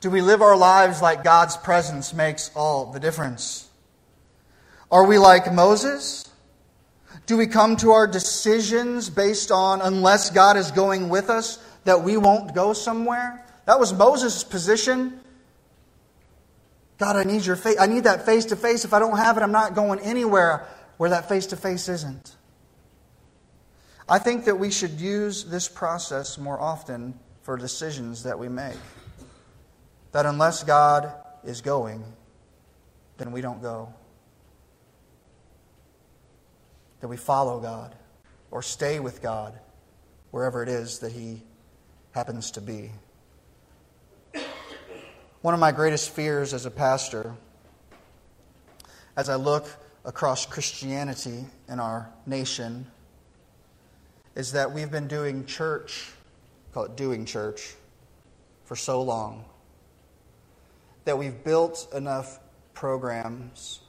Do 0.00 0.10
we 0.10 0.22
live 0.22 0.42
our 0.42 0.56
lives 0.56 1.02
like 1.02 1.24
God's 1.24 1.56
presence 1.56 2.14
makes 2.14 2.50
all 2.54 2.92
the 2.92 3.00
difference? 3.00 3.68
Are 4.90 5.04
we 5.04 5.18
like 5.18 5.52
Moses? 5.52 6.24
Do 7.26 7.36
we 7.36 7.46
come 7.46 7.76
to 7.78 7.90
our 7.90 8.06
decisions 8.06 9.10
based 9.10 9.50
on, 9.50 9.82
unless 9.82 10.30
God 10.30 10.56
is 10.56 10.70
going 10.70 11.10
with 11.10 11.28
us, 11.28 11.58
that 11.84 12.02
we 12.02 12.16
won't 12.16 12.54
go 12.54 12.72
somewhere? 12.72 13.44
That 13.66 13.78
was 13.78 13.92
Moses' 13.92 14.44
position. 14.44 15.20
God, 16.98 17.16
I 17.16 17.22
need 17.22 17.46
your 17.46 17.56
face. 17.56 17.76
I 17.78 17.86
need 17.86 18.04
that 18.04 18.26
face 18.26 18.46
to 18.46 18.56
face. 18.56 18.84
If 18.84 18.92
I 18.92 18.98
don't 18.98 19.16
have 19.16 19.36
it, 19.36 19.42
I'm 19.42 19.52
not 19.52 19.74
going 19.74 20.00
anywhere 20.00 20.66
where 20.96 21.10
that 21.10 21.28
face 21.28 21.46
to 21.46 21.56
face 21.56 21.88
isn't. 21.88 22.34
I 24.08 24.18
think 24.18 24.46
that 24.46 24.56
we 24.56 24.70
should 24.70 25.00
use 25.00 25.44
this 25.44 25.68
process 25.68 26.38
more 26.38 26.60
often 26.60 27.18
for 27.42 27.56
decisions 27.56 28.24
that 28.24 28.38
we 28.38 28.48
make. 28.48 28.76
That 30.12 30.26
unless 30.26 30.64
God 30.64 31.12
is 31.44 31.60
going, 31.60 32.04
then 33.18 33.32
we 33.32 33.40
don't 33.40 33.62
go 33.62 33.92
that 37.00 37.08
we 37.08 37.16
follow 37.16 37.60
God 37.60 37.94
or 38.50 38.62
stay 38.62 39.00
with 39.00 39.22
God 39.22 39.58
wherever 40.30 40.62
it 40.62 40.68
is 40.68 40.98
that 41.00 41.12
He 41.12 41.42
happens 42.12 42.50
to 42.52 42.60
be. 42.60 42.90
One 45.48 45.54
of 45.54 45.60
my 45.60 45.72
greatest 45.72 46.10
fears 46.10 46.52
as 46.52 46.66
a 46.66 46.70
pastor, 46.70 47.34
as 49.16 49.30
I 49.30 49.36
look 49.36 49.66
across 50.04 50.44
Christianity 50.44 51.46
in 51.70 51.80
our 51.80 52.10
nation, 52.26 52.86
is 54.34 54.52
that 54.52 54.74
we've 54.74 54.90
been 54.90 55.08
doing 55.08 55.46
church, 55.46 56.10
call 56.74 56.84
it 56.84 56.96
doing 56.96 57.24
church, 57.24 57.76
for 58.66 58.76
so 58.76 59.00
long 59.00 59.46
that 61.06 61.16
we've 61.16 61.42
built 61.42 61.88
enough 61.94 62.40
programs 62.74 63.80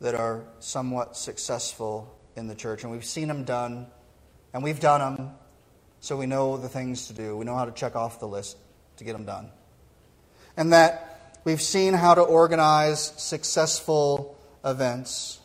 that 0.00 0.16
are 0.16 0.42
somewhat 0.58 1.16
successful 1.16 2.12
in 2.34 2.48
the 2.48 2.56
church. 2.56 2.82
And 2.82 2.90
we've 2.90 3.04
seen 3.04 3.28
them 3.28 3.44
done, 3.44 3.86
and 4.52 4.64
we've 4.64 4.80
done 4.80 5.14
them, 5.14 5.30
so 6.00 6.16
we 6.16 6.26
know 6.26 6.56
the 6.56 6.68
things 6.68 7.06
to 7.06 7.12
do. 7.12 7.36
We 7.36 7.44
know 7.44 7.54
how 7.54 7.64
to 7.64 7.70
check 7.70 7.94
off 7.94 8.18
the 8.18 8.26
list 8.26 8.56
to 8.96 9.04
get 9.04 9.12
them 9.12 9.24
done. 9.24 9.48
And 10.56 10.72
that 10.72 11.40
we've 11.44 11.62
seen 11.62 11.94
how 11.94 12.14
to 12.14 12.22
organize 12.22 13.12
successful 13.16 14.36
events. 14.64 15.40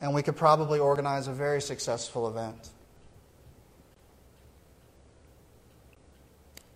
And 0.00 0.14
we 0.14 0.22
could 0.22 0.36
probably 0.36 0.78
organize 0.78 1.28
a 1.28 1.32
very 1.32 1.60
successful 1.60 2.28
event. 2.28 2.70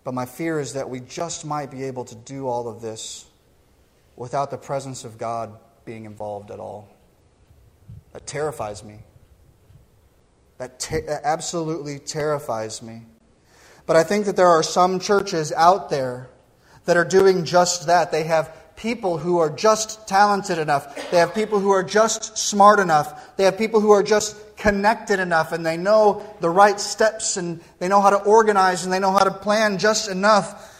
But 0.05 0.13
my 0.13 0.27
fear 0.27 0.61
is 0.61 0.75
that 0.75 0.91
we 0.91 1.01
just 1.01 1.47
might 1.47 1.71
be 1.71 1.85
able 1.85 2.05
to 2.05 2.15
do 2.15 2.47
all 2.47 2.69
of 2.69 2.83
this 2.83 3.25
without 4.17 4.51
the 4.51 4.59
presence 4.59 5.05
of 5.05 5.17
God 5.17 5.59
being 5.85 6.05
involved 6.05 6.51
at 6.51 6.61
all. 6.61 6.89
That 8.13 8.27
terrifies 8.27 8.85
me. 8.85 8.99
That, 10.59 10.79
that 10.79 11.23
absolutely 11.25 11.99
terrifies 11.99 12.83
me. 12.83 13.03
But 13.87 13.97
I 13.97 14.05
think 14.05 14.27
that 14.27 14.37
there 14.37 14.49
are 14.49 14.63
some 14.63 15.01
churches 15.01 15.53
out 15.53 15.91
there 15.91 16.29
that 16.85 16.97
are 16.97 17.05
doing 17.05 17.45
just 17.45 17.87
that. 17.87 18.13
They 18.13 18.25
have 18.25 18.55
people 18.77 19.19
who 19.19 19.39
are 19.39 19.51
just 19.51 20.07
talented 20.07 20.59
enough. 20.59 21.11
They 21.11 21.19
have 21.19 21.35
people 21.35 21.61
who 21.61 21.71
are 21.71 21.83
just 21.83 22.37
smart 22.37 22.81
enough. 22.81 23.37
They 23.37 23.45
have 23.45 23.57
people 23.57 23.81
who 23.81 23.93
are 23.93 24.03
just 24.03 24.37
connected 24.57 25.21
enough 25.21 25.53
and 25.53 25.65
they 25.65 25.77
know 25.77 26.25
the 26.41 26.51
right 26.51 26.79
steps 26.79 27.37
and 27.37 27.61
they 27.79 27.89
know 27.89 28.01
how 28.01 28.11
to 28.11 28.23
organize 28.23 28.85
and 28.85 28.93
they 28.93 28.99
know 28.99 29.13
how 29.13 29.25
to 29.25 29.31
plan 29.31 29.79
just 29.79 30.11
enough 30.11 30.71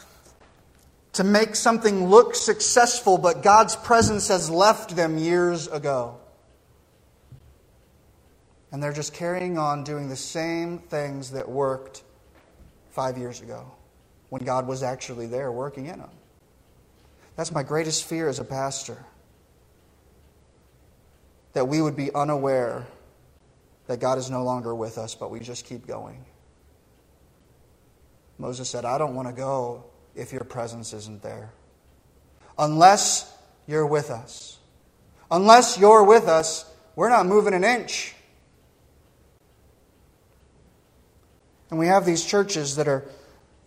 to 1.15 1.25
make 1.25 1.55
something 1.55 2.09
look 2.09 2.35
successful, 2.35 3.19
but 3.19 3.43
God's 3.43 3.77
presence 3.77 4.29
has 4.29 4.51
left 4.51 4.97
them 4.97 5.17
years 5.17 5.69
ago. 5.69 6.19
And 8.73 8.83
they're 8.83 8.93
just 8.93 9.15
carrying 9.15 9.57
on 9.57 9.85
doing 9.85 10.09
the 10.09 10.17
same 10.17 10.81
things 10.81 11.31
that 11.31 11.49
worked 11.49 12.03
five 12.91 13.17
years 13.17 13.41
ago 13.41 13.71
when 14.35 14.43
God 14.43 14.67
was 14.67 14.83
actually 14.83 15.29
there 15.29 15.53
working 15.53 15.87
in 15.87 16.01
them. 16.01 16.11
That's 17.37 17.53
my 17.53 17.63
greatest 17.63 18.03
fear 18.03 18.29
as 18.29 18.41
a 18.41 18.45
pastor. 18.45 18.99
That 21.53 21.69
we 21.69 21.81
would 21.81 21.95
be 21.95 22.13
unaware 22.13 22.85
that 23.87 24.01
God 24.01 24.19
is 24.19 24.33
no 24.33 24.43
longer 24.43 24.75
with 24.75 24.99
us, 24.99 25.15
but 25.15 25.31
we 25.31 25.39
just 25.39 25.65
keep 25.67 25.87
going. 25.87 26.25
Moses 28.37 28.69
said, 28.69 28.85
I 28.85 28.99
don't 28.99 29.15
want 29.15 29.29
to 29.29 29.33
go 29.33 29.85
if 30.17 30.33
your 30.33 30.43
presence 30.43 30.93
isn't 30.93 31.23
there. 31.23 31.53
Unless 32.59 33.33
you're 33.69 33.87
with 33.87 34.11
us. 34.11 34.59
Unless 35.31 35.79
you're 35.79 36.03
with 36.03 36.27
us, 36.27 36.69
we're 36.97 37.09
not 37.09 37.27
moving 37.27 37.55
an 37.55 37.63
inch. 37.63 38.17
And 41.71 41.79
we 41.79 41.87
have 41.87 42.05
these 42.05 42.25
churches 42.25 42.75
that 42.75 42.89
are, 42.89 43.05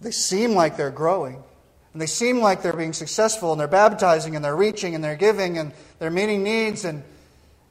they 0.01 0.11
seem 0.11 0.53
like 0.53 0.77
they're 0.77 0.91
growing. 0.91 1.43
And 1.93 2.01
they 2.01 2.05
seem 2.05 2.39
like 2.39 2.61
they're 2.61 2.73
being 2.73 2.93
successful 2.93 3.51
and 3.51 3.59
they're 3.59 3.67
baptizing 3.67 4.35
and 4.35 4.45
they're 4.45 4.55
reaching 4.55 4.93
and 4.93 5.03
they're 5.03 5.15
giving 5.15 5.57
and 5.57 5.73
they're 5.99 6.11
meeting 6.11 6.43
needs. 6.43 6.85
And, 6.85 7.03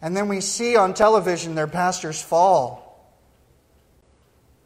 and 0.03 0.17
then 0.17 0.29
we 0.29 0.41
see 0.41 0.77
on 0.77 0.95
television 0.95 1.55
their 1.55 1.69
pastors 1.69 2.21
fall 2.21 2.83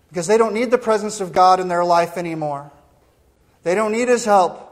because 0.09 0.27
they 0.27 0.39
don't 0.39 0.55
need 0.55 0.71
the 0.71 0.79
presence 0.79 1.21
of 1.21 1.33
God 1.33 1.61
in 1.61 1.69
their 1.69 1.85
life 1.85 2.17
anymore. 2.17 2.71
They 3.63 3.75
don't 3.75 3.93
need 3.93 4.09
His 4.09 4.25
help. 4.25 4.67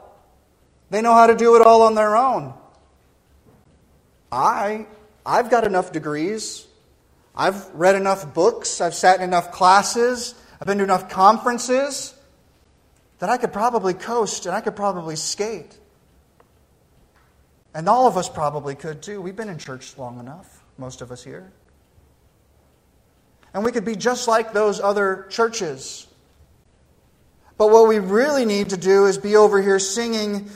They 0.89 1.01
know 1.01 1.13
how 1.13 1.27
to 1.27 1.35
do 1.35 1.55
it 1.55 1.61
all 1.61 1.83
on 1.83 1.93
their 1.93 2.17
own. 2.17 2.53
I, 4.31 4.87
I've 5.23 5.51
got 5.51 5.65
enough 5.65 5.91
degrees. 5.91 6.65
I've 7.35 7.67
read 7.75 7.95
enough 7.95 8.33
books. 8.33 8.81
I've 8.81 8.95
sat 8.95 9.17
in 9.17 9.23
enough 9.23 9.51
classes. 9.51 10.33
I've 10.59 10.67
been 10.67 10.79
to 10.79 10.83
enough 10.83 11.09
conferences 11.09 12.15
that 13.19 13.29
I 13.29 13.37
could 13.37 13.53
probably 13.53 13.93
coast 13.93 14.45
and 14.45 14.55
I 14.55 14.61
could 14.61 14.75
probably 14.75 15.15
skate. 15.15 15.77
And 17.73 17.87
all 17.87 18.07
of 18.07 18.17
us 18.17 18.27
probably 18.27 18.75
could 18.75 19.01
too. 19.01 19.21
We've 19.21 19.35
been 19.35 19.49
in 19.49 19.57
church 19.57 19.97
long 19.97 20.19
enough, 20.19 20.63
most 20.77 21.01
of 21.01 21.11
us 21.11 21.23
here. 21.23 21.51
And 23.53 23.63
we 23.63 23.71
could 23.71 23.85
be 23.85 23.95
just 23.95 24.27
like 24.27 24.53
those 24.53 24.79
other 24.79 25.27
churches. 25.29 26.07
But 27.57 27.71
what 27.71 27.87
we 27.87 27.99
really 27.99 28.45
need 28.45 28.69
to 28.69 28.77
do 28.77 29.05
is 29.05 29.17
be 29.17 29.35
over 29.35 29.61
here 29.61 29.79
singing, 29.79 30.49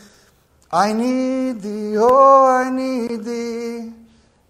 I 0.72 0.94
need 0.94 1.62
thee, 1.62 1.96
oh, 1.98 2.46
I 2.48 2.70
need 2.70 3.24
thee. 3.24 3.94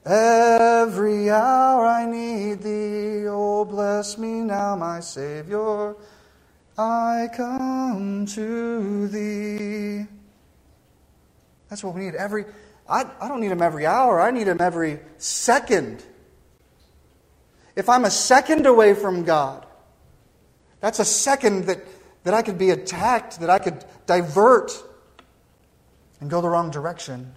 Every 0.05 1.29
hour 1.29 1.85
I 1.85 2.05
need 2.05 2.61
thee. 2.61 3.25
Oh, 3.27 3.63
bless 3.65 4.17
me 4.17 4.41
now, 4.41 4.75
my 4.75 4.99
Savior. 4.99 5.95
I 6.77 7.29
come 7.35 8.25
to 8.27 9.07
thee. 9.07 10.07
That's 11.69 11.83
what 11.83 11.93
we 11.93 12.01
need 12.01 12.15
every. 12.15 12.45
I, 12.89 13.05
I 13.19 13.27
don't 13.27 13.41
need 13.41 13.51
him 13.51 13.61
every 13.61 13.85
hour, 13.85 14.19
I 14.19 14.31
need 14.31 14.47
him 14.47 14.59
every 14.59 14.99
second. 15.17 16.03
If 17.75 17.89
I'm 17.89 18.05
a 18.05 18.11
second 18.11 18.65
away 18.65 18.93
from 18.93 19.23
God, 19.23 19.65
that's 20.79 20.99
a 20.99 21.05
second 21.05 21.65
that, 21.65 21.79
that 22.23 22.33
I 22.33 22.41
could 22.41 22.57
be 22.57 22.69
attacked, 22.69 23.39
that 23.39 23.49
I 23.49 23.57
could 23.57 23.83
divert 24.05 24.71
and 26.19 26.29
go 26.29 26.41
the 26.41 26.49
wrong 26.49 26.69
direction. 26.69 27.33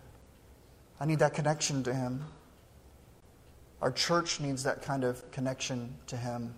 I 1.00 1.06
need 1.06 1.20
that 1.20 1.34
connection 1.34 1.82
to 1.84 1.94
Him. 1.94 2.24
Our 3.80 3.92
church 3.92 4.40
needs 4.40 4.64
that 4.64 4.82
kind 4.82 5.04
of 5.04 5.30
connection 5.30 5.96
to 6.08 6.16
Him. 6.16 6.54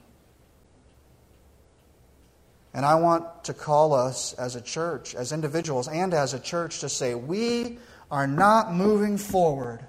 And 2.74 2.84
I 2.84 2.96
want 2.96 3.44
to 3.44 3.54
call 3.54 3.94
us 3.94 4.34
as 4.34 4.54
a 4.54 4.60
church, 4.60 5.14
as 5.14 5.32
individuals, 5.32 5.88
and 5.88 6.12
as 6.12 6.34
a 6.34 6.40
church 6.40 6.80
to 6.80 6.88
say, 6.88 7.14
we 7.14 7.78
are 8.10 8.26
not 8.26 8.72
moving 8.72 9.16
forward 9.18 9.84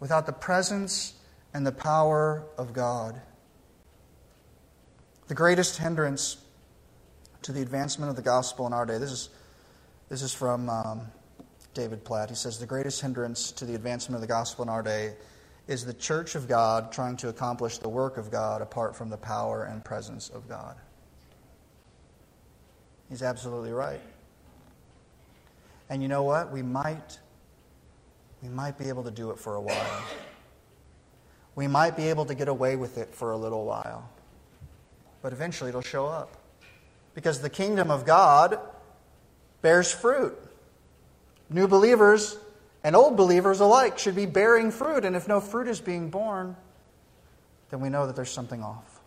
without 0.00 0.26
the 0.26 0.32
presence 0.32 1.14
and 1.54 1.66
the 1.66 1.72
power 1.72 2.44
of 2.56 2.72
God. 2.72 3.20
The 5.28 5.34
greatest 5.34 5.78
hindrance 5.78 6.38
to 7.42 7.52
the 7.52 7.62
advancement 7.62 8.10
of 8.10 8.16
the 8.16 8.22
gospel 8.22 8.66
in 8.66 8.72
our 8.72 8.86
day, 8.86 8.98
this 8.98 9.12
is, 9.12 9.28
this 10.08 10.22
is 10.22 10.32
from 10.32 10.68
um, 10.68 11.02
David 11.74 12.04
Platt. 12.04 12.30
He 12.30 12.34
says, 12.34 12.58
The 12.58 12.66
greatest 12.66 13.00
hindrance 13.00 13.52
to 13.52 13.64
the 13.64 13.74
advancement 13.74 14.16
of 14.16 14.20
the 14.20 14.26
gospel 14.26 14.62
in 14.62 14.68
our 14.68 14.82
day 14.82 15.14
is 15.66 15.84
the 15.84 15.94
church 15.94 16.34
of 16.34 16.48
God 16.48 16.92
trying 16.92 17.16
to 17.18 17.28
accomplish 17.28 17.78
the 17.78 17.88
work 17.88 18.16
of 18.16 18.30
God 18.30 18.62
apart 18.62 18.96
from 18.96 19.10
the 19.10 19.18
power 19.18 19.64
and 19.64 19.84
presence 19.84 20.30
of 20.30 20.48
God. 20.48 20.76
He's 23.08 23.22
absolutely 23.22 23.72
right. 23.72 24.00
And 25.88 26.02
you 26.02 26.08
know 26.08 26.22
what? 26.22 26.50
We 26.50 26.62
might 26.62 27.18
we 28.42 28.48
might 28.48 28.78
be 28.78 28.88
able 28.88 29.02
to 29.04 29.10
do 29.10 29.30
it 29.30 29.38
for 29.38 29.56
a 29.56 29.60
while. 29.60 30.02
We 31.56 31.66
might 31.66 31.96
be 31.96 32.08
able 32.08 32.24
to 32.26 32.34
get 32.34 32.46
away 32.46 32.76
with 32.76 32.98
it 32.98 33.14
for 33.14 33.32
a 33.32 33.36
little 33.36 33.64
while. 33.64 34.08
But 35.22 35.32
eventually 35.32 35.70
it'll 35.70 35.80
show 35.80 36.06
up. 36.06 36.36
Because 37.14 37.40
the 37.40 37.50
kingdom 37.50 37.90
of 37.90 38.06
God 38.06 38.60
bears 39.60 39.90
fruit. 39.90 40.38
New 41.50 41.66
believers 41.66 42.38
and 42.84 42.94
old 42.94 43.16
believers 43.16 43.58
alike 43.58 43.98
should 43.98 44.14
be 44.14 44.26
bearing 44.26 44.70
fruit. 44.70 45.04
And 45.04 45.16
if 45.16 45.26
no 45.26 45.40
fruit 45.40 45.66
is 45.66 45.80
being 45.80 46.10
borne, 46.10 46.54
then 47.70 47.80
we 47.80 47.88
know 47.88 48.06
that 48.06 48.14
there's 48.14 48.30
something 48.30 48.62
off. 48.62 48.97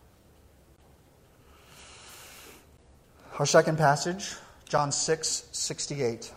Our 3.38 3.46
second 3.46 3.78
passage, 3.78 4.34
John 4.68 4.92
6 4.92 5.48
68. 5.52 6.30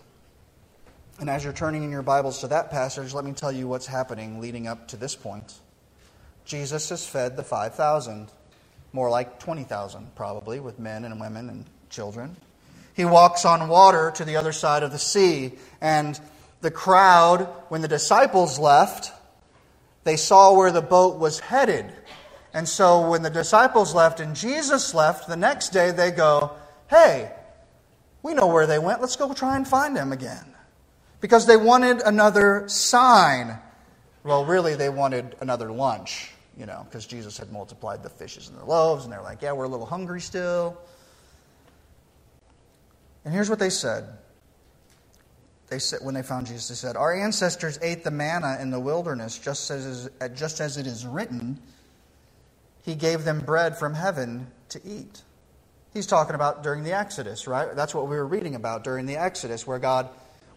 And 1.20 1.30
as 1.30 1.44
you're 1.44 1.52
turning 1.52 1.84
in 1.84 1.92
your 1.92 2.02
Bibles 2.02 2.40
to 2.40 2.48
that 2.48 2.72
passage, 2.72 3.14
let 3.14 3.26
me 3.26 3.34
tell 3.34 3.52
you 3.52 3.68
what's 3.68 3.86
happening 3.86 4.40
leading 4.40 4.66
up 4.66 4.88
to 4.88 4.98
this 4.98 5.14
point. 5.14 5.56
Jesus 6.46 6.88
has 6.90 7.06
fed 7.06 7.36
the 7.36 7.44
5,000, 7.44 8.30
more 8.94 9.10
like 9.10 9.40
20,000 9.40 10.16
probably, 10.16 10.62
with 10.62 10.80
men 10.80 11.04
and 11.04 11.20
women 11.20 11.50
and 11.50 11.66
children. 11.90 12.38
He 12.94 13.04
walks 13.04 13.44
on 13.44 13.68
water 13.68 14.12
to 14.16 14.24
the 14.24 14.38
other 14.38 14.54
side 14.54 14.82
of 14.82 14.94
the 14.94 15.00
sea, 15.00 15.52
and 15.82 16.18
the 16.62 16.72
crowd, 16.72 17.42
when 17.68 17.82
the 17.82 17.90
disciples 17.90 18.58
left, 18.58 19.12
they 20.06 20.16
saw 20.16 20.54
where 20.54 20.72
the 20.72 20.82
boat 20.82 21.20
was 21.20 21.42
headed. 21.42 21.92
And 22.54 22.70
so 22.70 23.10
when 23.10 23.22
the 23.22 23.30
disciples 23.30 23.94
left 23.94 24.22
and 24.22 24.34
Jesus 24.34 24.94
left, 24.94 25.28
the 25.28 25.36
next 25.36 25.74
day 25.74 25.92
they 25.92 26.12
go, 26.12 26.56
hey, 26.90 27.32
we 28.24 28.34
know 28.34 28.48
where 28.48 28.68
they 28.68 28.80
went. 28.80 29.02
Let's 29.02 29.16
go 29.16 29.34
try 29.34 29.56
and 29.56 29.68
find 29.68 29.96
them 29.96 30.12
again. 30.12 30.46
Because 31.22 31.46
they 31.46 31.58
wanted 31.58 32.02
another 32.02 32.66
sign. 32.68 33.58
Well, 34.24 34.46
really, 34.46 34.76
they 34.76 34.90
wanted 34.90 35.36
another 35.40 35.72
lunch, 35.72 36.32
you 36.58 36.66
know, 36.66 36.86
because 36.86 37.06
Jesus 37.06 37.38
had 37.38 37.52
multiplied 37.52 38.04
the 38.04 38.10
fishes 38.10 38.50
and 38.50 38.58
the 38.58 38.66
loaves, 38.66 39.04
and 39.04 39.14
they're 39.14 39.22
like, 39.22 39.42
yeah, 39.42 39.52
we're 39.54 39.66
a 39.66 39.70
little 39.70 39.86
hungry 39.86 40.22
still. 40.22 40.78
And 43.24 43.34
here's 43.34 43.50
what 43.50 43.60
they 43.60 43.70
said. 43.70 44.06
They 45.68 45.80
said 45.80 46.00
when 46.04 46.14
they 46.14 46.22
found 46.22 46.48
Jesus, 46.48 46.68
they 46.70 46.76
said, 46.76 46.96
Our 46.96 47.14
ancestors 47.14 47.80
ate 47.82 48.04
the 48.04 48.12
manna 48.12 48.58
in 48.62 48.70
the 48.70 48.80
wilderness, 48.80 49.38
just 49.38 49.72
as, 49.72 50.10
just 50.36 50.60
as 50.60 50.78
it 50.78 50.86
is 50.86 51.06
written, 51.06 51.60
He 52.84 52.94
gave 52.94 53.24
them 53.24 53.40
bread 53.40 53.78
from 53.78 53.96
heaven 53.96 54.48
to 54.70 54.82
eat. 54.86 55.24
He's 55.96 56.06
talking 56.06 56.36
about 56.36 56.62
during 56.62 56.84
the 56.84 56.92
Exodus, 56.92 57.48
right? 57.48 57.74
That's 57.74 57.96
what 57.96 58.10
we 58.10 58.18
were 58.18 58.28
reading 58.28 58.56
about 58.56 58.84
during 58.84 59.06
the 59.06 59.16
Exodus, 59.16 59.66
where 59.66 59.80
God, 59.80 60.10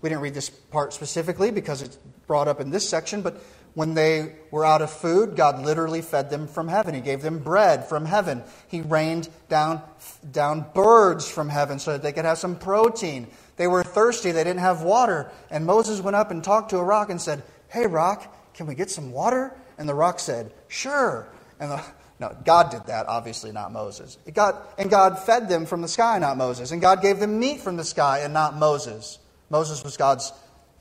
we 0.02 0.08
didn't 0.08 0.22
read 0.22 0.34
this 0.34 0.50
part 0.50 0.92
specifically 0.92 1.52
because 1.52 1.80
it's 1.80 1.96
brought 2.26 2.48
up 2.48 2.60
in 2.60 2.70
this 2.70 2.88
section, 2.88 3.22
but 3.22 3.40
when 3.74 3.94
they 3.94 4.34
were 4.50 4.64
out 4.64 4.82
of 4.82 4.90
food, 4.90 5.36
God 5.36 5.62
literally 5.62 6.02
fed 6.02 6.28
them 6.28 6.48
from 6.48 6.66
heaven. 6.66 6.92
He 6.92 7.00
gave 7.00 7.22
them 7.22 7.38
bread 7.38 7.84
from 7.84 8.04
heaven. 8.04 8.42
He 8.66 8.80
rained 8.80 9.28
down, 9.48 9.80
down 10.28 10.66
birds 10.74 11.30
from 11.30 11.48
heaven 11.48 11.78
so 11.78 11.92
that 11.92 12.02
they 12.02 12.12
could 12.12 12.24
have 12.24 12.38
some 12.38 12.58
protein. 12.58 13.28
They 13.58 13.68
were 13.68 13.84
thirsty, 13.84 14.32
they 14.32 14.42
didn't 14.42 14.58
have 14.58 14.82
water. 14.82 15.30
And 15.52 15.64
Moses 15.64 16.00
went 16.00 16.16
up 16.16 16.32
and 16.32 16.42
talked 16.42 16.70
to 16.70 16.78
a 16.78 16.84
rock 16.84 17.10
and 17.10 17.20
said, 17.20 17.44
Hey, 17.68 17.86
rock, 17.86 18.54
can 18.54 18.66
we 18.66 18.74
get 18.74 18.90
some 18.90 19.12
water? 19.12 19.54
And 19.78 19.88
the 19.88 19.94
rock 19.94 20.18
said, 20.18 20.52
Sure. 20.66 21.28
And 21.60 21.70
the, 21.70 21.84
no, 22.20 22.36
God 22.44 22.70
did 22.70 22.86
that, 22.86 23.06
obviously 23.06 23.52
not 23.52 23.72
Moses. 23.72 24.18
God, 24.32 24.56
and 24.76 24.90
God 24.90 25.18
fed 25.20 25.48
them 25.48 25.66
from 25.66 25.82
the 25.82 25.88
sky, 25.88 26.18
not 26.18 26.36
Moses. 26.36 26.72
And 26.72 26.80
God 26.80 27.00
gave 27.00 27.20
them 27.20 27.38
meat 27.38 27.60
from 27.60 27.76
the 27.76 27.84
sky 27.84 28.20
and 28.20 28.34
not 28.34 28.56
Moses. 28.56 29.18
Moses 29.50 29.84
was 29.84 29.96
God's 29.96 30.32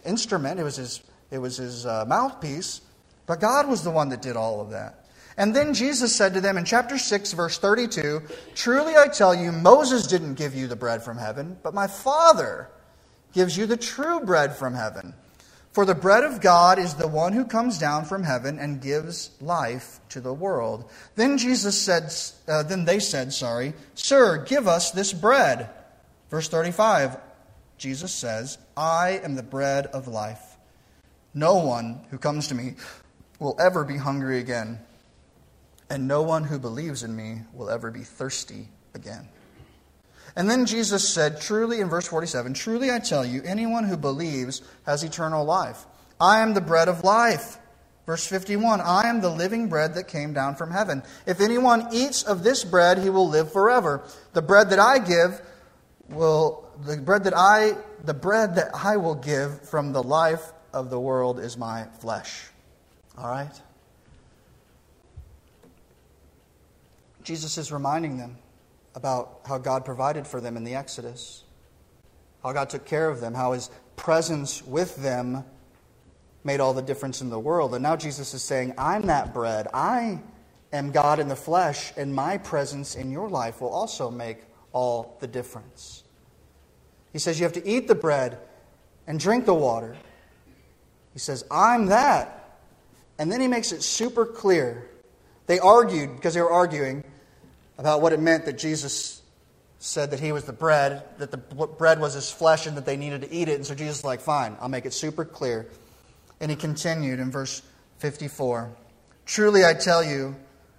instrument, 0.04 0.60
it 0.60 0.64
was 0.64 0.78
his, 0.78 1.02
it 1.30 1.38
was 1.38 1.58
his 1.58 1.86
uh, 1.86 2.06
mouthpiece. 2.08 2.82
But 3.28 3.40
God 3.40 3.68
was 3.68 3.84
the 3.84 3.92
one 3.92 4.10
that 4.10 4.22
did 4.22 4.36
all 4.36 4.62
of 4.62 4.72
that. 4.72 5.06
And 5.38 5.56
then 5.56 5.76
Jesus 5.76 6.16
said 6.16 6.34
to 6.34 6.42
them 6.42 6.58
in 6.58 6.66
chapter 6.66 6.98
6, 6.98 7.34
verse 7.34 7.60
32 7.60 8.24
Truly 8.56 8.96
I 8.96 9.08
tell 9.08 9.36
you, 9.36 9.52
Moses 9.52 10.08
didn't 10.08 10.34
give 10.36 10.56
you 10.56 10.68
the 10.68 10.76
bread 10.76 11.04
from 11.04 11.18
heaven, 11.18 11.58
but 11.62 11.76
my 11.76 11.86
Father 11.86 12.70
gives 13.34 13.56
you 13.56 13.68
the 13.68 13.78
true 13.78 14.20
bread 14.22 14.56
from 14.56 14.74
heaven. 14.74 15.14
For 15.78 15.86
the 15.86 15.94
bread 15.94 16.24
of 16.24 16.42
God 16.42 16.80
is 16.80 16.96
the 16.96 17.08
one 17.08 17.34
who 17.34 17.46
comes 17.46 17.78
down 17.78 18.06
from 18.06 18.24
heaven 18.24 18.58
and 18.58 18.82
gives 18.82 19.30
life 19.40 20.00
to 20.10 20.20
the 20.20 20.34
world. 20.34 20.90
Then 21.14 21.38
Jesus 21.38 21.80
said, 21.80 22.12
uh, 22.48 22.64
then 22.64 22.86
they 22.86 22.98
said, 22.98 23.32
sorry, 23.32 23.76
Sir, 23.94 24.44
give 24.44 24.68
us 24.68 24.90
this 24.90 25.14
bread. 25.14 25.70
Verse 26.32 26.50
35, 26.50 27.18
Jesus 27.78 28.12
says, 28.12 28.58
I 28.76 29.22
am 29.24 29.36
the 29.36 29.44
bread 29.44 29.86
of 29.86 30.08
life. 30.08 30.58
No 31.36 31.58
one 31.58 32.02
who 32.10 32.18
comes 32.18 32.48
to 32.48 32.56
me 32.56 32.74
will 33.38 33.56
ever 33.60 33.84
be 33.84 33.98
hungry 33.98 34.40
again, 34.40 34.80
and 35.92 36.08
no 36.08 36.24
one 36.24 36.46
who 36.46 36.58
believes 36.58 37.04
in 37.04 37.16
me 37.16 37.42
will 37.54 37.70
ever 37.70 37.92
be 37.92 38.02
thirsty 38.02 38.70
again. 38.96 39.30
And 40.36 40.50
then 40.50 40.66
Jesus 40.66 41.08
said, 41.08 41.42
Truly, 41.42 41.80
in 41.80 41.90
verse 41.90 42.08
47, 42.08 42.54
Truly 42.54 42.92
I 42.92 43.00
tell 43.00 43.26
you, 43.26 43.42
anyone 43.44 43.86
who 43.86 43.98
believes 43.98 44.62
has 44.86 45.04
eternal 45.04 45.46
life. 45.46 45.86
I 46.20 46.42
am 46.42 46.54
the 46.54 46.62
bread 46.62 46.88
of 46.88 47.04
life. 47.04 47.58
Verse 48.06 48.26
51 48.26 48.80
I 48.82 49.10
am 49.10 49.22
the 49.22 49.30
living 49.30 49.68
bread 49.68 49.96
that 49.96 50.08
came 50.08 50.34
down 50.34 50.56
from 50.56 50.72
heaven. 50.72 51.04
If 51.26 51.42
anyone 51.42 51.88
eats 51.92 52.24
of 52.24 52.44
this 52.44 52.64
bread, 52.64 52.98
he 52.98 53.10
will 53.10 53.28
live 53.28 53.52
forever. 53.52 54.04
The 54.34 54.42
bread 54.42 54.70
that 54.70 54.80
I 54.80 55.00
give 55.00 55.42
will, 56.10 56.70
the 56.86 56.98
bread 56.98 57.26
that 57.26 57.36
I, 57.36 57.74
the 58.04 58.14
bread 58.14 58.56
that 58.56 58.72
I 58.74 58.98
will 58.98 59.16
give 59.16 59.62
from 59.70 59.92
the 59.92 60.02
life 60.02 60.54
of 60.74 60.90
the 60.90 61.00
world 61.00 61.40
is 61.40 61.58
my 61.58 61.86
flesh. 62.00 62.46
All 63.18 63.30
right? 63.30 63.62
Jesus 67.24 67.58
is 67.58 67.74
reminding 67.74 68.18
them 68.18 68.38
about 68.98 69.42
how 69.46 69.60
God 69.60 69.86
provided 69.86 70.26
for 70.26 70.42
them 70.42 70.58
in 70.58 70.64
the 70.64 70.74
Exodus, 70.74 71.44
how 72.42 72.52
God 72.52 72.72
took 72.72 72.84
care 72.84 73.10
of 73.10 73.22
them, 73.22 73.36
how 73.36 73.52
his 73.52 73.70
presence 73.96 74.66
with 74.66 74.96
them 74.96 75.46
made 76.44 76.60
all 76.60 76.74
the 76.74 76.82
difference 76.82 77.22
in 77.22 77.30
the 77.30 77.38
world. 77.38 77.76
And 77.76 77.84
now 77.84 77.96
Jesus 77.96 78.34
is 78.34 78.42
saying, 78.42 78.74
I'm 78.76 79.04
that 79.04 79.36
bread. 79.36 79.68
I 79.72 80.20
am 80.74 80.92
God 80.92 81.20
in 81.20 81.28
the 81.28 81.36
flesh, 81.36 81.94
and 81.96 82.16
my 82.16 82.40
presence 82.40 82.96
in 82.96 83.12
your 83.12 83.30
life 83.30 83.62
will 83.62 83.70
also 83.70 84.10
make 84.10 84.40
all 84.74 85.16
the 85.20 85.28
difference. 85.28 86.04
He 87.14 87.20
says, 87.20 87.40
You 87.40 87.44
have 87.44 87.54
to 87.54 87.68
eat 87.68 87.88
the 87.88 87.96
bread 87.96 88.40
and 89.06 89.20
drink 89.20 89.46
the 89.46 89.54
water. 89.54 89.96
He 91.14 91.20
says, 91.20 91.46
I'm 91.52 91.86
that. 91.88 92.62
And 93.20 93.32
then 93.32 93.42
he 93.42 93.48
makes 93.48 93.72
it 93.72 93.84
super 93.84 94.26
clear. 94.26 94.90
They 95.46 95.60
argued, 95.60 96.16
because 96.16 96.34
they 96.34 96.42
were 96.42 96.52
arguing, 96.52 97.04
about 97.78 98.02
what 98.02 98.14
it 98.14 98.20
meant 98.20 98.46
that 98.46 98.58
Jesus 98.58 99.22
said 99.80 100.12
that 100.12 100.20
he 100.20 100.32
was 100.32 100.46
the 100.46 100.54
bread, 100.54 101.04
that 101.20 101.32
the 101.32 101.38
bread 101.38 102.00
was 102.00 102.14
his 102.14 102.32
flesh, 102.32 102.66
and 102.66 102.76
that 102.78 102.86
they 102.86 102.98
needed 102.98 103.22
to 103.22 103.32
eat 103.32 103.48
it. 103.48 103.56
And 103.56 103.66
so 103.66 103.76
Jesus 103.76 104.00
is 104.00 104.04
like, 104.04 104.22
fine, 104.22 104.58
I'll 104.60 104.70
make 104.70 104.86
it 104.86 104.94
super 104.94 105.24
clear. 105.24 105.68
And 106.40 106.50
he 106.50 106.58
continued 106.58 107.20
in 107.20 107.32
verse 107.32 107.62
54 108.00 108.76
Truly 109.26 109.66
I 109.66 109.74
tell 109.74 110.04
you, 110.04 110.36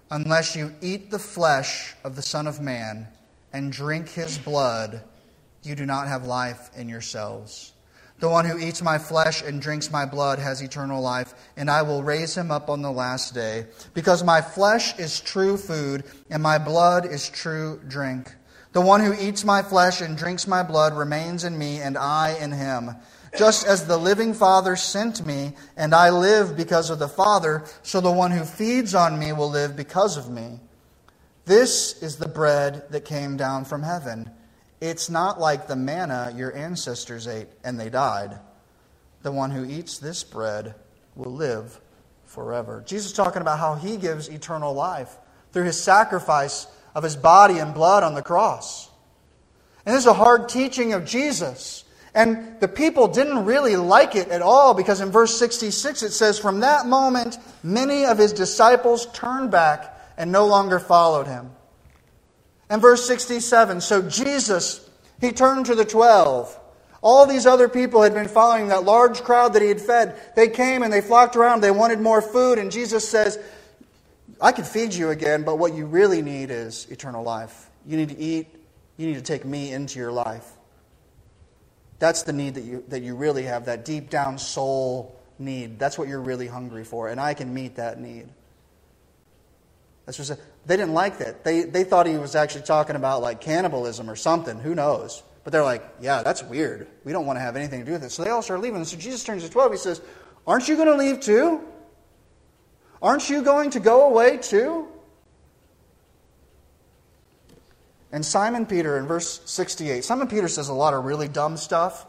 unless 0.09 0.55
you 0.55 0.73
eat 0.81 1.11
the 1.11 1.19
flesh 1.19 1.93
of 2.03 2.15
the 2.15 2.21
Son 2.21 2.47
of 2.47 2.59
Man 2.59 3.07
and 3.53 3.71
drink 3.71 4.09
his 4.09 4.37
blood, 4.37 5.03
you 5.63 5.75
do 5.75 5.85
not 5.85 6.07
have 6.07 6.25
life 6.25 6.69
in 6.75 6.89
yourselves. 6.89 7.73
The 8.19 8.29
one 8.29 8.43
who 8.43 8.59
eats 8.59 8.81
my 8.81 8.97
flesh 8.97 9.41
and 9.41 9.61
drinks 9.61 9.91
my 9.91 10.05
blood 10.05 10.39
has 10.39 10.61
eternal 10.61 11.01
life, 11.01 11.33
and 11.55 11.69
I 11.69 11.83
will 11.83 12.03
raise 12.03 12.35
him 12.35 12.51
up 12.51 12.69
on 12.69 12.81
the 12.81 12.91
last 12.91 13.33
day. 13.33 13.67
Because 13.93 14.23
my 14.23 14.41
flesh 14.41 14.97
is 14.99 15.21
true 15.21 15.55
food, 15.55 16.03
and 16.29 16.43
my 16.43 16.57
blood 16.57 17.05
is 17.05 17.29
true 17.29 17.79
drink. 17.87 18.35
The 18.73 18.81
one 18.81 18.99
who 18.99 19.13
eats 19.13 19.45
my 19.45 19.63
flesh 19.63 20.01
and 20.01 20.17
drinks 20.17 20.47
my 20.47 20.63
blood 20.63 20.93
remains 20.93 21.45
in 21.45 21.57
me, 21.57 21.79
and 21.79 21.97
I 21.97 22.37
in 22.41 22.51
him. 22.51 22.91
Just 23.37 23.65
as 23.65 23.85
the 23.85 23.97
living 23.97 24.33
Father 24.33 24.75
sent 24.75 25.25
me, 25.25 25.53
and 25.77 25.95
I 25.95 26.09
live 26.09 26.57
because 26.57 26.89
of 26.89 26.99
the 26.99 27.07
Father, 27.07 27.63
so 27.83 28.01
the 28.01 28.11
one 28.11 28.31
who 28.31 28.43
feeds 28.43 28.93
on 28.93 29.17
me 29.17 29.31
will 29.31 29.49
live 29.49 29.77
because 29.77 30.17
of 30.17 30.29
me. 30.29 30.59
This 31.45 32.03
is 32.03 32.17
the 32.17 32.27
bread 32.27 32.83
that 32.91 33.05
came 33.05 33.37
down 33.37 33.65
from 33.65 33.81
heaven. 33.81 34.29
It's 34.81 35.09
not 35.09 35.39
like 35.39 35.67
the 35.67 35.75
manna 35.75 36.33
your 36.35 36.55
ancestors 36.55 37.27
ate 37.27 37.47
and 37.63 37.79
they 37.79 37.89
died. 37.89 38.39
The 39.21 39.31
one 39.31 39.51
who 39.51 39.65
eats 39.65 39.97
this 39.97 40.23
bread 40.23 40.75
will 41.15 41.33
live 41.33 41.79
forever. 42.25 42.83
Jesus 42.85 43.07
is 43.07 43.13
talking 43.13 43.41
about 43.41 43.59
how 43.59 43.75
he 43.75 43.97
gives 43.97 44.29
eternal 44.29 44.73
life 44.73 45.17
through 45.51 45.65
his 45.65 45.81
sacrifice 45.81 46.67
of 46.95 47.03
his 47.03 47.15
body 47.15 47.57
and 47.57 47.73
blood 47.73 48.03
on 48.03 48.13
the 48.13 48.21
cross. 48.21 48.89
And 49.85 49.95
this 49.95 50.03
is 50.03 50.07
a 50.07 50.13
hard 50.13 50.47
teaching 50.47 50.93
of 50.93 51.05
Jesus. 51.05 51.83
And 52.13 52.59
the 52.59 52.67
people 52.67 53.07
didn't 53.07 53.45
really 53.45 53.75
like 53.75 54.15
it 54.15 54.29
at 54.29 54.41
all 54.41 54.73
because 54.73 55.01
in 55.01 55.11
verse 55.11 55.37
66 55.37 56.03
it 56.03 56.11
says, 56.11 56.39
From 56.39 56.61
that 56.61 56.85
moment, 56.85 57.37
many 57.63 58.05
of 58.05 58.17
his 58.17 58.33
disciples 58.33 59.07
turned 59.13 59.51
back 59.51 59.95
and 60.17 60.31
no 60.31 60.47
longer 60.47 60.79
followed 60.79 61.27
him. 61.27 61.51
And 62.69 62.81
verse 62.81 63.05
67 63.05 63.81
So 63.81 64.01
Jesus, 64.03 64.87
he 65.19 65.31
turned 65.31 65.65
to 65.67 65.75
the 65.75 65.85
twelve. 65.85 66.55
All 67.01 67.25
these 67.25 67.45
other 67.45 67.69
people 67.69 68.01
had 68.01 68.13
been 68.13 68.27
following 68.27 68.67
that 68.67 68.83
large 68.83 69.21
crowd 69.21 69.53
that 69.53 69.61
he 69.61 69.69
had 69.69 69.79
fed. 69.79 70.19
They 70.35 70.49
came 70.49 70.83
and 70.83 70.91
they 70.91 70.99
flocked 70.99 71.37
around. 71.37 71.61
They 71.61 71.71
wanted 71.71 72.01
more 72.01 72.21
food. 72.21 72.59
And 72.59 72.71
Jesus 72.71 73.07
says, 73.07 73.39
I 74.41 74.51
can 74.51 74.65
feed 74.65 74.93
you 74.93 75.09
again, 75.09 75.43
but 75.43 75.57
what 75.57 75.73
you 75.73 75.85
really 75.85 76.21
need 76.21 76.51
is 76.51 76.87
eternal 76.89 77.23
life. 77.23 77.69
You 77.85 77.95
need 77.95 78.09
to 78.09 78.17
eat. 78.17 78.47
You 78.97 79.07
need 79.07 79.15
to 79.15 79.21
take 79.21 79.45
me 79.45 79.71
into 79.71 79.97
your 79.97 80.11
life. 80.11 80.45
That's 81.99 82.23
the 82.23 82.33
need 82.33 82.55
that 82.55 82.63
you, 82.63 82.83
that 82.89 83.01
you 83.01 83.15
really 83.15 83.43
have, 83.43 83.65
that 83.65 83.85
deep 83.85 84.09
down 84.09 84.37
soul 84.37 85.17
need. 85.37 85.79
That's 85.79 85.97
what 85.97 86.07
you're 86.07 86.21
really 86.21 86.47
hungry 86.47 86.83
for. 86.83 87.09
And 87.09 87.19
I 87.19 87.33
can 87.33 87.53
meet 87.53 87.75
that 87.75 87.99
need. 87.99 88.27
That's 90.17 90.29
they 90.65 90.75
didn't 90.75 90.95
like 90.95 91.19
that. 91.19 91.43
They, 91.43 91.61
they 91.61 91.83
thought 91.83 92.07
he 92.07 92.17
was 92.17 92.33
actually 92.33 92.63
talking 92.63 92.95
about 92.95 93.21
like 93.21 93.41
cannibalism 93.41 94.09
or 94.09 94.15
something. 94.15 94.57
Who 94.57 94.73
knows? 94.73 95.21
But 95.43 95.53
they're 95.53 95.63
like, 95.63 95.87
yeah, 96.01 96.23
that's 96.23 96.41
weird. 96.41 96.87
We 97.03 97.11
don't 97.11 97.27
want 97.27 97.37
to 97.37 97.41
have 97.41 97.55
anything 97.55 97.81
to 97.81 97.85
do 97.85 97.91
with 97.91 98.03
it. 98.03 98.09
So 98.09 98.23
they 98.23 98.31
all 98.31 98.41
start 98.41 98.59
leaving. 98.61 98.83
So 98.85 98.97
Jesus 98.97 99.23
turns 99.23 99.43
to 99.43 99.51
12. 99.51 99.71
He 99.71 99.77
says, 99.77 100.01
Aren't 100.47 100.67
you 100.67 100.77
going 100.77 100.87
to 100.87 100.95
leave 100.95 101.19
too? 101.19 101.61
Aren't 103.03 103.29
you 103.29 103.43
going 103.43 103.69
to 103.69 103.79
go 103.79 104.07
away 104.07 104.37
too? 104.37 104.87
And 108.11 108.25
Simon 108.25 108.65
Peter 108.65 108.97
in 108.97 109.05
verse 109.05 109.41
68, 109.45 110.03
Simon 110.03 110.27
Peter 110.27 110.47
says 110.47 110.69
a 110.69 110.73
lot 110.73 110.95
of 110.95 111.05
really 111.05 111.27
dumb 111.27 111.55
stuff, 111.55 112.07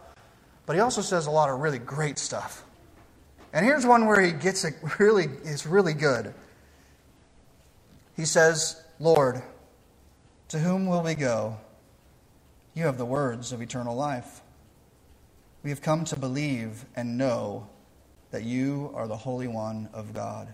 but 0.65 0.75
he 0.75 0.81
also 0.81 1.03
says 1.03 1.27
a 1.27 1.31
lot 1.31 1.51
of 1.51 1.61
really 1.61 1.79
great 1.79 2.19
stuff. 2.19 2.65
And 3.53 3.67
here's 3.67 3.85
one 3.85 4.07
where 4.07 4.23
he 4.23 4.33
gets 4.33 4.65
it 4.65 4.73
really, 4.99 5.25
is 5.45 5.67
really 5.67 5.93
good. 5.93 6.33
He 8.21 8.27
says, 8.27 8.79
Lord, 8.99 9.43
to 10.49 10.59
whom 10.59 10.87
will 10.87 11.03
we 11.03 11.15
go? 11.15 11.57
You 12.75 12.85
have 12.85 12.99
the 12.99 13.07
words 13.07 13.51
of 13.51 13.63
eternal 13.63 13.97
life. 13.97 14.43
We 15.63 15.71
have 15.71 15.81
come 15.81 16.05
to 16.05 16.19
believe 16.19 16.85
and 16.95 17.17
know 17.17 17.71
that 18.31 18.43
you 18.43 18.91
are 18.95 19.09
the 19.09 19.17
Holy 19.17 19.49
One 19.49 19.89
of 19.95 20.13
God. 20.13 20.53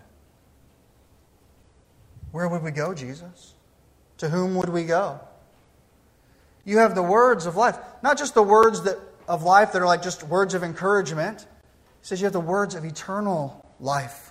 Where 2.31 2.47
would 2.47 2.63
we 2.63 2.71
go, 2.71 2.93
Jesus? 2.93 3.53
To 4.19 4.29
whom 4.29 4.55
would 4.55 4.69
we 4.69 4.85
go? 4.85 5.19
You 6.63 6.77
have 6.77 6.95
the 6.95 7.03
words 7.03 7.45
of 7.47 7.57
life, 7.57 7.77
not 8.01 8.17
just 8.17 8.33
the 8.33 8.43
words 8.43 8.83
that, 8.83 8.97
of 9.27 9.43
life 9.43 9.73
that 9.73 9.81
are 9.81 9.85
like 9.85 10.03
just 10.03 10.23
words 10.23 10.53
of 10.53 10.63
encouragement. 10.63 11.41
He 11.41 11.47
says 12.03 12.21
you 12.21 12.27
have 12.27 12.31
the 12.33 12.39
words 12.39 12.75
of 12.75 12.85
eternal 12.85 13.69
life. 13.81 14.26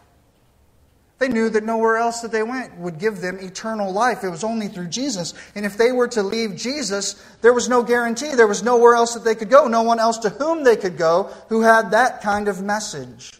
They 1.18 1.28
knew 1.28 1.48
that 1.50 1.64
nowhere 1.64 1.96
else 1.96 2.20
that 2.20 2.30
they 2.30 2.42
went 2.42 2.76
would 2.76 2.98
give 2.98 3.20
them 3.20 3.38
eternal 3.38 3.90
life. 3.90 4.22
It 4.22 4.28
was 4.28 4.44
only 4.44 4.68
through 4.68 4.88
Jesus. 4.88 5.32
And 5.54 5.64
if 5.64 5.78
they 5.78 5.90
were 5.90 6.08
to 6.08 6.22
leave 6.22 6.56
Jesus, 6.56 7.14
there 7.40 7.54
was 7.54 7.70
no 7.70 7.82
guarantee. 7.82 8.34
There 8.34 8.46
was 8.46 8.62
nowhere 8.62 8.94
else 8.94 9.14
that 9.14 9.24
they 9.24 9.34
could 9.34 9.48
go, 9.48 9.66
no 9.66 9.82
one 9.82 9.98
else 9.98 10.18
to 10.18 10.30
whom 10.30 10.62
they 10.62 10.76
could 10.76 10.98
go 10.98 11.30
who 11.48 11.62
had 11.62 11.92
that 11.92 12.20
kind 12.20 12.48
of 12.48 12.62
message. 12.62 13.32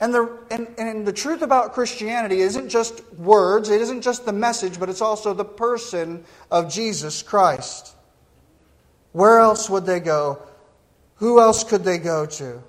And 0.00 0.12
the, 0.12 0.36
and, 0.50 0.66
and 0.78 1.06
the 1.06 1.12
truth 1.12 1.42
about 1.42 1.74
Christianity 1.74 2.40
isn't 2.40 2.70
just 2.70 3.04
words, 3.14 3.70
it 3.70 3.80
isn't 3.80 4.02
just 4.02 4.26
the 4.26 4.32
message, 4.32 4.80
but 4.80 4.88
it's 4.88 5.00
also 5.00 5.32
the 5.32 5.44
person 5.44 6.24
of 6.50 6.68
Jesus 6.68 7.22
Christ. 7.22 7.94
Where 9.12 9.38
else 9.38 9.70
would 9.70 9.86
they 9.86 10.00
go? 10.00 10.42
Who 11.16 11.38
else 11.38 11.62
could 11.62 11.84
they 11.84 11.98
go 11.98 12.26
to? 12.26 12.60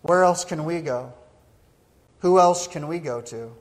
Where 0.00 0.22
else 0.22 0.46
can 0.46 0.64
we 0.64 0.80
go? 0.80 1.12
Who 2.22 2.38
else 2.38 2.66
can 2.66 2.88
we 2.88 2.98
go 2.98 3.20
to? 3.20 3.36
You 3.36 3.52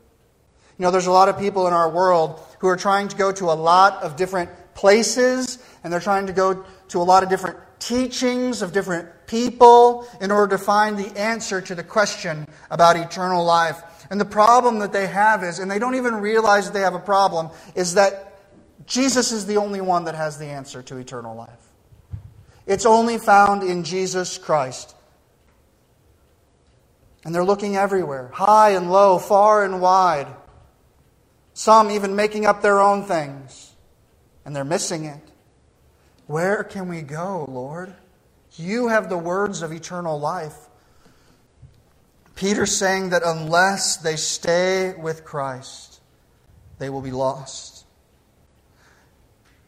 know, 0.77 0.91
there's 0.91 1.07
a 1.07 1.11
lot 1.11 1.29
of 1.29 1.37
people 1.37 1.67
in 1.67 1.73
our 1.73 1.89
world 1.89 2.39
who 2.59 2.67
are 2.67 2.77
trying 2.77 3.07
to 3.09 3.15
go 3.15 3.31
to 3.31 3.45
a 3.45 3.53
lot 3.53 4.01
of 4.01 4.15
different 4.15 4.49
places, 4.73 5.57
and 5.83 5.91
they're 5.91 5.99
trying 5.99 6.27
to 6.27 6.33
go 6.33 6.63
to 6.89 7.01
a 7.01 7.03
lot 7.03 7.23
of 7.23 7.29
different 7.29 7.57
teachings 7.79 8.61
of 8.61 8.71
different 8.71 9.09
people 9.25 10.07
in 10.21 10.31
order 10.31 10.55
to 10.55 10.63
find 10.63 10.97
the 10.97 11.19
answer 11.19 11.59
to 11.61 11.75
the 11.75 11.83
question 11.83 12.47
about 12.69 12.95
eternal 12.95 13.43
life. 13.43 13.81
And 14.09 14.19
the 14.19 14.25
problem 14.25 14.79
that 14.79 14.93
they 14.93 15.07
have 15.07 15.43
is, 15.43 15.59
and 15.59 15.69
they 15.69 15.79
don't 15.79 15.95
even 15.95 16.15
realize 16.15 16.65
that 16.65 16.73
they 16.73 16.81
have 16.81 16.95
a 16.95 16.99
problem, 16.99 17.49
is 17.75 17.95
that 17.95 18.39
Jesus 18.85 19.31
is 19.31 19.45
the 19.45 19.57
only 19.57 19.81
one 19.81 20.05
that 20.05 20.15
has 20.15 20.37
the 20.37 20.47
answer 20.47 20.83
to 20.83 20.97
eternal 20.97 21.35
life. 21.35 21.49
It's 22.67 22.85
only 22.85 23.17
found 23.17 23.63
in 23.63 23.83
Jesus 23.83 24.37
Christ. 24.37 24.95
And 27.23 27.35
they're 27.35 27.43
looking 27.43 27.75
everywhere, 27.75 28.31
high 28.33 28.71
and 28.71 28.91
low, 28.91 29.19
far 29.19 29.63
and 29.63 29.79
wide. 29.79 30.27
Some 31.53 31.91
even 31.91 32.15
making 32.15 32.45
up 32.45 32.61
their 32.61 32.79
own 32.79 33.03
things. 33.03 33.73
And 34.43 34.55
they're 34.55 34.63
missing 34.63 35.05
it. 35.05 35.21
Where 36.25 36.63
can 36.63 36.87
we 36.87 37.01
go, 37.01 37.45
Lord? 37.47 37.93
You 38.55 38.87
have 38.87 39.09
the 39.09 39.17
words 39.17 39.61
of 39.61 39.71
eternal 39.71 40.19
life. 40.19 40.55
Peter's 42.35 42.75
saying 42.75 43.09
that 43.09 43.21
unless 43.23 43.97
they 43.97 44.15
stay 44.15 44.93
with 44.93 45.23
Christ, 45.23 46.01
they 46.79 46.89
will 46.89 47.01
be 47.01 47.11
lost. 47.11 47.85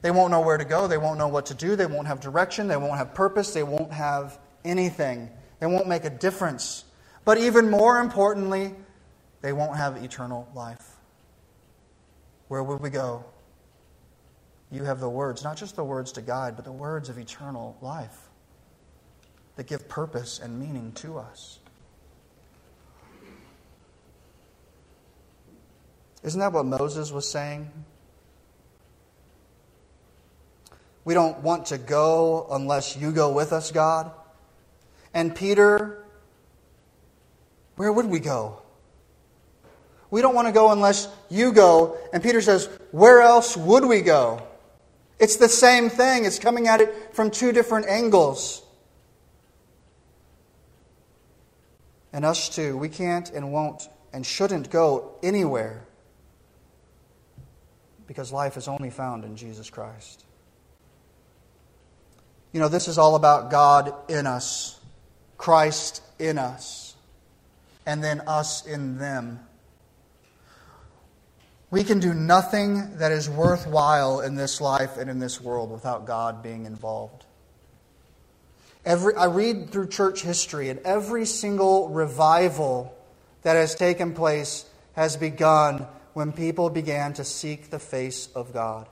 They 0.01 0.11
won't 0.11 0.31
know 0.31 0.41
where 0.41 0.57
to 0.57 0.65
go. 0.65 0.87
They 0.87 0.97
won't 0.97 1.17
know 1.17 1.27
what 1.27 1.45
to 1.47 1.53
do. 1.53 1.75
They 1.75 1.85
won't 1.85 2.07
have 2.07 2.19
direction. 2.19 2.67
They 2.67 2.77
won't 2.77 2.97
have 2.97 3.13
purpose. 3.13 3.53
They 3.53 3.63
won't 3.63 3.93
have 3.93 4.39
anything. 4.65 5.29
They 5.59 5.65
won't 5.65 5.87
make 5.87 6.03
a 6.03 6.09
difference. 6.09 6.82
But 7.25 7.37
even 7.37 7.69
more 7.69 7.99
importantly, 7.99 8.75
they 9.41 9.53
won't 9.53 9.77
have 9.77 10.03
eternal 10.03 10.49
life. 10.53 10.83
Where 12.47 12.63
would 12.63 12.81
we 12.81 12.89
go? 12.89 13.25
You 14.71 14.83
have 14.83 14.99
the 14.99 15.09
words, 15.09 15.43
not 15.43 15.55
just 15.57 15.75
the 15.75 15.83
words 15.83 16.11
to 16.13 16.21
guide, 16.21 16.55
but 16.55 16.65
the 16.65 16.71
words 16.71 17.09
of 17.09 17.17
eternal 17.17 17.77
life 17.81 18.17
that 19.55 19.67
give 19.67 19.87
purpose 19.87 20.39
and 20.39 20.59
meaning 20.59 20.91
to 20.93 21.17
us. 21.17 21.59
Isn't 26.23 26.39
that 26.39 26.53
what 26.53 26.65
Moses 26.65 27.11
was 27.11 27.29
saying? 27.29 27.69
We 31.05 31.13
don't 31.13 31.39
want 31.39 31.67
to 31.67 31.77
go 31.77 32.47
unless 32.49 32.95
you 32.95 33.11
go 33.11 33.31
with 33.31 33.51
us, 33.51 33.71
God. 33.71 34.11
And 35.13 35.35
Peter, 35.35 36.02
where 37.75 37.91
would 37.91 38.05
we 38.05 38.19
go? 38.19 38.59
We 40.11 40.21
don't 40.21 40.35
want 40.35 40.47
to 40.47 40.53
go 40.53 40.71
unless 40.71 41.07
you 41.29 41.51
go. 41.51 41.97
And 42.13 42.21
Peter 42.21 42.39
says, 42.39 42.69
Where 42.91 43.21
else 43.21 43.57
would 43.57 43.85
we 43.85 44.01
go? 44.01 44.45
It's 45.19 45.37
the 45.37 45.49
same 45.49 45.89
thing, 45.89 46.25
it's 46.25 46.37
coming 46.39 46.67
at 46.67 46.81
it 46.81 47.15
from 47.15 47.31
two 47.31 47.51
different 47.51 47.87
angles. 47.87 48.61
And 52.11 52.25
us 52.25 52.47
too, 52.47 52.77
we 52.77 52.89
can't 52.89 53.29
and 53.31 53.51
won't 53.51 53.89
and 54.13 54.23
shouldn't 54.23 54.69
go 54.69 55.15
anywhere 55.23 55.87
because 58.05 58.31
life 58.31 58.57
is 58.57 58.67
only 58.67 58.91
found 58.91 59.25
in 59.25 59.35
Jesus 59.35 59.71
Christ. 59.71 60.23
You 62.51 62.59
know, 62.59 62.67
this 62.67 62.87
is 62.87 62.99
all 62.99 63.15
about 63.15 63.49
God 63.49 63.95
in 64.09 64.27
us, 64.27 64.79
Christ 65.37 66.03
in 66.19 66.37
us, 66.37 66.82
and 67.85 68.03
then 68.03 68.21
us 68.21 68.65
in 68.65 68.97
them. 68.97 69.39
We 71.71 71.83
can 71.83 71.99
do 71.99 72.13
nothing 72.13 72.97
that 72.97 73.11
is 73.11 73.29
worthwhile 73.29 74.21
in 74.21 74.35
this 74.35 74.61
life 74.61 74.97
and 74.97 75.09
in 75.09 75.19
this 75.19 75.41
world 75.41 75.71
without 75.71 76.05
God 76.05 76.43
being 76.43 76.65
involved. 76.65 77.25
Every, 78.85 79.15
I 79.15 79.25
read 79.25 79.71
through 79.71 79.87
church 79.87 80.21
history, 80.21 80.69
and 80.69 80.79
every 80.81 81.25
single 81.25 81.89
revival 81.89 82.95
that 83.43 83.55
has 83.55 83.75
taken 83.75 84.13
place 84.13 84.65
has 84.93 85.15
begun 85.17 85.87
when 86.13 86.31
people 86.31 86.69
began 86.69 87.13
to 87.13 87.23
seek 87.23 87.69
the 87.69 87.79
face 87.79 88.27
of 88.35 88.53
God, 88.53 88.87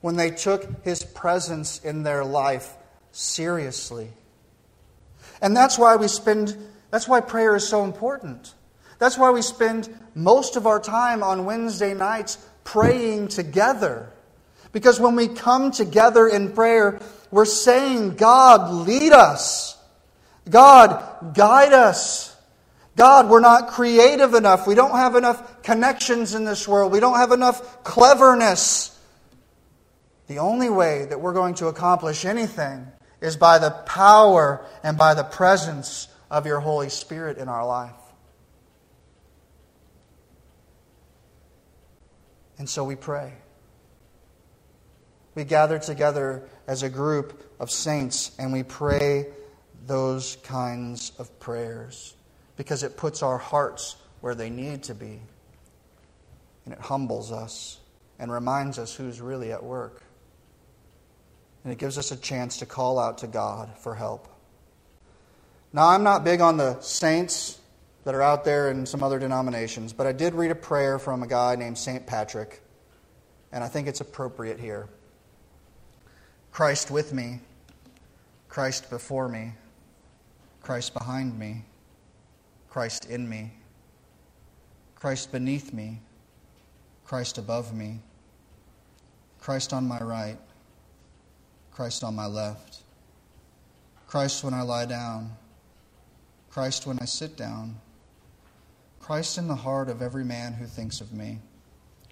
when 0.00 0.16
they 0.16 0.30
took 0.30 0.84
His 0.84 1.04
presence 1.04 1.78
in 1.84 2.02
their 2.02 2.24
life 2.24 2.74
seriously. 3.12 4.08
And 5.40 5.56
that's 5.56 5.78
why 5.78 5.96
we 5.96 6.08
spend, 6.08 6.56
that's 6.94 7.08
why 7.08 7.20
prayer 7.20 7.56
is 7.56 7.66
so 7.66 7.82
important. 7.82 8.54
That's 9.00 9.18
why 9.18 9.32
we 9.32 9.42
spend 9.42 9.92
most 10.14 10.54
of 10.54 10.64
our 10.64 10.78
time 10.78 11.24
on 11.24 11.44
Wednesday 11.44 11.92
nights 11.92 12.38
praying 12.62 13.26
together. 13.26 14.10
Because 14.70 15.00
when 15.00 15.16
we 15.16 15.26
come 15.26 15.72
together 15.72 16.28
in 16.28 16.52
prayer, 16.52 17.00
we're 17.32 17.46
saying, 17.46 18.14
God, 18.14 18.86
lead 18.86 19.10
us. 19.10 19.76
God, 20.48 21.34
guide 21.34 21.72
us. 21.72 22.36
God, 22.94 23.28
we're 23.28 23.40
not 23.40 23.70
creative 23.70 24.34
enough. 24.34 24.64
We 24.64 24.76
don't 24.76 24.94
have 24.94 25.16
enough 25.16 25.64
connections 25.64 26.36
in 26.36 26.44
this 26.44 26.68
world. 26.68 26.92
We 26.92 27.00
don't 27.00 27.18
have 27.18 27.32
enough 27.32 27.82
cleverness. 27.82 28.96
The 30.28 30.38
only 30.38 30.70
way 30.70 31.06
that 31.06 31.20
we're 31.20 31.32
going 31.32 31.54
to 31.54 31.66
accomplish 31.66 32.24
anything 32.24 32.86
is 33.20 33.36
by 33.36 33.58
the 33.58 33.70
power 33.70 34.64
and 34.84 34.96
by 34.96 35.14
the 35.14 35.24
presence 35.24 36.06
of 36.34 36.46
your 36.46 36.58
Holy 36.58 36.88
Spirit 36.88 37.38
in 37.38 37.48
our 37.48 37.64
life. 37.64 37.92
And 42.58 42.68
so 42.68 42.82
we 42.82 42.96
pray. 42.96 43.34
We 45.36 45.44
gather 45.44 45.78
together 45.78 46.42
as 46.66 46.82
a 46.82 46.88
group 46.88 47.40
of 47.60 47.70
saints 47.70 48.32
and 48.36 48.52
we 48.52 48.64
pray 48.64 49.28
those 49.86 50.36
kinds 50.42 51.12
of 51.18 51.38
prayers 51.38 52.16
because 52.56 52.82
it 52.82 52.96
puts 52.96 53.22
our 53.22 53.38
hearts 53.38 53.94
where 54.20 54.34
they 54.34 54.50
need 54.50 54.82
to 54.84 54.94
be. 54.94 55.20
And 56.64 56.74
it 56.74 56.80
humbles 56.80 57.30
us 57.30 57.78
and 58.18 58.32
reminds 58.32 58.80
us 58.80 58.92
who's 58.92 59.20
really 59.20 59.52
at 59.52 59.62
work. 59.62 60.02
And 61.62 61.72
it 61.72 61.78
gives 61.78 61.96
us 61.96 62.10
a 62.10 62.16
chance 62.16 62.56
to 62.56 62.66
call 62.66 62.98
out 62.98 63.18
to 63.18 63.28
God 63.28 63.78
for 63.78 63.94
help. 63.94 64.33
Now, 65.74 65.88
I'm 65.88 66.04
not 66.04 66.22
big 66.22 66.40
on 66.40 66.56
the 66.56 66.80
saints 66.80 67.58
that 68.04 68.14
are 68.14 68.22
out 68.22 68.44
there 68.44 68.70
in 68.70 68.86
some 68.86 69.02
other 69.02 69.18
denominations, 69.18 69.92
but 69.92 70.06
I 70.06 70.12
did 70.12 70.32
read 70.32 70.52
a 70.52 70.54
prayer 70.54 71.00
from 71.00 71.24
a 71.24 71.26
guy 71.26 71.56
named 71.56 71.76
St. 71.76 72.06
Patrick, 72.06 72.62
and 73.50 73.64
I 73.64 73.66
think 73.66 73.88
it's 73.88 74.00
appropriate 74.00 74.60
here. 74.60 74.88
Christ 76.52 76.92
with 76.92 77.12
me, 77.12 77.40
Christ 78.48 78.88
before 78.88 79.28
me, 79.28 79.54
Christ 80.62 80.94
behind 80.94 81.36
me. 81.36 81.64
Christ 82.70 83.06
in 83.10 83.28
me, 83.28 83.52
Christ 84.94 85.32
beneath 85.32 85.72
me, 85.72 86.00
Christ 87.04 87.36
above 87.38 87.74
me, 87.74 87.98
Christ 89.40 89.72
on 89.72 89.88
my 89.88 89.98
right, 89.98 90.38
Christ 91.72 92.04
on 92.04 92.14
my 92.14 92.26
left, 92.26 92.78
Christ 94.06 94.42
when 94.42 94.54
I 94.54 94.62
lie 94.62 94.86
down, 94.86 95.36
Christ 96.54 96.86
when 96.86 97.00
I 97.00 97.04
sit 97.04 97.36
down, 97.36 97.80
Christ 99.00 99.38
in 99.38 99.48
the 99.48 99.56
heart 99.56 99.88
of 99.88 100.00
every 100.00 100.22
man 100.22 100.52
who 100.52 100.66
thinks 100.66 101.00
of 101.00 101.12
me, 101.12 101.40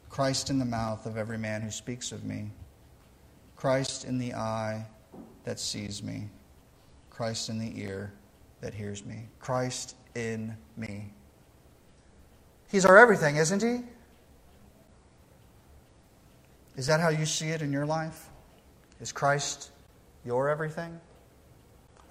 Christ 0.09 0.51
in 0.51 0.59
the 0.59 0.65
mouth 0.65 1.07
of 1.07 1.17
every 1.17 1.39
man 1.39 1.63
who 1.63 1.71
speaks 1.71 2.11
of 2.11 2.25
me, 2.25 2.51
Christ 3.55 4.05
in 4.05 4.19
the 4.19 4.35
eye 4.35 4.85
that 5.45 5.61
sees 5.61 6.03
me, 6.03 6.29
Christ 7.09 7.51
in 7.51 7.61
the 7.61 7.81
ear 7.81 8.13
that 8.61 8.75
hears 8.75 9.07
me, 9.07 9.29
Christ 9.39 9.95
in 10.17 10.57
me. 10.77 11.13
He's 12.69 12.85
our 12.85 12.99
everything, 12.99 13.37
isn't 13.37 13.63
He? 13.63 13.85
Is 16.77 16.89
that 16.89 16.99
how 16.99 17.11
you 17.11 17.27
see 17.27 17.51
it 17.51 17.63
in 17.63 17.73
your 17.73 17.87
life? 17.87 18.29
Is 19.01 19.13
Christ 19.13 19.71
your 20.25 20.49
everything? 20.49 21.01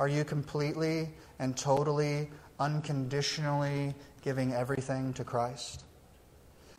Are 0.01 0.07
you 0.07 0.23
completely 0.23 1.09
and 1.37 1.55
totally, 1.55 2.31
unconditionally 2.59 3.93
giving 4.23 4.51
everything 4.51 5.13
to 5.13 5.23
Christ? 5.23 5.83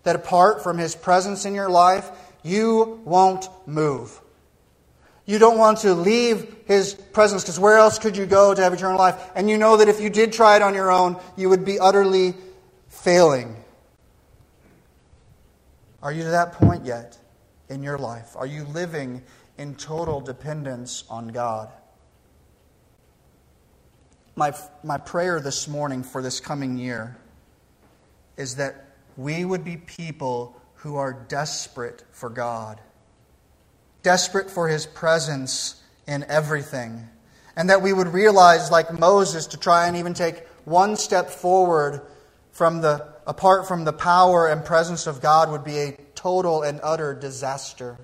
That 0.02 0.16
apart 0.16 0.64
from 0.64 0.76
His 0.76 0.96
presence 0.96 1.44
in 1.44 1.54
your 1.54 1.68
life, 1.68 2.10
you 2.42 3.00
won't 3.04 3.48
move. 3.64 4.20
You 5.24 5.38
don't 5.38 5.56
want 5.56 5.78
to 5.82 5.94
leave 5.94 6.52
His 6.66 6.94
presence 6.94 7.44
because 7.44 7.60
where 7.60 7.76
else 7.76 7.96
could 7.96 8.16
you 8.16 8.26
go 8.26 8.54
to 8.54 8.60
have 8.60 8.72
eternal 8.72 8.98
life? 8.98 9.30
And 9.36 9.48
you 9.48 9.56
know 9.56 9.76
that 9.76 9.86
if 9.86 10.00
you 10.00 10.10
did 10.10 10.32
try 10.32 10.56
it 10.56 10.62
on 10.62 10.74
your 10.74 10.90
own, 10.90 11.16
you 11.36 11.48
would 11.48 11.64
be 11.64 11.78
utterly 11.78 12.34
failing. 12.88 13.54
Are 16.02 16.10
you 16.10 16.24
to 16.24 16.30
that 16.30 16.54
point 16.54 16.84
yet 16.84 17.16
in 17.68 17.84
your 17.84 17.98
life? 17.98 18.34
Are 18.34 18.48
you 18.48 18.64
living 18.64 19.22
in 19.58 19.76
total 19.76 20.20
dependence 20.20 21.04
on 21.08 21.28
God? 21.28 21.72
My, 24.34 24.54
my 24.82 24.98
prayer 24.98 25.40
this 25.40 25.68
morning 25.68 26.02
for 26.02 26.22
this 26.22 26.40
coming 26.40 26.78
year 26.78 27.16
is 28.36 28.56
that 28.56 28.86
we 29.16 29.44
would 29.44 29.64
be 29.64 29.76
people 29.76 30.60
who 30.76 30.96
are 30.96 31.12
desperate 31.28 32.02
for 32.12 32.30
God 32.30 32.80
desperate 34.02 34.50
for 34.50 34.68
his 34.68 34.86
presence 34.86 35.82
in 36.06 36.24
everything. 36.28 37.08
And 37.56 37.70
that 37.70 37.82
we 37.82 37.92
would 37.92 38.08
realize, 38.08 38.70
like 38.70 38.98
Moses, 38.98 39.46
to 39.48 39.56
try 39.58 39.86
and 39.86 39.96
even 39.96 40.14
take 40.14 40.46
one 40.64 40.96
step 40.96 41.28
forward 41.28 42.02
from 42.50 42.80
the, 42.80 43.06
apart 43.26 43.68
from 43.68 43.84
the 43.84 43.92
power 43.92 44.48
and 44.48 44.64
presence 44.64 45.06
of 45.06 45.20
God 45.20 45.50
would 45.50 45.64
be 45.64 45.78
a 45.78 45.92
total 46.14 46.62
and 46.62 46.80
utter 46.82 47.14
disaster. 47.14 47.98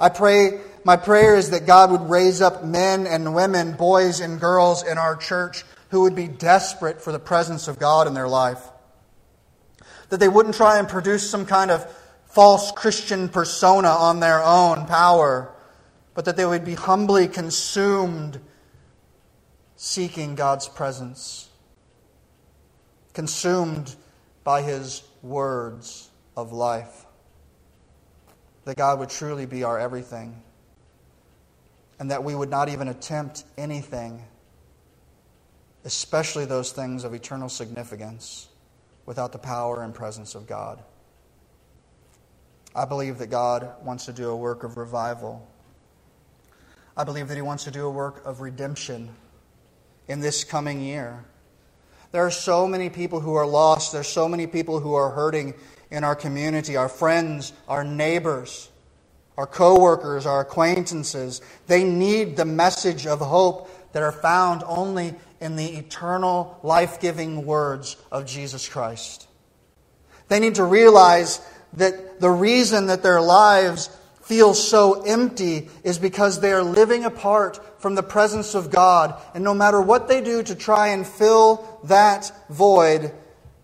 I 0.00 0.08
pray, 0.08 0.58
my 0.82 0.96
prayer 0.96 1.36
is 1.36 1.50
that 1.50 1.66
God 1.66 1.90
would 1.90 2.08
raise 2.08 2.40
up 2.40 2.64
men 2.64 3.06
and 3.06 3.34
women, 3.34 3.72
boys 3.72 4.20
and 4.20 4.40
girls 4.40 4.82
in 4.82 4.96
our 4.96 5.14
church 5.14 5.62
who 5.90 6.00
would 6.02 6.16
be 6.16 6.26
desperate 6.26 7.02
for 7.02 7.12
the 7.12 7.18
presence 7.18 7.68
of 7.68 7.78
God 7.78 8.06
in 8.06 8.14
their 8.14 8.28
life. 8.28 8.62
That 10.08 10.18
they 10.18 10.28
wouldn't 10.28 10.54
try 10.54 10.78
and 10.78 10.88
produce 10.88 11.28
some 11.28 11.44
kind 11.44 11.70
of 11.70 11.84
false 12.24 12.72
Christian 12.72 13.28
persona 13.28 13.88
on 13.88 14.20
their 14.20 14.42
own 14.42 14.86
power, 14.86 15.52
but 16.14 16.24
that 16.24 16.36
they 16.38 16.46
would 16.46 16.64
be 16.64 16.74
humbly 16.74 17.28
consumed 17.28 18.40
seeking 19.76 20.34
God's 20.34 20.66
presence, 20.66 21.50
consumed 23.12 23.94
by 24.44 24.62
His 24.62 25.02
words 25.22 26.08
of 26.36 26.52
life. 26.52 27.04
That 28.70 28.76
God 28.76 29.00
would 29.00 29.10
truly 29.10 29.46
be 29.46 29.64
our 29.64 29.80
everything, 29.80 30.40
and 31.98 32.12
that 32.12 32.22
we 32.22 32.36
would 32.36 32.50
not 32.50 32.68
even 32.68 32.86
attempt 32.86 33.42
anything, 33.58 34.22
especially 35.84 36.44
those 36.44 36.70
things 36.70 37.02
of 37.02 37.12
eternal 37.12 37.48
significance, 37.48 38.48
without 39.06 39.32
the 39.32 39.38
power 39.38 39.82
and 39.82 39.92
presence 39.92 40.36
of 40.36 40.46
God. 40.46 40.80
I 42.72 42.84
believe 42.84 43.18
that 43.18 43.26
God 43.26 43.72
wants 43.82 44.06
to 44.06 44.12
do 44.12 44.30
a 44.30 44.36
work 44.36 44.62
of 44.62 44.76
revival. 44.76 45.44
I 46.96 47.02
believe 47.02 47.26
that 47.26 47.34
He 47.34 47.42
wants 47.42 47.64
to 47.64 47.72
do 47.72 47.86
a 47.86 47.90
work 47.90 48.24
of 48.24 48.40
redemption 48.40 49.08
in 50.06 50.20
this 50.20 50.44
coming 50.44 50.80
year. 50.80 51.24
There 52.12 52.24
are 52.24 52.30
so 52.30 52.68
many 52.68 52.88
people 52.88 53.18
who 53.18 53.34
are 53.34 53.48
lost. 53.48 53.90
There's 53.92 54.06
so 54.06 54.28
many 54.28 54.46
people 54.46 54.78
who 54.78 54.94
are 54.94 55.10
hurting 55.10 55.54
in 55.90 56.04
our 56.04 56.14
community, 56.14 56.76
our 56.76 56.88
friends, 56.88 57.52
our 57.68 57.84
neighbors, 57.84 58.70
our 59.36 59.46
coworkers, 59.46 60.26
our 60.26 60.40
acquaintances. 60.40 61.40
They 61.66 61.84
need 61.84 62.36
the 62.36 62.44
message 62.44 63.06
of 63.06 63.20
hope 63.20 63.70
that 63.92 64.02
are 64.02 64.12
found 64.12 64.62
only 64.66 65.14
in 65.40 65.56
the 65.56 65.76
eternal, 65.76 66.58
life 66.62 67.00
giving 67.00 67.44
words 67.46 67.96
of 68.12 68.26
Jesus 68.26 68.68
Christ. 68.68 69.26
They 70.28 70.38
need 70.38 70.56
to 70.56 70.64
realize 70.64 71.40
that 71.72 72.20
the 72.20 72.30
reason 72.30 72.86
that 72.86 73.02
their 73.02 73.20
lives 73.20 73.88
feel 74.22 74.54
so 74.54 75.02
empty 75.02 75.68
is 75.82 75.98
because 75.98 76.40
they 76.40 76.52
are 76.52 76.62
living 76.62 77.04
apart 77.04 77.80
from 77.80 77.94
the 77.94 78.02
presence 78.02 78.54
of 78.54 78.70
God. 78.70 79.20
And 79.34 79.42
no 79.42 79.54
matter 79.54 79.80
what 79.80 80.06
they 80.06 80.20
do 80.20 80.42
to 80.42 80.54
try 80.54 80.88
and 80.88 81.06
fill 81.06 81.80
that 81.84 82.30
void, 82.48 83.12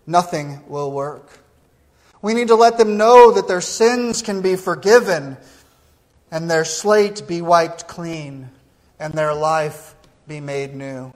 nothing 0.05 0.67
will 0.67 0.91
work. 0.91 1.39
We 2.21 2.33
need 2.33 2.47
to 2.47 2.55
let 2.55 2.77
them 2.77 2.97
know 2.97 3.31
that 3.31 3.47
their 3.47 3.61
sins 3.61 4.21
can 4.21 4.41
be 4.41 4.55
forgiven 4.55 5.37
and 6.31 6.49
their 6.49 6.65
slate 6.65 7.27
be 7.27 7.41
wiped 7.41 7.87
clean 7.87 8.49
and 8.99 9.13
their 9.13 9.33
life 9.33 9.95
be 10.27 10.39
made 10.39 10.75
new. 10.75 11.13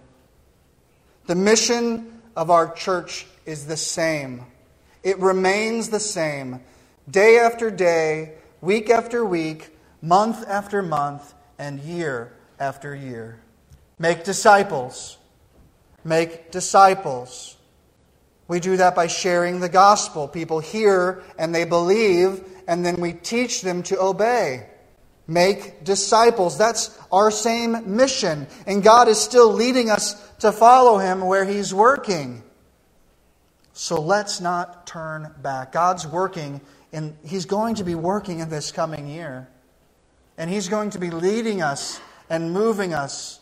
The 1.27 1.35
mission 1.35 2.21
of 2.35 2.49
our 2.49 2.73
church 2.73 3.25
is 3.45 3.65
the 3.65 3.77
same. 3.77 4.45
It 5.03 5.17
remains 5.19 5.89
the 5.89 5.99
same 5.99 6.61
day 7.09 7.39
after 7.39 7.71
day, 7.71 8.33
week 8.61 8.89
after 8.89 9.25
week, 9.25 9.75
month 10.01 10.47
after 10.47 10.81
month, 10.81 11.33
and 11.57 11.79
year 11.79 12.31
after 12.59 12.95
year. 12.95 13.39
Make 13.99 14.23
disciples. 14.23 15.17
Make 16.03 16.51
disciples. 16.51 17.57
We 18.51 18.59
do 18.59 18.75
that 18.75 18.95
by 18.95 19.07
sharing 19.07 19.61
the 19.61 19.69
gospel. 19.69 20.27
People 20.27 20.59
hear 20.59 21.23
and 21.37 21.55
they 21.55 21.63
believe, 21.63 22.43
and 22.67 22.85
then 22.85 22.99
we 22.99 23.13
teach 23.13 23.61
them 23.61 23.81
to 23.83 23.97
obey. 23.97 24.67
Make 25.25 25.85
disciples. 25.85 26.57
That's 26.57 26.99
our 27.13 27.31
same 27.31 27.95
mission. 27.95 28.47
And 28.67 28.83
God 28.83 29.07
is 29.07 29.21
still 29.21 29.53
leading 29.53 29.89
us 29.89 30.15
to 30.39 30.51
follow 30.51 30.97
Him 30.97 31.21
where 31.21 31.45
He's 31.45 31.73
working. 31.73 32.43
So 33.71 34.01
let's 34.01 34.41
not 34.41 34.85
turn 34.85 35.33
back. 35.41 35.71
God's 35.71 36.05
working 36.05 36.59
and 36.91 37.15
He's 37.23 37.45
going 37.45 37.75
to 37.75 37.85
be 37.85 37.95
working 37.95 38.39
in 38.39 38.49
this 38.49 38.73
coming 38.73 39.07
year. 39.07 39.47
And 40.37 40.49
He's 40.49 40.67
going 40.67 40.89
to 40.89 40.99
be 40.99 41.09
leading 41.09 41.61
us 41.61 42.01
and 42.29 42.51
moving 42.51 42.93
us. 42.93 43.39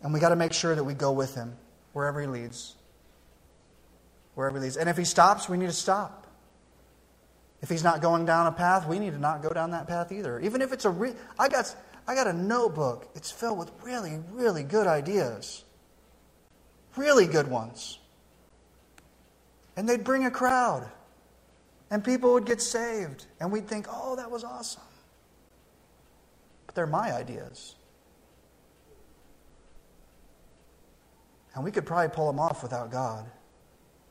And 0.00 0.14
we 0.14 0.20
got 0.20 0.30
to 0.30 0.36
make 0.36 0.54
sure 0.54 0.74
that 0.74 0.84
we 0.84 0.94
go 0.94 1.12
with 1.12 1.34
Him 1.34 1.54
wherever 1.92 2.18
He 2.18 2.26
leads. 2.26 2.76
Wherever 4.34 4.58
He 4.58 4.64
leads. 4.64 4.76
And 4.76 4.88
if 4.88 4.96
He 4.96 5.04
stops, 5.04 5.48
we 5.48 5.56
need 5.56 5.66
to 5.66 5.72
stop. 5.72 6.26
If 7.62 7.68
He's 7.68 7.84
not 7.84 8.02
going 8.02 8.26
down 8.26 8.46
a 8.46 8.52
path, 8.52 8.86
we 8.86 8.98
need 8.98 9.12
to 9.12 9.18
not 9.18 9.42
go 9.42 9.50
down 9.50 9.70
that 9.70 9.86
path 9.86 10.12
either. 10.12 10.40
Even 10.40 10.62
if 10.62 10.72
it's 10.72 10.84
a 10.84 10.90
re- 10.90 11.14
I 11.38 11.48
got 11.48 11.74
I 12.06 12.14
got 12.14 12.26
a 12.26 12.32
notebook. 12.32 13.08
It's 13.14 13.30
filled 13.30 13.58
with 13.58 13.70
really, 13.82 14.18
really 14.32 14.62
good 14.62 14.86
ideas. 14.86 15.64
Really 16.96 17.26
good 17.26 17.48
ones. 17.48 17.98
And 19.76 19.88
they'd 19.88 20.04
bring 20.04 20.24
a 20.24 20.30
crowd. 20.30 20.88
And 21.90 22.04
people 22.04 22.34
would 22.34 22.46
get 22.46 22.60
saved. 22.60 23.26
And 23.40 23.50
we'd 23.50 23.66
think, 23.66 23.86
oh, 23.90 24.16
that 24.16 24.30
was 24.30 24.44
awesome. 24.44 24.82
But 26.66 26.74
they're 26.74 26.86
my 26.86 27.12
ideas. 27.12 27.74
And 31.54 31.64
we 31.64 31.70
could 31.70 31.86
probably 31.86 32.14
pull 32.14 32.26
them 32.26 32.40
off 32.40 32.62
without 32.62 32.90
God. 32.90 33.26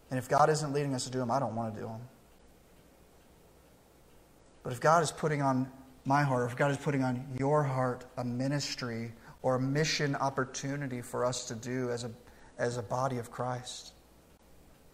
And 0.10 0.20
if 0.20 0.30
God 0.30 0.50
isn't 0.50 0.74
leading 0.74 0.94
us 0.94 1.06
to 1.06 1.12
do 1.12 1.20
them, 1.20 1.32
I 1.32 1.40
don't 1.40 1.56
want 1.56 1.74
to 1.74 1.80
do 1.80 1.88
them. 1.88 2.02
But 4.64 4.74
if 4.74 4.80
God 4.80 5.04
is 5.04 5.12
putting 5.12 5.42
on 5.42 5.72
my 6.06 6.24
heart, 6.24 6.50
if 6.50 6.58
God 6.58 6.72
is 6.72 6.78
putting 6.78 7.04
on 7.04 7.26
your 7.38 7.64
heart 7.64 8.06
a 8.18 8.24
ministry 8.24 9.12
or 9.42 9.56
a 9.56 9.60
mission 9.60 10.16
opportunity 10.16 11.02
for 11.02 11.26
us 11.26 11.46
to 11.48 11.56
do 11.56 11.90
as 11.90 12.04
a, 12.04 12.12
as 12.58 12.78
a 12.78 12.84
body 12.84 13.18
of 13.18 13.32
Christ, 13.32 13.94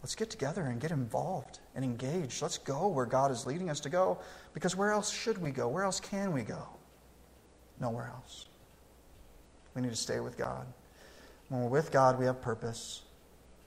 Let's 0.01 0.15
get 0.15 0.29
together 0.29 0.63
and 0.63 0.79
get 0.79 0.91
involved 0.91 1.59
and 1.75 1.83
engaged. 1.83 2.41
Let's 2.41 2.57
go 2.57 2.87
where 2.87 3.05
God 3.05 3.31
is 3.31 3.45
leading 3.45 3.69
us 3.69 3.81
to 3.81 3.89
go 3.89 4.19
because 4.53 4.75
where 4.75 4.91
else 4.91 5.11
should 5.11 5.37
we 5.37 5.51
go? 5.51 5.67
Where 5.67 5.83
else 5.83 5.99
can 5.99 6.31
we 6.31 6.43
go? 6.43 6.67
Nowhere 7.79 8.11
else. 8.13 8.45
We 9.75 9.81
need 9.81 9.91
to 9.91 9.97
stay 9.97 10.19
with 10.19 10.37
God. 10.37 10.65
When 11.49 11.61
we're 11.61 11.69
with 11.69 11.91
God, 11.91 12.17
we 12.17 12.25
have 12.25 12.41
purpose. 12.41 13.01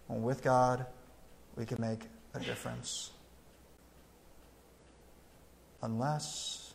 When 0.07 0.23
we're 0.23 0.29
with 0.29 0.43
God, 0.43 0.87
we 1.57 1.65
can 1.65 1.81
make 1.81 2.01
a 2.35 2.41
difference. 2.41 3.11
Unless 5.83 6.75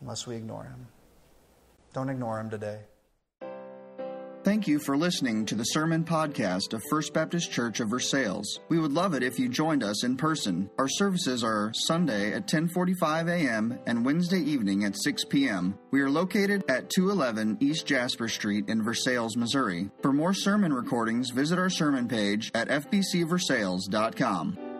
unless 0.00 0.26
we 0.26 0.36
ignore 0.36 0.64
him. 0.64 0.86
Don't 1.94 2.08
ignore 2.08 2.40
him 2.40 2.50
today. 2.50 2.80
Thank 4.44 4.66
you 4.66 4.80
for 4.80 4.96
listening 4.96 5.46
to 5.46 5.54
the 5.54 5.62
sermon 5.62 6.02
podcast 6.02 6.72
of 6.72 6.82
First 6.90 7.14
Baptist 7.14 7.52
Church 7.52 7.78
of 7.78 7.88
Versailles. 7.88 8.42
We 8.68 8.80
would 8.80 8.90
love 8.90 9.14
it 9.14 9.22
if 9.22 9.38
you 9.38 9.48
joined 9.48 9.84
us 9.84 10.02
in 10.02 10.16
person. 10.16 10.68
Our 10.78 10.88
services 10.88 11.44
are 11.44 11.70
Sunday 11.72 12.32
at 12.32 12.48
10:45 12.48 13.28
a.m. 13.28 13.78
and 13.86 14.04
Wednesday 14.04 14.40
evening 14.40 14.82
at 14.82 15.00
6 15.00 15.26
p.m. 15.26 15.78
We 15.92 16.00
are 16.00 16.10
located 16.10 16.64
at 16.68 16.90
211 16.90 17.58
East 17.60 17.86
Jasper 17.86 18.26
Street 18.26 18.68
in 18.68 18.82
Versailles, 18.82 19.36
Missouri. 19.36 19.90
For 20.02 20.12
more 20.12 20.34
sermon 20.34 20.72
recordings, 20.72 21.30
visit 21.30 21.60
our 21.60 21.70
sermon 21.70 22.08
page 22.08 22.50
at 22.52 22.68
fbcversailles.com. 22.68 24.71